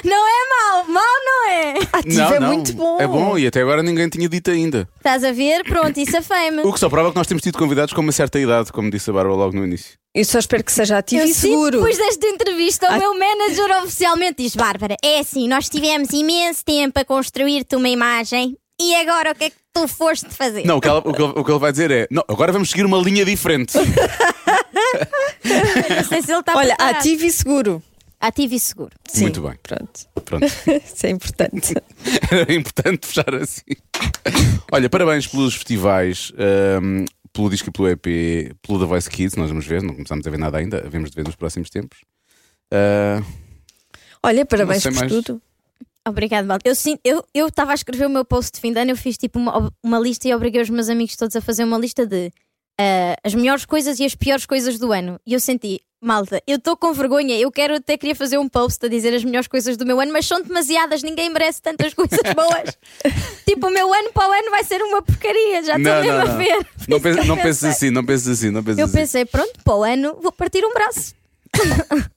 não 0.05 0.27
é 0.27 0.49
mau, 0.49 0.87
mau 0.87 1.03
não 1.25 1.49
é. 1.49 1.73
Ativo 1.91 2.15
não, 2.17 2.33
é 2.33 2.39
não. 2.39 2.47
muito 2.47 2.73
bom. 2.73 3.01
É 3.01 3.07
bom 3.07 3.37
e 3.37 3.47
até 3.47 3.61
agora 3.61 3.83
ninguém 3.83 4.07
tinha 4.07 4.29
dito 4.29 4.51
ainda. 4.51 4.87
Estás 4.95 5.23
a 5.23 5.31
ver? 5.31 5.63
Pronto, 5.65 5.99
isso 5.99 6.15
afei-me. 6.15 6.61
O 6.61 6.71
que 6.71 6.79
só 6.79 6.89
prova 6.89 7.09
que 7.09 7.17
nós 7.17 7.27
temos 7.27 7.41
tido 7.43 7.57
convidados 7.57 7.93
com 7.93 8.01
uma 8.01 8.11
certa 8.11 8.39
idade, 8.39 8.71
como 8.71 8.89
disse 8.89 9.09
a 9.09 9.13
Bárbara 9.13 9.35
logo 9.35 9.55
no 9.55 9.65
início. 9.65 9.97
Eu 10.13 10.23
só 10.23 10.39
espero 10.39 10.63
que 10.63 10.71
seja 10.71 10.97
ativo 10.97 11.23
Eu 11.23 11.27
e 11.27 11.33
seguro. 11.33 11.77
depois 11.79 11.97
desta 11.97 12.25
entrevista, 12.27 12.89
o 12.89 12.97
meu 12.97 13.19
manager 13.19 13.83
oficialmente 13.83 14.43
diz: 14.43 14.55
Bárbara, 14.55 14.95
é 15.03 15.19
assim, 15.19 15.47
nós 15.49 15.67
tivemos 15.67 16.11
imenso 16.13 16.63
tempo 16.63 16.97
a 16.97 17.03
construir-te 17.03 17.75
uma 17.75 17.89
imagem 17.89 18.55
e 18.79 18.95
agora 18.95 19.31
o 19.31 19.35
que 19.35 19.45
é 19.45 19.49
que 19.49 19.64
tu 19.75 19.87
foste 19.87 20.29
fazer? 20.29 20.65
Não, 20.65 20.77
o 20.77 20.81
que, 20.81 20.87
ela- 20.87 20.99
o 21.05 21.13
que 21.13 21.21
ele, 21.21 21.33
o 21.35 21.43
que 21.43 21.51
ele 21.51 21.59
vai 21.59 21.71
dizer 21.71 21.91
é: 21.91 22.07
não, 22.09 22.23
agora 22.27 22.51
vamos 22.51 22.69
seguir 22.69 22.85
uma 22.85 22.97
linha 22.97 23.23
diferente. 23.25 23.73
Não 25.43 26.03
sei 26.03 26.21
se 26.21 26.31
ele 26.31 26.39
está 26.39 26.55
Olha, 26.55 26.75
preparado. 26.75 26.95
ativo 26.97 27.25
e 27.25 27.31
seguro. 27.31 27.83
Ativo 28.19 28.53
e 28.55 28.59
seguro. 28.59 28.91
Sim, 29.07 29.23
Muito 29.23 29.41
bem. 29.41 29.53
Pronto. 29.61 30.07
Pronto. 30.23 30.45
Isso 30.85 31.05
é 31.05 31.09
importante. 31.09 31.73
Era 32.31 32.53
importante 32.53 33.05
fechar 33.07 33.33
assim. 33.35 33.61
Olha, 34.71 34.89
parabéns 34.89 35.27
pelos 35.27 35.53
festivais, 35.55 36.31
ahm, 36.37 37.05
pelo 37.31 37.49
disco 37.49 37.69
e 37.69 37.71
pelo 37.71 37.89
EP, 37.89 38.55
pelo 38.61 38.79
The 38.79 38.85
Voice 38.85 39.09
Kids. 39.09 39.35
Nós 39.35 39.49
vamos 39.49 39.65
ver, 39.65 39.81
não 39.83 39.93
começámos 39.93 40.25
a 40.25 40.29
ver 40.31 40.37
nada 40.39 40.57
ainda, 40.57 40.83
havemos 40.85 41.11
de 41.11 41.15
ver 41.15 41.25
nos 41.25 41.35
próximos 41.35 41.69
tempos. 41.69 41.99
Ah, 42.73 43.21
Olha, 44.23 44.45
parabéns 44.45 44.81
sei 44.81 44.91
por 44.91 44.99
mais. 44.99 45.11
tudo. 45.11 45.41
Obrigado, 46.07 46.45
Val. 46.45 46.59
Eu 46.63 46.75
sim- 46.75 46.99
eu 47.03 47.25
eu 47.33 47.47
estava 47.47 47.71
a 47.71 47.75
escrever 47.75 48.05
o 48.05 48.09
meu 48.09 48.23
post 48.23 48.51
de 48.53 48.59
fim 48.61 48.71
de 48.71 48.79
ano, 48.79 48.91
eu 48.91 48.97
fiz 48.97 49.17
tipo 49.17 49.39
uma, 49.39 49.71
uma 49.83 49.99
lista 49.99 50.27
e 50.27 50.33
obriguei 50.35 50.61
os 50.61 50.69
meus 50.69 50.87
amigos 50.89 51.15
todos 51.15 51.35
a 51.35 51.41
fazer 51.41 51.63
uma 51.63 51.77
lista 51.77 52.05
de 52.05 52.31
ah, 52.79 53.15
as 53.23 53.33
melhores 53.33 53.65
coisas 53.65 53.99
e 53.99 54.05
as 54.05 54.13
piores 54.15 54.45
coisas 54.45 54.77
do 54.77 54.91
ano. 54.91 55.19
E 55.25 55.33
eu 55.33 55.39
senti, 55.39 55.81
malta, 55.99 56.39
eu 56.45 56.57
estou 56.57 56.77
com 56.77 56.93
vergonha, 56.93 57.35
eu 57.39 57.51
quero 57.51 57.75
até 57.77 57.97
queria 57.97 58.13
fazer 58.15 58.37
um 58.37 58.47
post 58.47 58.85
a 58.85 58.89
dizer 58.89 59.15
as 59.15 59.23
melhores 59.23 59.47
coisas 59.47 59.75
do 59.77 59.85
meu 59.85 59.99
ano, 59.99 60.13
mas 60.13 60.27
são 60.27 60.39
demasiadas, 60.43 61.01
ninguém 61.01 61.27
merece 61.29 61.59
tantas 61.61 61.91
coisas 61.95 62.19
boas. 62.35 62.77
tipo, 63.47 63.65
o 63.65 63.71
meu 63.71 63.91
ano 63.91 64.11
para 64.13 64.29
o 64.29 64.31
ano 64.31 64.51
vai 64.51 64.63
ser 64.63 64.81
uma 64.83 65.01
porcaria, 65.01 65.63
já 65.63 65.77
estou 65.77 65.93
mesmo 65.95 66.11
não, 66.11 66.21
a 66.21 66.25
não. 66.25 66.37
ver. 66.37 66.67
Não, 66.87 67.01
penses, 67.01 67.25
não 67.25 67.37
penses 67.37 67.63
assim, 67.63 67.89
não 67.89 68.05
penses 68.05 68.27
assim, 68.27 68.51
não 68.51 68.63
penses 68.63 68.77
Eu 68.77 68.85
assim. 68.85 68.93
pensei, 68.95 69.25
pronto, 69.25 69.53
para 69.63 69.75
o 69.75 69.83
ano 69.83 70.19
vou 70.21 70.31
partir 70.31 70.63
um 70.63 70.71
braço. 70.73 71.15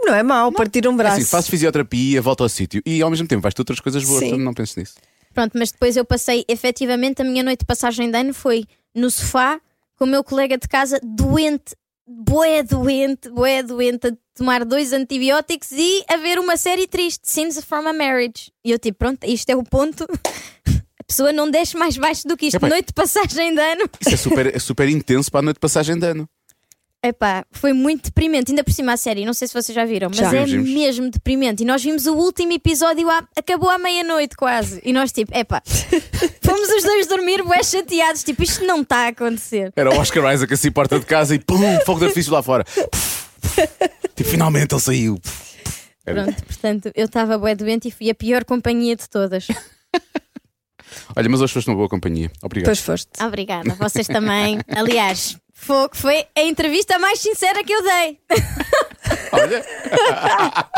Não 0.00 0.14
é 0.14 0.22
mau 0.22 0.52
partir 0.52 0.86
um 0.86 0.96
braço. 0.96 1.16
Assim, 1.16 1.24
faço 1.24 1.50
fisioterapia, 1.50 2.20
volto 2.20 2.42
ao 2.42 2.48
sítio 2.48 2.82
e 2.84 3.02
ao 3.02 3.10
mesmo 3.10 3.26
tempo 3.26 3.42
vais-te 3.42 3.60
outras 3.60 3.80
coisas 3.80 4.04
boas, 4.04 4.20
Sim. 4.20 4.28
portanto 4.30 4.44
não 4.44 4.54
penses 4.54 4.76
nisso. 4.76 4.94
Pronto, 5.32 5.52
mas 5.58 5.70
depois 5.70 5.96
eu 5.96 6.04
passei, 6.04 6.44
efetivamente, 6.48 7.20
a 7.20 7.24
minha 7.24 7.42
noite 7.42 7.60
de 7.60 7.66
passagem 7.66 8.10
de 8.10 8.18
ano 8.18 8.32
foi 8.32 8.64
no 8.94 9.10
sofá 9.10 9.60
com 9.96 10.04
o 10.04 10.08
meu 10.08 10.24
colega 10.24 10.56
de 10.56 10.68
casa 10.68 10.98
doente, 11.02 11.74
boé 12.06 12.62
doente, 12.62 13.28
boé 13.30 13.62
doente, 13.62 14.06
a 14.06 14.12
tomar 14.34 14.64
dois 14.64 14.92
antibióticos 14.92 15.72
e 15.72 16.04
a 16.08 16.16
ver 16.16 16.38
uma 16.38 16.56
série 16.56 16.86
triste, 16.86 17.28
Scenes 17.28 17.62
from 17.64 17.86
a 17.88 17.92
Marriage. 17.92 18.50
E 18.64 18.70
eu 18.70 18.78
tipo, 18.78 18.98
pronto, 18.98 19.24
isto 19.24 19.50
é 19.50 19.56
o 19.56 19.62
ponto. 19.62 20.06
A 20.98 21.04
pessoa 21.06 21.32
não 21.32 21.48
desce 21.48 21.76
mais 21.76 21.96
baixo 21.96 22.26
do 22.26 22.36
que 22.36 22.46
isto. 22.46 22.56
Epá. 22.56 22.68
Noite 22.68 22.88
de 22.88 22.92
passagem 22.92 23.54
de 23.54 23.60
ano. 23.60 23.88
Isso 24.00 24.14
é 24.14 24.16
super, 24.16 24.56
é 24.56 24.58
super 24.58 24.88
intenso 24.88 25.30
para 25.30 25.38
a 25.38 25.42
noite 25.42 25.54
de 25.54 25.60
passagem 25.60 25.96
de 25.96 26.04
ano. 26.04 26.28
Epá, 27.08 27.44
foi 27.52 27.72
muito 27.72 28.04
deprimente. 28.06 28.50
Ainda 28.50 28.64
por 28.64 28.72
cima 28.72 28.92
a 28.94 28.96
série, 28.96 29.24
não 29.24 29.32
sei 29.34 29.46
se 29.48 29.54
vocês 29.54 29.74
já 29.74 29.84
viram, 29.84 30.08
mas 30.08 30.18
Já. 30.18 30.26
é 30.28 30.30
Vimos, 30.44 30.50
vimos. 30.50 30.70
mesmo 30.70 31.10
deprimente. 31.10 31.62
E 31.62 31.66
nós 31.66 31.82
vimos 31.82 32.06
o 32.06 32.14
último 32.14 32.52
episódio, 32.52 33.08
à- 33.10 33.22
acabou 33.36 33.70
à 33.70 33.78
meia-noite 33.78 34.34
quase. 34.36 34.80
E 34.84 34.92
nós, 34.92 35.12
tipo, 35.12 35.36
epá, 35.36 35.62
fomos 36.42 36.68
os 36.70 36.82
dois 36.82 37.06
dormir, 37.06 37.42
bué 37.42 37.62
chateados. 37.62 38.24
Tipo, 38.24 38.42
isto 38.42 38.64
não 38.64 38.80
está 38.82 39.04
a 39.04 39.08
acontecer. 39.08 39.72
Era 39.76 39.90
o 39.94 39.98
Oscar 40.00 40.32
Isaac 40.34 40.52
assim, 40.52 40.70
porta 40.72 40.98
de 40.98 41.06
casa 41.06 41.34
e 41.34 41.38
pum, 41.38 41.58
fogo 41.84 42.00
de 42.00 42.06
artifício 42.06 42.32
lá 42.32 42.42
fora. 42.42 42.64
tipo, 44.16 44.28
finalmente 44.28 44.74
ele 44.74 44.80
saiu. 44.80 45.20
Era- 46.04 46.22
Pronto, 46.24 46.44
portanto, 46.44 46.90
eu 46.94 47.04
estava 47.06 47.36
bué 47.38 47.54
doente 47.54 47.88
e 47.88 47.90
fui 47.90 48.08
a 48.10 48.14
pior 48.14 48.44
companhia 48.44 48.96
de 48.96 49.08
todas. 49.08 49.46
Olha, 51.14 51.28
mas 51.28 51.40
hoje 51.40 51.52
foste 51.52 51.68
uma 51.68 51.76
boa 51.76 51.88
companhia. 51.88 52.30
Obrigado. 52.42 52.66
Depois 52.74 52.80
foste. 52.80 53.10
Obrigada, 53.22 53.74
vocês 53.74 54.06
também. 54.06 54.58
Aliás, 54.68 55.36
foi, 55.58 55.88
foi 55.92 56.24
a 56.36 56.42
entrevista 56.42 56.98
mais 56.98 57.18
sincera 57.18 57.64
que 57.64 57.72
eu 57.72 57.82
dei. 57.82 58.18
Olha, 59.32 59.64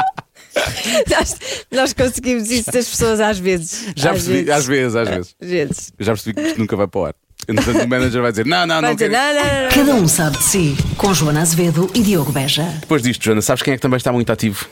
nós, 1.11 1.37
nós 1.71 1.93
conseguimos 1.93 2.51
isso 2.51 2.71
das 2.71 2.89
pessoas 2.89 3.21
às 3.21 3.39
vezes. 3.39 3.93
já 3.95 4.11
às 4.13 4.17
percebi, 4.17 4.45
vezes. 4.45 4.51
às 4.51 4.67
vezes, 4.67 4.97
às 4.97 5.09
vezes. 5.09 5.35
Às 5.41 5.49
vezes. 5.49 5.93
Já 5.99 6.13
percebi 6.13 6.35
que 6.41 6.49
isto 6.49 6.59
nunca 6.61 6.77
vai 6.77 6.87
para 6.87 7.01
o 7.01 7.05
ar. 7.07 7.15
Entretanto, 7.47 7.85
o 7.85 7.89
manager 7.89 8.23
vai 8.23 8.31
dizer: 8.31 8.47
Não, 8.47 8.67
não, 8.67 8.81
não. 8.81 8.95
dizer, 8.95 9.11
não, 9.11 9.35
não, 9.35 9.63
não. 9.63 9.71
Cada 9.71 9.95
um 9.95 10.09
sabe 10.09 10.39
de 10.39 10.45
si. 10.45 10.77
Com 10.97 11.13
Joana 11.15 11.43
Azevedo 11.43 11.91
e 11.95 12.03
Diogo 12.03 12.33
Beja. 12.33 12.63
Depois 12.81 13.03
disto, 13.03 13.25
Joana, 13.25 13.43
sabes 13.43 13.63
quem 13.63 13.75
é 13.75 13.77
que 13.77 13.83
também 13.83 13.97
está 13.97 14.13
muito 14.13 14.31
ativo? 14.33 14.67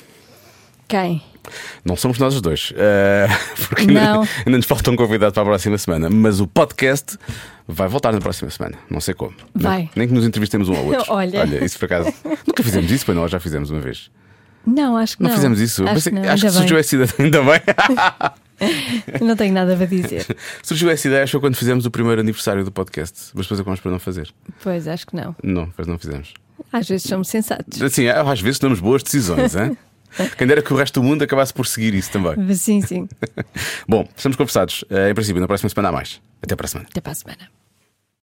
Quem? 0.89 1.23
Não 1.85 1.97
somos 1.97 2.19
nós 2.19 2.35
os 2.35 2.41
dois. 2.41 2.73
eh, 2.77 3.27
porque. 3.69 3.83
Ainda, 3.83 4.21
ainda 4.45 4.57
nos 4.59 4.67
falta 4.67 4.91
um 4.91 4.97
convidado 4.97 5.33
para 5.33 5.43
a 5.43 5.47
próxima 5.47 5.79
semana. 5.79 6.09
Mas 6.11 6.41
o 6.41 6.47
podcast 6.47 7.17
vai 7.67 7.89
voltar 7.89 8.13
na 8.13 8.21
próxima 8.21 8.51
semana. 8.51 8.77
Não 8.91 9.01
sei 9.01 9.15
como. 9.15 9.35
Vai. 9.55 9.79
Nem, 9.79 9.91
nem 9.97 10.09
que 10.09 10.15
nos 10.15 10.25
entrevistemos 10.25 10.69
um 10.69 10.75
ao 10.77 10.85
outro. 10.85 11.05
Olha. 11.13 11.65
isso 11.65 11.79
por 11.79 11.87
acaso. 11.87 12.13
Nunca 12.47 12.63
fizemos 12.63 12.91
isso, 12.91 13.05
pois 13.07 13.17
nós 13.17 13.31
já 13.31 13.41
fizemos 13.41 13.71
uma 13.71 13.81
vez. 13.81 14.11
Não, 14.67 14.97
acho 14.97 15.17
que 15.17 15.23
Não, 15.23 15.31
não. 15.31 15.37
fizemos 15.37 15.61
isso. 15.61 15.87
Acho, 15.89 16.03
que, 16.11 16.11
não, 16.11 16.23
acho 16.29 16.43
que 16.45 16.51
surgiu 16.51 16.71
bem. 16.77 16.81
essa 16.81 16.95
ideia. 16.97 17.11
Ainda 17.21 17.43
bem. 17.43 17.61
Não 19.21 19.37
tenho 19.37 19.53
nada 19.55 19.77
para 19.77 19.87
dizer. 19.87 20.27
surgiu 20.63 20.91
essa 20.91 21.07
ideia, 21.07 21.23
achou 21.25 21.41
quando 21.41 21.55
fizemos 21.57 21.87
o 21.87 21.91
primeiro 21.91 22.21
aniversário 22.21 22.65
do 22.65 22.73
podcast. 22.73 23.31
Mas 23.35 23.45
depois 23.47 23.61
acabamos 23.61 23.81
por 23.81 23.93
não 23.93 23.99
fazer. 23.99 24.29
Pois, 24.63 24.89
acho 24.89 25.07
que 25.07 25.15
não. 25.15 25.37
Não, 25.43 25.67
depois 25.67 25.87
não 25.87 25.99
fizemos. 25.99 26.35
Às 26.73 26.89
vezes 26.89 27.07
somos 27.09 27.29
sensatos. 27.29 27.81
Assim, 27.81 28.09
às 28.09 28.41
vezes 28.41 28.59
tomamos 28.59 28.81
boas 28.81 29.03
decisões, 29.03 29.55
hein? 29.55 29.77
Quem 30.39 30.47
dera 30.47 30.63
que 30.63 30.73
o 30.73 30.77
resto 30.77 31.01
do 31.01 31.07
mundo 31.07 31.23
acabasse 31.23 31.53
por 31.53 31.67
seguir 31.67 31.95
isso 31.95 32.11
também. 32.11 32.55
Sim, 32.55 32.81
sim. 32.83 33.09
Bom, 33.89 34.09
estamos 34.17 34.37
conversados. 34.37 34.85
Eh, 34.91 35.11
Em 35.11 35.15
princípio, 35.15 35.41
na 35.41 35.47
próxima 35.47 35.69
semana 35.69 35.89
há 35.89 35.93
mais. 35.93 36.21
Até 36.43 36.55
para 36.57 36.67
a 36.67 36.69
semana. 36.69 36.89
Até 36.91 37.01
para 37.01 37.13
a 37.13 37.15
semana. 37.15 37.56